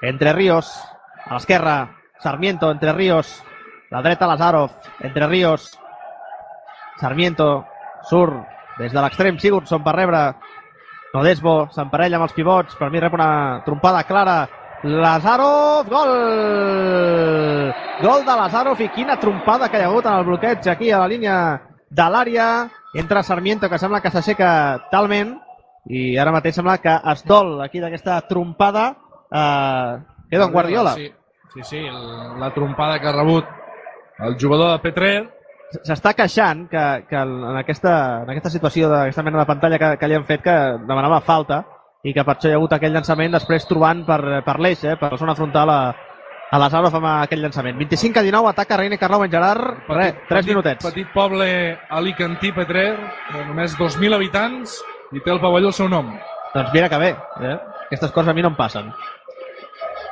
[0.02, 0.74] Entre Ríos.
[1.26, 1.78] A l'esquerra.
[2.20, 2.72] Sarmiento.
[2.72, 3.44] Entre Ríos.
[3.92, 4.72] La dreta Lazarov.
[5.02, 5.72] Entre Ríos.
[6.98, 7.66] Sarmiento.
[8.10, 8.42] Surt
[8.78, 10.26] des de l'extrem Sigurdsson per rebre.
[11.14, 12.76] Nodesbo s'emparella amb els pivots.
[12.76, 14.46] Per mi rep una trompada clara.
[14.86, 16.12] Lazarov, gol!
[18.06, 21.00] Gol de Lazarov i quina trompada que hi ha hagut en el bloqueig aquí a
[21.02, 21.38] la línia
[21.90, 22.48] de l'àrea.
[22.94, 24.52] Entra Sarmiento que sembla que s'aixeca
[24.92, 25.34] talment
[25.90, 28.86] i ara mateix sembla que es dol aquí d'aquesta trompada
[29.32, 29.98] eh,
[30.30, 30.94] queda en Guardiola.
[30.94, 31.10] Sí,
[31.56, 33.46] sí, sí el- la trompada que ha rebut
[34.20, 35.16] el jugador de Petrer.
[35.84, 40.08] S'està queixant que, que en, aquesta, en aquesta situació d'aquesta mena de pantalla que, que
[40.08, 40.56] li han fet que
[40.86, 41.64] demanava falta
[42.06, 44.94] i que per això hi ha hagut aquell llançament després trobant per, per l'eix, eh,
[45.00, 45.80] per la zona frontal a,
[46.54, 47.80] a Lazarov amb aquell llançament.
[47.82, 49.82] 25 a 19, ataca Reine Carlau en Gerard.
[49.90, 50.86] Res, 3 minutets.
[50.86, 51.48] Petit poble
[51.90, 52.92] alicantí Petrer,
[53.34, 54.80] de només 2.000 habitants,
[55.16, 56.14] i té el pavelló al seu nom.
[56.54, 57.12] Doncs mira que bé.
[57.42, 57.58] Eh?
[57.88, 58.94] Aquestes coses a mi no em passen.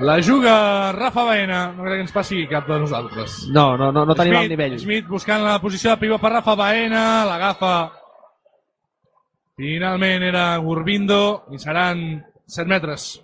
[0.02, 3.44] La juga Rafa Baena, no crec que ens passi cap de nosaltres.
[3.53, 4.80] No, no, no, no tenim Smith, el nivell.
[4.82, 7.76] Smith buscant la posició de pivot per Rafa Baena, l'agafa.
[9.55, 13.21] Finalment era Gurbindo i seran 7 metres.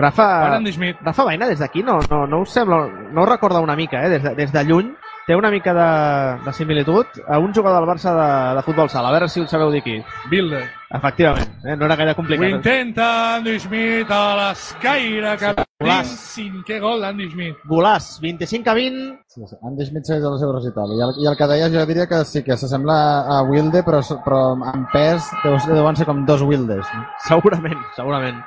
[0.00, 0.58] Rafa.
[1.04, 4.08] Rafa Baina des d'aquí no, no, no us sembla, no us recorda una mica, eh?
[4.08, 4.94] des, de, des de lluny
[5.30, 9.08] té una mica de, de similitud a un jugador del Barça de, de futbol sala.
[9.10, 10.00] A veure si ho sabeu dir qui.
[10.30, 10.64] Bilde.
[10.90, 11.76] Efectivament, eh?
[11.78, 12.50] no era gaire Ho complicat.
[12.50, 16.08] intenta Andy Smith a l'escaire Golaç.
[16.10, 16.16] dins.
[16.34, 17.62] Cinquè gol d'Andy Smith.
[17.70, 19.06] Golàs, 25 a 20.
[19.30, 19.56] Sí, sí.
[19.70, 20.96] Andy Smith segueix a la seva recital.
[20.98, 22.98] I el, I el que deies jo diria que sí que s'assembla
[23.38, 24.42] a Wilde, però, però
[24.74, 26.82] en pes deu, deuen ser com dos Wildes.
[26.90, 27.06] No?
[27.28, 28.42] Segurament, segurament.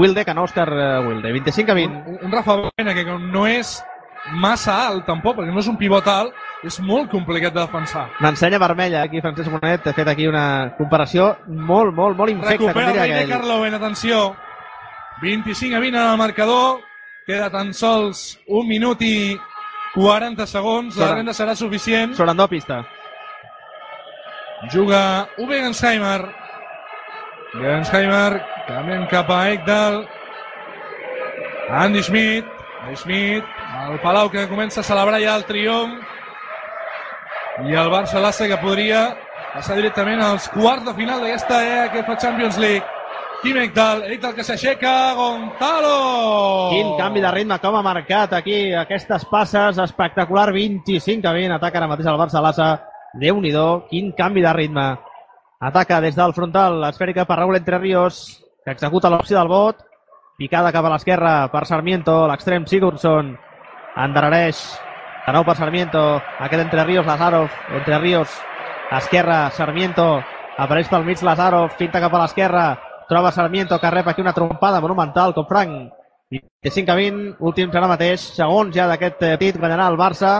[0.00, 1.36] Wilde, que no Òscar eh, Wilde.
[1.36, 2.04] 25 a 20.
[2.14, 3.76] Un, un Rafa Baena que com no és
[4.32, 6.32] massa alt tampoc, perquè no és un pivot alt,
[6.64, 8.06] és molt complicat de defensar.
[8.24, 12.92] N'ensenya vermella, aquí Francesc Monet ha fet aquí una comparació molt, molt, molt infecta, Recupera
[12.92, 13.34] el aquell.
[13.36, 14.34] Carloven, atenció.
[15.22, 16.80] 25 a 20 en el marcador.
[17.26, 19.38] Queda tan sols un minut i
[19.94, 20.96] 40 segons.
[21.00, 22.14] La renda serà suficient.
[22.16, 22.82] Sorandó pista.
[24.72, 26.20] Juga Uwe Gensheimer.
[27.54, 30.02] Gensheimer canvien cap a Ekdal.
[31.70, 32.48] Andy Schmidt.
[32.82, 33.63] Andy Schmidt.
[33.74, 35.98] El Palau que comença a celebrar ja el triomf.
[37.66, 39.08] I el Barça Lassa que podria
[39.54, 41.60] passar directament als quarts de final d'aquesta
[41.90, 42.86] EFA Champions League.
[43.42, 46.70] Tim Ekdal, Ekdal que s'aixeca, Gonzalo!
[46.72, 51.82] Quin canvi de ritme, com ha marcat aquí aquestes passes, espectacular, 25 a 20, ataca
[51.82, 52.70] ara mateix el Barça Lassa,
[53.20, 53.52] déu nhi
[53.90, 54.86] quin canvi de ritme.
[55.60, 59.84] Ataca des del frontal, esfèrica per Raúl Entre Ríos, que executa l'opció del vot,
[60.38, 63.36] picada cap a l'esquerra per Sarmiento, l'extrem Sigurdsson,
[63.96, 64.62] endarrereix,
[65.26, 68.38] de nou per Sarmiento, aquest Entre Ríos, Lazarov, Entre Ríos,
[68.90, 70.22] esquerra, Sarmiento,
[70.58, 72.64] apareix pel mig Lazarov, finta cap a l'esquerra,
[73.08, 75.92] troba Sarmiento que rep aquí una trompada monumental com Frank
[76.62, 80.38] 25 a 20, últims ara mateix, segons ja d'aquest eh, partit, guanyarà el Barça.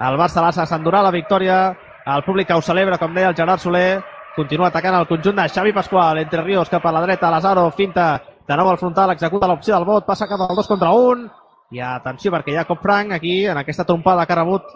[0.00, 1.74] El Barça Lassa s'endurà la victòria.
[2.06, 4.02] El públic que ho celebra, com deia el Gerard Soler,
[4.36, 6.20] continua atacant el conjunt de Xavi Pasqual.
[6.22, 9.88] Entre Ríos cap a la dreta, Lazaro, finta de nou al frontal, executa l'opció del
[9.88, 11.28] vot, passa cap al 2 contra 1.
[11.72, 14.68] I atenció, perquè hi ha cop franc aquí, en aquesta trompada que ha rebut,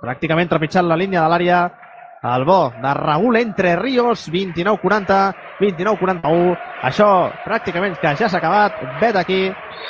[0.00, 1.60] pràcticament trepitjant la línia de l'àrea,
[2.34, 5.20] el bo de Raúl Entre Ríos, 29-40,
[5.60, 6.56] 29-41.
[6.82, 7.08] Això
[7.44, 8.72] pràcticament que ja s'ha acabat.
[9.00, 9.40] Vet aquí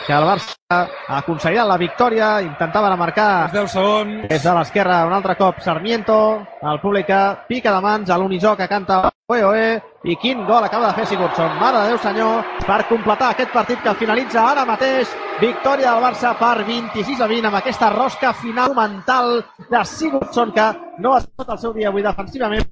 [0.07, 4.29] que el Barça aconseguirà la victòria, intentava marcar Els 10 segons.
[4.29, 8.57] des de l'esquerra un altre cop Sarmiento, el públic que pica de mans a l'unisó
[8.57, 11.59] que canta oe oe i quin gol acaba de fer Sigurdsson.
[11.61, 15.09] Mare de Déu senyor, per completar aquest partit que finalitza ara mateix.
[15.41, 20.67] Victòria del Barça per 26 a 20 amb aquesta rosca final mental de Sigurdsson que
[20.99, 22.67] no ha estat el seu dia avui defensivament.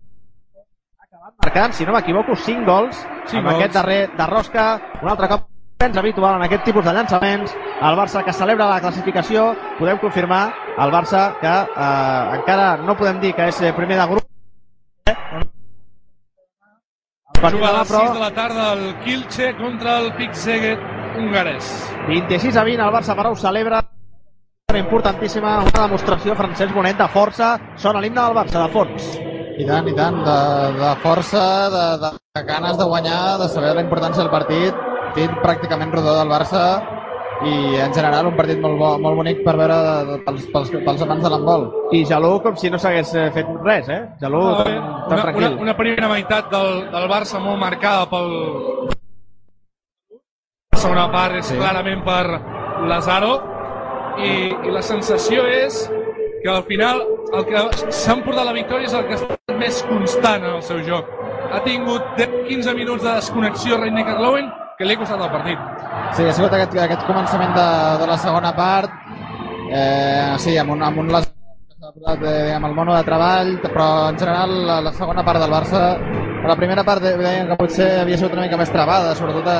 [1.36, 2.96] Marcant, si no m'equivoco, 5 gols
[3.26, 3.56] Cinc amb gols.
[3.56, 4.80] aquest darrer de rosca.
[5.02, 5.46] Un altre cop
[5.80, 7.54] gens habitual en aquest tipus de llançaments.
[7.80, 13.20] El Barça que celebra la classificació, podem confirmar el Barça que eh, encara no podem
[13.20, 14.24] dir que és eh, primer de grup.
[17.38, 20.80] El partit Juga a les 6 de la tarda el Kilche contra el Pixeget
[21.16, 21.70] hongarès.
[22.08, 23.84] 26 a 20, el Barça però ho celebra.
[24.74, 27.54] Importantíssima, una demostració, Francesc Bonet, de força.
[27.76, 29.37] Sona l'himne del Barça, de fons.
[29.58, 30.38] I tant, i tant, de,
[30.78, 31.42] de força,
[31.74, 34.74] de, de ganes de guanyar, de saber la importància del partit,
[35.08, 36.62] partit pràcticament rodó del Barça
[37.48, 40.70] i en general un partit molt, bo, molt bonic per veure de, de, pels, pels,
[40.86, 41.66] pels amants de l'handbol.
[41.94, 44.00] I Jalú com si no s'hagués eh, fet res, eh?
[44.22, 44.74] Jalú Ah, tan, bé.
[44.78, 45.58] tan Una, una, tranquil.
[45.66, 48.30] una primera meitat del, del Barça molt marcada pel
[50.72, 51.56] La segona part és Sí.
[51.58, 52.24] clarament per
[52.86, 53.32] Lazaro
[54.18, 54.30] i,
[54.68, 55.88] i la sensació és
[56.42, 57.02] que al final
[57.34, 57.62] el que
[57.92, 61.08] s'ha emportat la victòria és el que ha estat més constant en el seu joc.
[61.52, 65.58] Ha tingut 10-15 minuts de desconnexió Reine Carlowen que li ha costat el partit.
[66.14, 67.66] Sí, ha sigut aquest, aquest començament de,
[68.02, 68.92] de la segona part,
[69.72, 71.26] eh, sí, amb un, amb un les...
[72.22, 75.82] eh, amb el mono de treball, però en general la, la segona part del Barça,
[76.46, 79.58] la primera part de- deien que potser havia sigut una mica més travada, sobretot, a,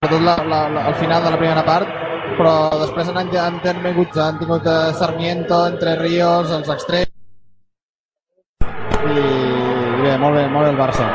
[0.00, 1.88] sobretot la, la, la, al final de la primera part,
[2.38, 7.12] però després han, han, tingut, han tingut eh, Sarmiento, Entre Ríos, els extrems,
[9.02, 9.22] i,
[10.02, 11.08] bé, molt bé, molt bé el Barça.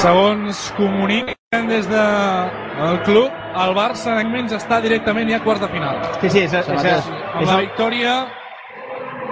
[0.00, 2.04] Segons comuniquen des de
[2.86, 5.98] el club, el Barça en menys està directament ja a quart de final.
[6.20, 7.10] Sí, sí, és, és, és.
[7.32, 8.14] Amb és, la victòria,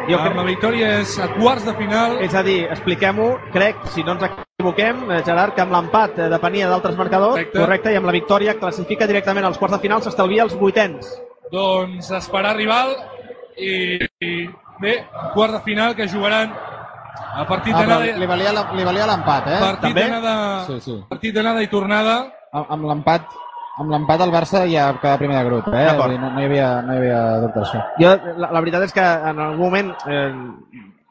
[0.08, 2.18] jo amb la crec, victòria és a quarts de final.
[2.24, 4.30] és a dir, expliquem-ho, crec, si no ens
[4.62, 7.58] equivoquem, eh, Gerard, que amb l'empat eh, depenia d'altres marcadors, Correcte.
[7.60, 11.12] correcte, i amb la victòria classifica directament als quarts de final, s'estalvia els vuitens.
[11.52, 12.90] Doncs esperar rival
[13.56, 14.32] i, i
[14.82, 14.96] bé,
[15.32, 16.50] quart de final que jugaran
[17.38, 19.60] a partit Ah, d'anada li valia la- li valia l'empat, eh?
[19.60, 20.08] partit també?
[20.08, 20.96] d'anada Sí, sí.
[21.08, 22.16] partit d'anada i tornada
[22.52, 23.30] amb, amb l'empat
[23.78, 25.86] amb l'empat el Barça ja queda primer de grup, eh?
[25.94, 27.84] No, no, hi havia, no hi havia dubte això.
[28.00, 30.34] Jo, la, la veritat és que en algun moment eh,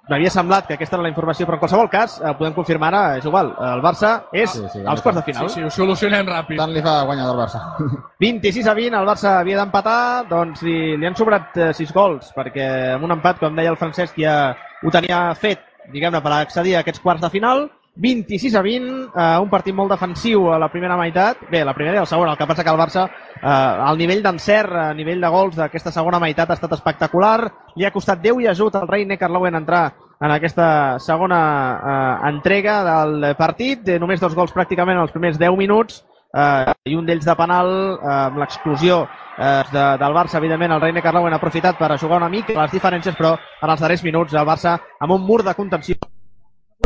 [0.10, 3.18] m'havia semblat que aquesta era la informació, però en qualsevol cas, eh, podem confirmar ara,
[3.18, 5.50] és igual, el Barça és Sí, sí, als quarts de final.
[5.50, 7.62] sí, sí, ho solucionem ràpid Tant li fa guanyar del Barça.
[8.20, 12.32] 26 a 20, el Barça havia d'empatar, doncs li, li han sobrat eh, 6 gols,
[12.36, 15.60] perquè amb un empat, com deia el Francesc, ja ho tenia fet,
[15.92, 17.70] diguem-ne, per accedir a aquests quarts de final.
[17.98, 21.42] 26 a 20, eh, un partit molt defensiu a la primera meitat.
[21.50, 23.08] Bé, la primera i la segona, el que passa que el Barça,
[23.42, 27.52] eh, el nivell d'encert, a nivell de gols d'aquesta segona meitat ha estat espectacular.
[27.76, 31.40] Li ha costat 10 i ajut al rei Necarlowen entrar en aquesta segona
[31.78, 33.88] eh, entrega del partit.
[33.88, 36.04] Eh, només dos gols pràcticament en els primers 10 minuts
[36.34, 39.08] eh, i un d'ells de penal eh, amb l'exclusió
[39.38, 42.74] eh, de, del Barça, evidentment el Reine Carlauen ha aprofitat per jugar una mica les
[42.74, 45.98] diferències, però en els darrers minuts el Barça amb un mur de contenció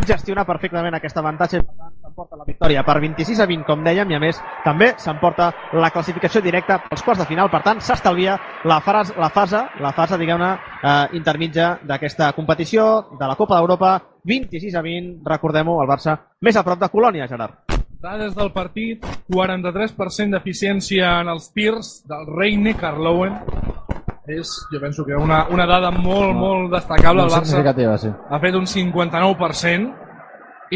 [0.01, 1.61] pot gestionar perfectament aquest avantatge.
[1.61, 5.51] I s'emporta la victòria per 26 a 20 com dèiem i a més també s'emporta
[5.77, 7.51] la classificació directa pels quarts de final.
[7.53, 12.87] Per tant s'estalvia la, fase, la fase, la fase diguem-ne eh, intermitja d'aquesta competició
[13.19, 17.27] de la Copa d'Europa 26 a 20, recordem-ho, el Barça més a prop de Colònia,
[17.29, 17.77] Gerard.
[18.01, 23.37] dades del partit 43% d'eficiència en els tirs del Reine Carlowen
[24.27, 27.23] és, jo penso que una, una dada molt, molt destacable.
[27.23, 28.11] El Molt Barça significativa, sí.
[28.29, 29.91] ha fet un 59%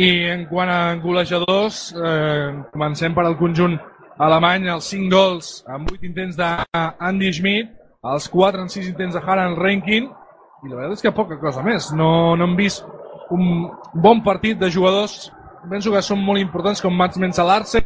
[0.01, 3.77] i en quant a golejadors eh, comencem per al conjunt
[4.17, 4.67] alemany.
[4.73, 7.73] Els 5 gols amb 8 intents d'Andy Schmidt
[8.05, 11.63] els 4 en 6 intents de Harald Renkin i la veritat és que poca cosa
[11.65, 11.91] més.
[11.97, 12.85] No, no hem vist
[13.33, 15.31] un bon partit de jugadors.
[15.69, 17.81] Penso que són molt importants com Mats Mensalarse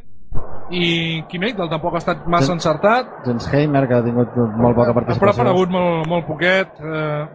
[0.71, 2.51] i Kimmel tampoc ha estat massa Sí.
[2.53, 5.41] encertat Jens Heimer, que ha tingut molt poca però ha participació.
[5.41, 7.27] aparegut molt, molt poquet eh,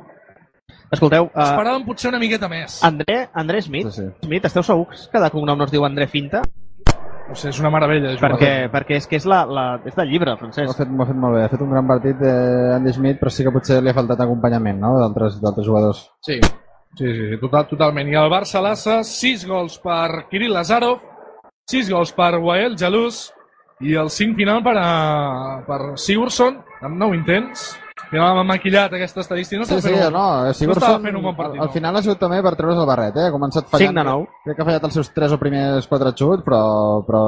[0.95, 4.09] Escolteu, uh, esperàvem potser una miqueta més André, André Smith, Sí, sí.
[4.27, 6.43] Smith, esteu segurs que de cognom no es diu André Finta?
[7.27, 8.11] no sé, és una meravella.
[8.21, 10.77] Perquè, perquè és que és, la, la, és del llibre, Ho ha, Francesc.
[10.77, 13.43] fet, ha fet molt bé, ha fet un gran partit eh, Andy Schmidt, però sí
[13.47, 14.91] que potser li ha faltat acompanyament no?
[15.01, 16.03] d'altres d'altres jugadors.
[16.21, 16.51] Sí, sí,
[16.99, 18.11] sí, sí total, totalment.
[18.13, 21.01] I el Barça l'Assa, 6 gols per Kirill Lazarov,
[21.71, 23.31] 6 gols per Wael Jalús
[23.81, 27.71] i el 5 final per, a, per Sigurdsson, amb 9 intents.
[28.15, 29.59] Final hem maquillat aquesta estadística.
[29.61, 31.61] No Sí, sí, un- no, eh, no Sigurdsson estava fent un bon partit.
[31.61, 33.27] al, al final ha sigut també per treure's el barret, eh?
[33.27, 33.89] ha començat fallant.
[33.91, 34.29] 5 de 9.
[34.45, 36.61] Crec que ha fallat els seus 3 o primers 4 xuts, però,
[37.07, 37.23] però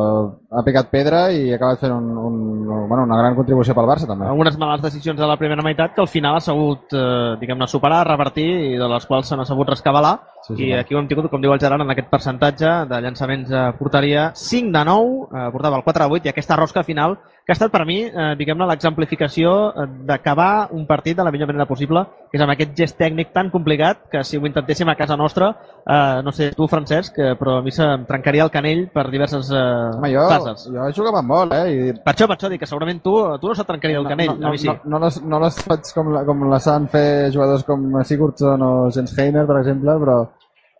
[0.52, 4.06] ha picat pedra i ha acabat fent un, un, bueno, una gran contribució pel Barça
[4.06, 4.26] també.
[4.26, 8.06] Algunes males decisions a la primera meitat que al final ha sabut, eh, diguem-ne, superar,
[8.06, 10.20] revertir i de les quals se n'ha sabut rescabalar.
[10.46, 13.00] Sí, sí, I aquí ho hem tingut, com diu el Gerard, en aquest percentatge de
[13.02, 16.84] llançaments a porteria 5 de 9, eh, portava el 4 de 8 i aquesta rosca
[16.84, 21.30] final que ha estat per mi, eh, diguem-ne, l'exemplificació eh, d'acabar un partit de la
[21.30, 24.88] millor manera possible, que és amb aquest gest tècnic tan complicat que si ho intentéssim
[24.90, 25.52] a casa nostra,
[25.86, 29.52] eh, no sé, tu, Francesc, eh, però a mi se'm trencaria el canell per diverses
[29.54, 29.60] eh,
[29.94, 30.64] Home, jo, fases.
[30.74, 31.68] jo jugava molt, eh?
[31.70, 34.34] I Per això, per això dic que segurament tu, tu no se't trencaria el canell,
[34.40, 34.66] no, a mi sí.
[34.66, 38.66] no, no, les, no les faig com, la, com les han fer jugadors com Sigurdsson
[38.66, 40.18] o Jens Heiner, per exemple, però,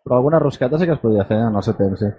[0.02, 2.10] però alguna rosqueta sí que es podia fer en el seu temps, sí.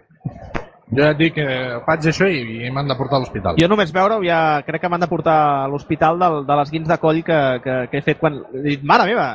[0.87, 1.47] Jo ja et dic que
[1.85, 3.57] faig això i, i m'han de portar a l'hospital.
[3.59, 6.87] Jo només veure-ho ja crec que m'han de portar a l'hospital del, de les guins
[6.87, 8.39] de coll que, que, que he fet quan...
[8.55, 9.27] He dit, mare meva,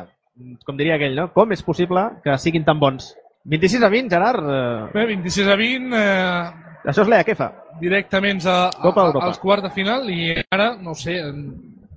[0.64, 1.28] com diria aquell, no?
[1.34, 3.10] Com és possible que siguin tan bons?
[3.52, 7.50] 26 a 20, Gerard, eh, Bé, 26 a 20, eh, això és l'EAQEFA.
[7.82, 9.26] directament a, a, d'Europa.
[9.26, 11.18] als quarts de final i ara, no sé,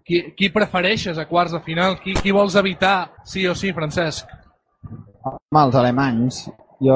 [0.06, 2.00] qui, qui prefereixes a quarts de final?
[2.02, 4.28] Qui, qui vols evitar sí o sí, Francesc?
[5.26, 6.44] Home, els alemanys,
[6.84, 6.96] Jo,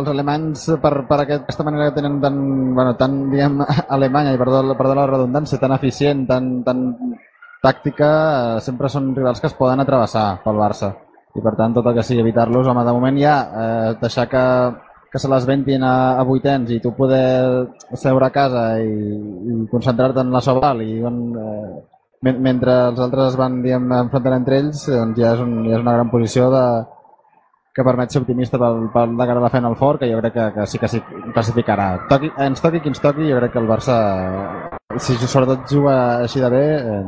[0.00, 2.36] els alemanys, per, per aquest- aquesta manera que tenen tan,
[2.74, 3.60] bueno, tan diguem,
[3.96, 6.80] alemanya, i perdó, perdó la redundància, tan eficient, tan, tan
[7.62, 8.10] tàctica,
[8.56, 10.90] eh, sempre són rivals que es poden atrevessar pel Barça.
[11.36, 14.42] I per tant, tot el que sigui evitar-los, home, de moment ja, eh, deixar que,
[15.12, 19.66] que se les ventin a, a vuitens i tu poder seure a casa i, i
[19.70, 21.74] concentrar-te en la Sobal i on, eh,
[22.26, 25.76] men- mentre els altres es van diguem, enfrontant entre ells, doncs ja és, un, ja
[25.78, 26.64] és una gran posició de,
[27.74, 30.18] que permet ser optimista pel, pel de cara a la feina al fort, que jo
[30.20, 31.00] crec que, que sí que s'hi
[31.34, 31.88] classificarà.
[32.10, 33.96] Toqui, ens toqui qui ens toqui, jo crec que el Barça,
[34.98, 37.02] si sobretot juga així de bé, eh,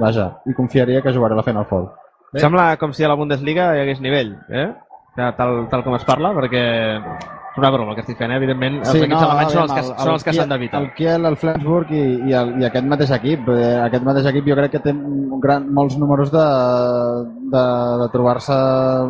[0.00, 1.96] vaja, i confiaria que jugarà la feina al fort.
[2.32, 2.40] Bé.
[2.40, 4.68] Sembla com si a la Bundesliga hi hagués nivell, eh?
[5.18, 6.62] Tal, tal com es parla, perquè
[7.58, 8.38] és una broma el que estic fent, eh?
[8.38, 8.78] evidentment.
[8.84, 10.80] Els equips alemanys són els que, són els que s'han d'evitar.
[10.82, 13.50] El Kiel, el Flensburg i, i, el, i aquest mateix equip.
[13.54, 16.46] Eh, aquest mateix equip jo crec que té un gran, molts números de,
[17.54, 17.64] de,
[18.02, 18.56] de trobar-se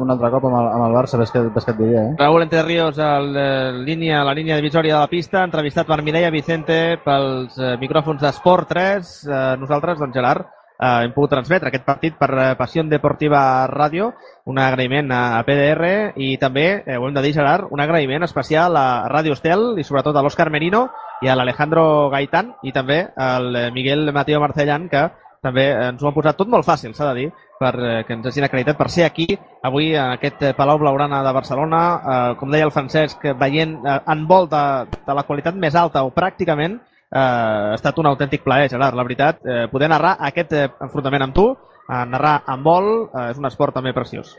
[0.02, 2.16] un altre cop amb el, amb el Barça, ves que, ves que et diria, eh?
[2.20, 6.32] Raúl Entre Ríos, el, eh, línia, la línia divisòria de la pista, entrevistat per Mireia
[6.34, 9.16] Vicente pels eh, micròfons d'Esport 3.
[9.28, 14.12] Eh, nosaltres, doncs Gerard, eh, hem pogut transmetre aquest partit per eh, Passió Deportiva Ràdio.
[14.48, 18.76] Un agraïment a, PDR i també, eh, ho hem de dir, Gerard, un agraïment especial
[18.76, 20.88] a Ràdio Estel i sobretot a l'Òscar Merino
[21.22, 25.08] i a l'Alejandro Gaitán i també al eh, Miguel Mateo Marcellan que
[25.42, 27.28] també ens ho han posat tot molt fàcil, s'ha de dir,
[27.60, 29.28] per eh, que ens hagin acreditat per ser aquí
[29.62, 34.26] avui en aquest Palau Blaugrana de Barcelona, eh, com deia el Francesc, veient eh, en
[34.26, 34.64] vol de,
[35.06, 36.78] de la qualitat més alta o pràcticament
[37.10, 41.28] eh, ha estat un autèntic plaer, Gerard, la veritat, eh, poder narrar aquest eh, enfrontament
[41.28, 41.48] amb tu,
[41.88, 44.36] eh, narrar en vol, eh, és un esport també preciós.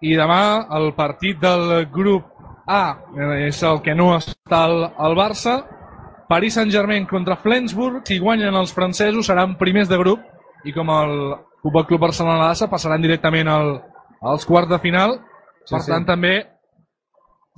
[0.00, 2.34] I demà el partit del grup
[2.68, 5.62] A eh, és el que no està al, al Barça.
[6.28, 8.02] Paris Saint-Germain contra Flensburg.
[8.04, 10.20] Si guanyen els francesos seran primers de grup
[10.68, 11.14] i com el
[11.62, 13.72] Futbol Club Barcelona l'Assa passaran directament al,
[14.20, 15.16] als quarts de final.
[15.64, 15.90] Sí, per sí.
[15.94, 16.34] tant, també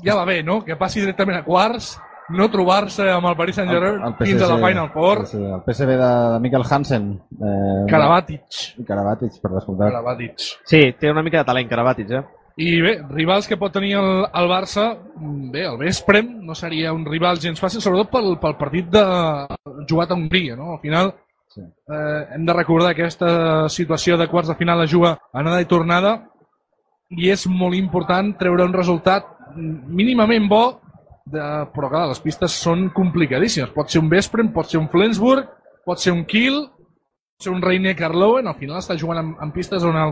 [0.04, 0.60] ja va bé, no?
[0.64, 1.96] Que passi directament a quarts,
[2.36, 5.24] no trobar-se amb el Paris Saint-Germain fins a la Final Four.
[5.26, 7.08] Sí, sí, el PSV de, de Mikel Hansen.
[7.38, 8.42] Eh, Karabatic.
[8.86, 9.90] Karabatic, per descomptat.
[9.90, 10.34] Karabatic.
[10.64, 12.22] Sí, té una mica de talent, Karabatic, eh?
[12.60, 14.90] I bé, rivals que pot tenir el, el Barça,
[15.52, 19.04] bé, el Vesprem no seria un rival gens fàcil, sobretot pel, pel partit de
[19.88, 20.74] jugat a Hongria, no?
[20.76, 21.12] Al final
[21.50, 21.62] Sí.
[21.62, 25.66] eh, hem de recordar que aquesta situació de quarts de final es juga anada i
[25.66, 26.12] tornada
[27.10, 29.26] i és molt important treure un resultat
[29.56, 30.60] mínimament bo,
[31.32, 33.72] de, però clar, les pistes són complicadíssimes.
[33.74, 35.48] Pot ser un Vesprem, pot ser un Flensburg,
[35.86, 36.60] pot ser un Kiel,
[37.40, 40.10] pot ser un Reine Carlowen, al final està jugant en, en pistes on el,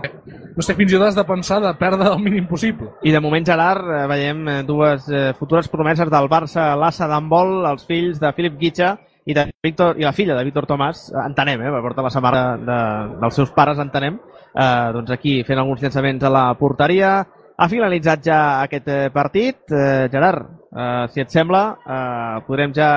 [0.56, 2.94] no sé, fins i tot has de pensar de perdre el mínim possible.
[3.04, 7.66] I de moment, Gerard, eh, veiem eh, dues eh, futures promeses del Barça, l'assa d'handbol,
[7.68, 8.94] els fills de Filip Guitxa
[9.28, 12.44] i, de Víctor, i la filla de Víctor Tomàs, entenem, eh, va portar la samarra
[12.56, 12.78] de,
[13.20, 14.16] dels seus pares, entenem,
[14.54, 17.18] eh, doncs aquí fent alguns llançaments a la porteria.
[17.58, 19.66] Ha finalitzat ja aquest partit.
[19.68, 22.90] Eh, Gerard, eh, si et sembla, eh, podrem ja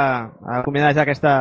[0.59, 1.35] acomiadar ja aquesta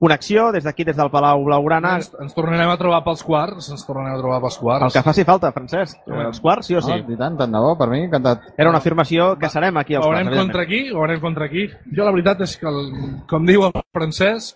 [0.00, 1.96] connexió des d'aquí, des del Palau Blaugrana.
[2.00, 4.86] Ens, ens tornarem a trobar pels quarts, ens tornarem a trobar pels quarts.
[4.86, 5.98] El que faci falta, Francesc.
[6.08, 6.94] Els quarts, sí o sí.
[6.94, 8.48] No, I tant, tant de bo, per mi, encantat.
[8.56, 11.66] Era una afirmació que serem aquí als veurem quarts, contra qui, veurem contra qui.
[11.92, 12.80] Jo la veritat és que, el,
[13.28, 14.54] com diu el francès,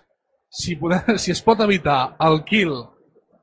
[0.48, 2.72] si, podem, si es pot evitar el kill,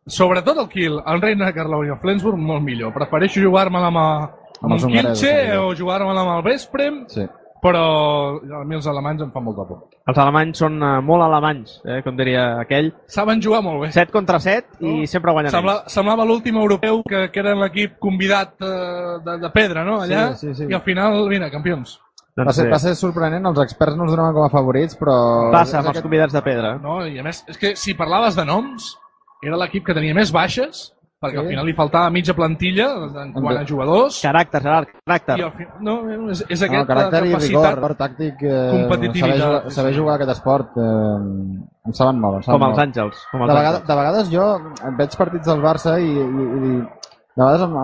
[0.10, 2.96] sobretot el kill, el Reina de Carlau i el Flensburg, molt millor.
[2.98, 7.28] Prefereixo jugar-me-la amb, amb, Amb els un Kilche o jugar-me-la amb el Vesprem, Sí.
[7.62, 7.82] Però
[8.60, 9.84] a mi els alemanys em fan molta por.
[10.10, 12.92] Els alemanys són eh, molt alemanys, eh, com diria aquell.
[13.08, 13.92] Saben jugar molt bé.
[13.96, 15.08] 7 contra 7 i No?
[15.08, 15.94] sempre guanyen Sembla, ells.
[15.94, 20.00] semblava l'últim europeu que, que era l'equip convidat eh, de, de pedra, no?
[20.02, 20.70] Allà, Sí, sí, sí.
[20.72, 22.00] i al final, mira, campions.
[22.32, 24.96] Va Doncs, ser, eh, va ser sorprenent, els experts no els donaven com a favorits,
[24.98, 25.52] però...
[25.52, 26.78] passa amb els convidats de pedra.
[26.80, 27.02] No?
[27.06, 28.94] I a més, és que si parlaves de noms,
[29.44, 31.38] era l'equip que tenia més baixes, perquè Sí.
[31.38, 32.88] al final li faltava mitja plantilla
[33.24, 34.22] en quant a jugadors.
[34.24, 35.38] Caràcter, Gerard, caràcter.
[35.38, 35.96] I al final, no,
[36.32, 40.16] és, és No, aquesta caràcter i rigor, rigor tàctic, eh, Competitivitat, saber, saber jugar a
[40.16, 40.82] aquest esport, eh,
[41.86, 42.38] em saben molt.
[42.38, 42.88] Em saben Com els molt.
[42.88, 43.22] àngels.
[43.32, 43.88] Com De, els vegades, àngels.
[43.88, 46.84] de vegades jo veig partits del Barça i, i, i
[47.34, 47.76] de vegades em,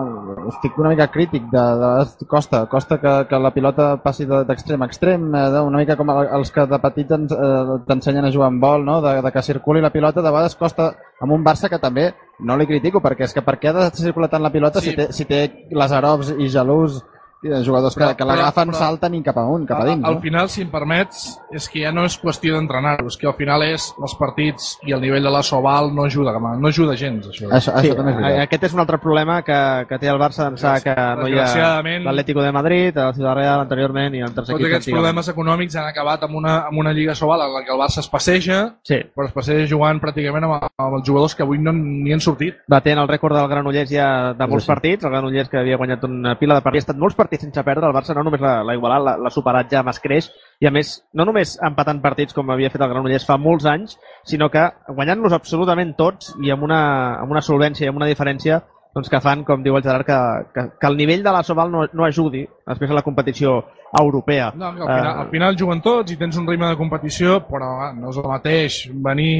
[0.48, 4.44] estic una mica crític, de, de vegades costa, costa que, que la pilota passi de-
[4.44, 7.78] d'extrem a extrem, eh, de, una mica com el- els que de petit ens, eh,
[7.86, 9.00] t'ensenyen a jugar amb vol, no?
[9.00, 12.56] de, de que circuli la pilota, de vegades costa amb un Barça que també no
[12.56, 14.90] li critico, perquè és que per què ha de circular tant la pilota Sí.
[14.90, 17.02] si, té, si té Lazarovs i Jalús,
[17.42, 20.04] eh, jugadors que, Però- que l'agafen, però- però- salten i cap amunt, cap a dins.
[20.04, 20.20] al No?
[20.20, 23.62] final, si em permets, és que ja no és qüestió d'entrenar-ho, és que al final
[23.62, 27.48] és els partits i el nivell de la Soval no ajuda, no ajuda gens, això.
[27.48, 28.42] Això, això Sí, també és veritat.
[28.42, 31.82] aquest és un altre problema que, que té el Barça d'ençà que no hi ha
[31.82, 35.86] l'Atlético de Madrid, el Ciudad Real anteriorment i el tercer Tots aquests problemes econòmics han
[35.88, 38.96] acabat amb una, amb una Lliga Sobal en la que el Barça es passeja, Sí,
[39.14, 42.56] però es passeja jugant pràcticament amb, amb els jugadors que avui no ni han sortit.
[42.66, 44.68] batent el rècord del Granollers ja de molts sí.
[44.68, 47.44] partits, el Granollers que havia guanyat una pila de partits, ha estat molts partits partits
[47.44, 50.72] sense perdre, el Barça no només l'ha igualat, l'ha superat ja amb escreix, i a
[50.74, 54.64] més, no només empatant partits com havia fet el Granollers fa molts anys, sinó que
[54.88, 56.80] guanyant-los absolutament tots i amb una,
[57.20, 58.62] amb una solvència i amb una diferència
[58.96, 60.18] doncs que fan, com diu el Gerard, que,
[60.54, 63.60] que, que el nivell de la Sobal no, no ajudi després a la competició
[64.00, 64.50] europea.
[64.56, 67.92] No, al, final, Eh, al final juguen tots i tens un ritme de competició, però
[67.94, 69.34] no és el mateix venir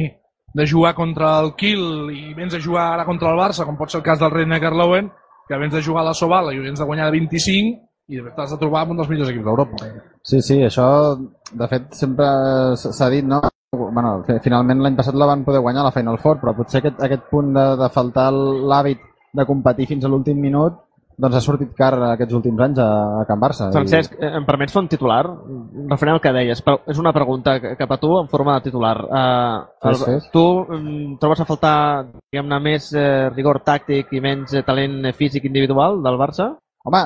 [0.53, 3.91] de jugar contra el Kiel i vens a jugar ara contra el Barça, com pot
[3.91, 5.11] ser el cas del Reina Carlowen,
[5.49, 8.51] que vens de jugar a la Sobala i vens de guanyar de 25 i t'has
[8.53, 9.87] de trobar amb un dels millors equips d'Europa.
[10.25, 10.85] Sí, sí, això,
[11.53, 12.25] de fet, sempre
[12.77, 13.41] s'ha dit, no?
[13.73, 17.01] Bueno, fi- finalment l'any passat la van poder guanyar la Final Four, però potser aquest,
[17.05, 19.03] aquest punt de, de faltar l'hàbit
[19.37, 20.79] de competir fins a l'últim minut
[21.19, 22.87] doncs ha sortit car aquests últims anys a,
[23.19, 23.69] a Can Barça.
[23.75, 25.21] Francesc, eh, em permets fer un titular?
[25.91, 28.95] Referent al que deies, però és una pregunta cap a tu en forma de titular.
[29.05, 30.29] Uh, Fes, fes.
[30.33, 31.77] Tu mm, trobes a faltar
[32.07, 36.53] diguem-ne més eh, rigor tàctic i menys eh, talent eh, físic individual del Barça?
[36.87, 37.03] Home,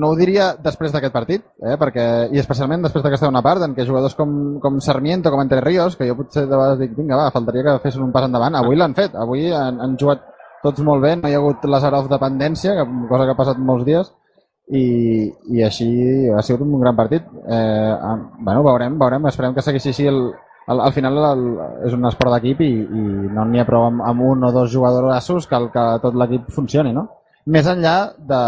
[0.00, 1.76] no ho diria després d'aquest partit, eh?
[1.80, 5.60] perquè, i especialment després d'aquesta segona part, en què jugadors com, com Sarmiento, com Entre
[5.64, 8.56] Ríos, que jo potser de vegades dic, vinga, va, faltaria que fessin un pas endavant,
[8.58, 10.29] avui l'han fet, avui han, han jugat
[10.64, 13.86] tots molt bé, no hi ha hagut Lazarov dependència, que, cosa que ha passat molts
[13.88, 14.12] dies,
[14.70, 14.84] i,
[15.50, 15.90] i així
[16.30, 17.26] ha sigut un gran partit.
[17.42, 20.20] Eh, ah, bueno, veurem, veurem, esperem que segueixi així el,
[20.70, 21.46] al, al final el,
[21.88, 24.70] és un esport d'equip i, i no n'hi ha prou amb, amb un o dos
[24.72, 27.08] jugadors cal que tot l'equip funcioni, no?
[27.50, 28.42] Més enllà de,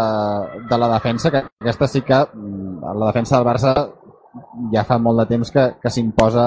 [0.69, 3.73] de la defensa, que aquesta sí que mm, la defensa del Barça
[4.71, 6.45] ja fa molt de temps que, que s'imposa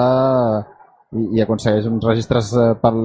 [1.15, 2.97] i, i aconsegueix uns registres eh, pel,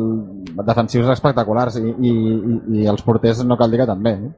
[0.67, 4.17] defensius espectaculars i, i, i, i els porters no cal dir que també.
[4.19, 4.33] Eh?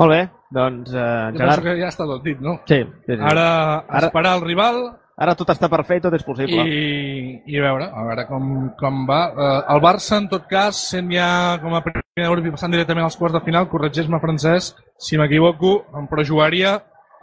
[0.00, 1.62] Molt bé, doncs eh, Jo penso Gerard...
[1.68, 2.58] que ja està tot dit, no?
[2.68, 3.20] Sí, sí, sí.
[3.20, 3.46] Ara,
[3.86, 4.82] Ara- esperar el rival
[5.22, 6.62] Ara tot està per fer i tot és possible.
[6.66, 8.46] i, i a veure, a veure com,
[8.80, 9.18] com va.
[9.30, 13.04] Eh, el Barça, en tot cas, sent ja com a primer grup i passant directament
[13.04, 15.74] als quarts de final, corregeix-me, Francesc, si m'equivoco,
[16.10, 16.78] però jugaria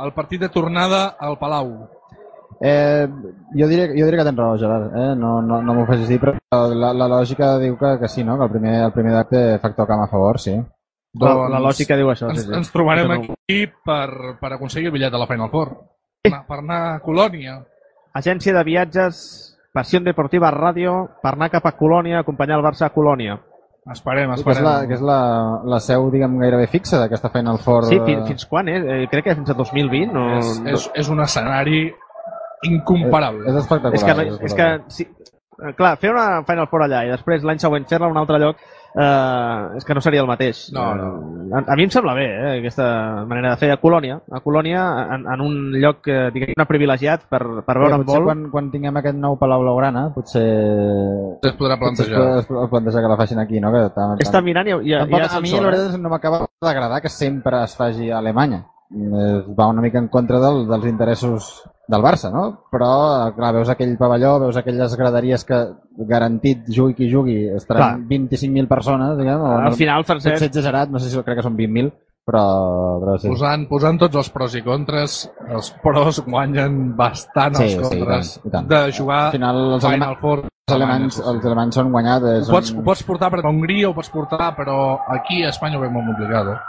[0.05, 1.73] el partit de tornada al Palau.
[2.61, 3.07] Eh,
[3.55, 4.91] jo, diré, jo diré que tens raó, Gerard.
[4.95, 5.15] Eh?
[5.15, 6.35] No, no, no m'ho facis dir, però
[6.75, 8.37] la, la lògica diu que, que sí, no?
[8.37, 10.57] que el primer, el primer edat té factor camp a favor, sí.
[11.19, 12.29] La, la lògica diu això.
[12.29, 12.55] Ens, sí, sí.
[12.57, 15.71] ens trobarem aquí per, per aconseguir el bitllet de la Final Four.
[16.21, 17.61] Per anar, per anar a Colònia.
[18.19, 19.21] Agència de viatges,
[19.73, 23.39] Passió Deportiva Ràdio, per anar cap a Colònia, acompanyar el Barça a Colònia.
[23.89, 24.65] Esperem, Que és, esperem.
[24.67, 25.19] la, que és la,
[25.65, 27.87] la seu, diguem, gairebé fixa d'aquesta Final Four.
[27.89, 28.77] Sí, fins, fins quan, eh?
[28.77, 30.11] Eh, Crec que fins a 2020.
[30.13, 31.87] No, és, és, és un escenari
[32.63, 33.45] incomparable.
[33.49, 33.93] És espectacular.
[33.95, 35.07] és que, no, és que sí,
[35.63, 38.39] eh, clar, fer una Final Four allà i després l'any següent fer-la a un altre
[38.41, 38.57] lloc
[38.95, 40.69] eh, és que no seria el mateix.
[40.73, 41.09] No, no.
[41.49, 44.39] Eh, A, a mi em sembla bé eh, aquesta manera de fer a Colònia, a
[44.43, 44.81] Colònia
[45.15, 48.25] en, en un lloc eh, diguem privilegiat per, per veure potser vol.
[48.27, 50.43] quan, quan tinguem aquest nou Palau Blaugrana, potser...
[51.41, 52.43] Es podrà Potser es plantejar.
[52.43, 53.71] es plantejar que la facin aquí, no?
[53.73, 55.65] Que tant, Està mirant i hi ha, hi Tampoc, ha a mi la eh?
[55.71, 58.65] veritat és que no m'acaba d'agradar que sempre es faci a Alemanya.
[58.93, 61.49] Eh, Va una mica en contra del, dels interessos
[61.89, 62.43] del Barça, no?
[62.69, 62.89] Però,
[63.35, 65.57] clar, veus aquell pavelló, veus aquelles graderies que
[66.05, 70.89] garantit jugui qui jugui, estaran 25.000 persones, diguem, o Al no- final, potser Francesc, exagerat,
[70.93, 71.89] no sé si crec que són 20.000,
[72.29, 72.43] però,
[73.01, 73.27] però sí.
[73.31, 75.17] Posant, posant tots els pros i contres,
[75.49, 78.67] els pros guanyen bastant Sí, els sí, i contres tant, i tant.
[78.69, 80.43] de jugar Al final, els, Final Four.
[80.45, 82.23] els alemanys, els alemanys són guanyats.
[82.25, 82.53] Ho són...
[82.59, 85.91] pots, ho pots portar per Hongria, ho pots portar, però aquí a Espanya ho veig
[85.91, 86.53] molt complicat.
[86.53, 86.59] Eh?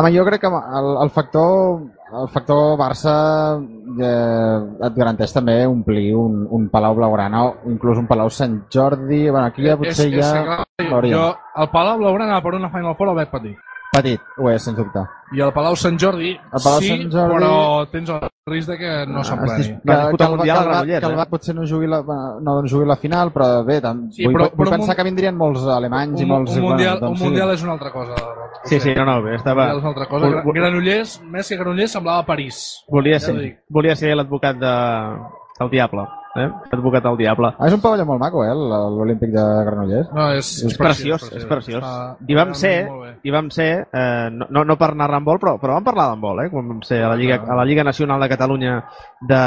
[0.00, 1.80] Home, jo crec que el, el factor
[2.10, 3.14] el factor Barça
[3.60, 9.22] eh, et garanteix també omplir un, un Palau Blaugrana o inclús un Palau Sant Jordi.
[9.28, 10.62] Bueno, aquí ja potser és, és, ja...
[10.76, 11.26] que, clar, jo,
[11.62, 13.69] el Palau Blaugrana per una Final Four el veig petit.
[13.90, 15.00] Petit, ho és, sens dubte.
[15.34, 18.76] I el Palau Sant Jordi, El Palau sí, Sant Jordi- però tens el risc de
[18.78, 19.64] que no s'empleni.
[19.82, 21.16] Va Que, disputar que, el, el que, el, que el?
[21.18, 21.98] Bar potser no jugui la,
[22.40, 25.06] no jugui la final, però bé, tam, Sí, vull, però- vull però pensar un- que
[25.10, 26.54] vindrien molts alemanys i Un, molts...
[26.56, 28.14] un, mundial, bueno, un doncs mundial és una altra cosa.
[28.64, 29.68] Sí, sí, no, no, Un estava...
[29.72, 30.26] és una altra cosa.
[30.44, 32.84] Vol- Granollers, més que Granollers, semblava París.
[32.88, 34.74] Volia Ja ser, volia ser l'advocat de,
[35.58, 36.06] del diable.
[36.38, 36.46] Eh?
[36.70, 37.48] L'advocat del diable.
[37.58, 40.12] Ah, és un pavelló molt maco, eh, l'Olímpic de Granollers.
[40.14, 41.82] No, és, És preciós, és preciós.
[42.28, 42.74] I vam ser,
[43.26, 46.48] i vam ser eh, no, no, per narrar handbol, però, però vam parlar d'handbol, eh?
[46.52, 48.76] quan vam ser a la Lliga, a la Lliga Nacional de Catalunya
[49.26, 49.42] de,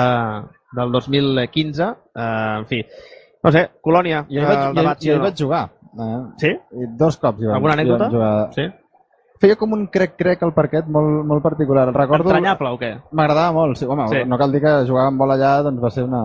[0.75, 1.87] del 2015.
[2.15, 2.83] Eh, en fi,
[3.43, 5.65] no sé, Colònia, Jo hi vaig, eh, jo, debat, jo sí hi vaig jugar.
[5.93, 6.21] Eh?
[6.41, 6.51] Sí?
[6.83, 8.11] I dos cops hi vam, Alguna hi vam anècdota?
[8.11, 8.53] jugar.
[8.59, 8.67] Sí?
[9.43, 11.89] Feia com un crec-crec al parquet molt, molt particular.
[11.91, 12.29] Recordo...
[12.29, 12.91] Entranyable o què?
[13.11, 13.83] M'agradava molt, sí.
[13.91, 14.21] Home, Sí.
[14.29, 16.21] no cal dir que jugar amb bola allà doncs va ser una,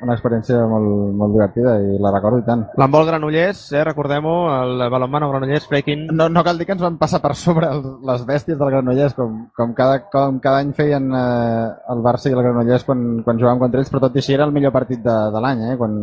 [0.00, 2.62] una experiència molt, molt divertida i la recordo i tant.
[2.80, 4.32] L'handbol Granollers, eh, recordem-ho,
[4.62, 7.82] el balonmano Granollers, Freaking, No, no cal dir que ens van passar per sobre el,
[8.08, 12.32] les bèsties del Granollers, com, com, cada, com cada any feien eh, el Barça i
[12.32, 15.04] el Granollers quan, quan jugàvem contra ells, però tot i així era el millor partit
[15.04, 15.76] de, de l'any, eh?
[15.76, 16.00] quan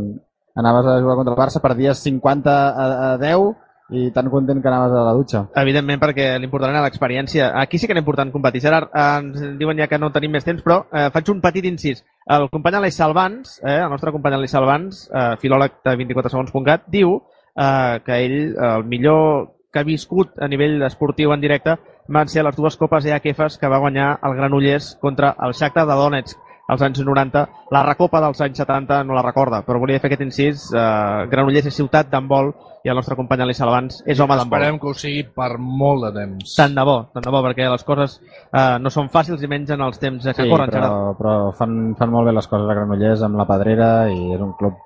[0.54, 4.70] anaves a jugar contra el Barça, perdies 50 a, a 10 i tan content que
[4.70, 5.44] anaves a la dutxa.
[5.62, 7.52] Evidentment, perquè l'important era l'experiència.
[7.62, 8.62] Aquí sí que era important competir.
[8.62, 11.66] Gerard, eh, ens diuen ja que no tenim més temps, però eh, faig un petit
[11.66, 12.04] incís.
[12.30, 17.16] El company Aleix Salvans, eh, el nostre company Aleix Salvans, eh, filòleg de 24segons.cat, diu
[17.18, 21.78] eh, que ell, el millor que ha viscut a nivell esportiu en directe
[22.10, 25.98] van ser les dues copes EHFs que va guanyar el Granollers contra el Shakhtar de
[25.98, 27.44] Donetsk als anys 90.
[27.74, 30.68] La recopa dels anys 70 no la recorda, però volia fer aquest incís.
[30.74, 32.52] Eh, Granollers és ciutat d'handbol
[32.86, 34.62] i el nostre company Aleix Salvans és home d'handbol.
[34.62, 36.54] Esperem que ho sigui per molt de temps.
[36.56, 38.20] Tant de bo, tant de bo, perquè les coses
[38.54, 40.94] eh, no són fàcils i menys en els temps que Sí, corren, Gerard.
[40.94, 44.40] però, però fan, fan molt bé les coses a Granollers amb la Pedrera i és
[44.46, 44.78] un club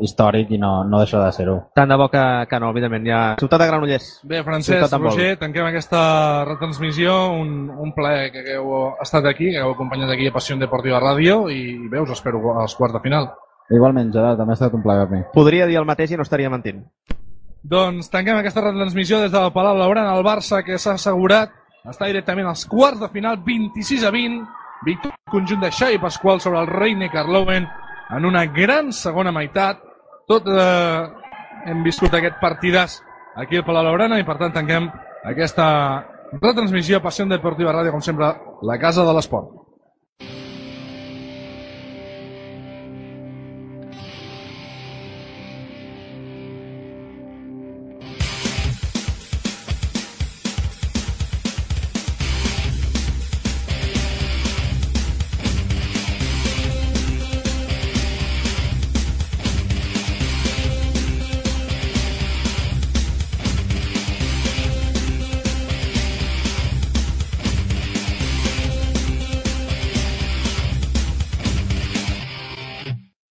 [0.00, 1.56] històric i no, no deixa de ser-ho.
[1.74, 3.06] Tant de bo que, que no, evidentment.
[3.08, 3.20] Ja...
[3.40, 4.08] Ciutat de Granollers.
[4.28, 4.94] Bé, Francesc.
[5.00, 7.16] Roger, tanquem aquesta retransmissió.
[7.34, 11.46] Un, un plaer que hagueu estat aquí, que hagueu acompanyat aquí a Passió Deportiva Ràdio
[11.52, 13.30] i bé, us espero als quarts de final.
[13.70, 15.22] Igualment, Gerard, també ha estat un plaer per mi.
[15.34, 16.84] Podria dir el mateix i no estaria mentint.
[17.66, 20.14] Doncs tanquem aquesta retransmissió des del Palau Blaugrana.
[20.14, 21.50] El Barça, que s'ha assegurat,
[21.86, 24.46] està directament als quarts de final, 26 a 20.
[24.86, 27.66] Victòria conjunt de Xavi Pasqual sobre el Reine Carloven
[28.10, 29.82] en una gran segona meitat.
[30.26, 31.02] Tot eh,
[31.66, 33.00] hem viscut aquest partidàs
[33.36, 34.88] aquí al Palau Blaugrana i per tant tanquem
[35.26, 35.66] aquesta
[36.40, 39.65] retransmissió Passió Deportiva Ràdio, com sempre, la casa de l'esport.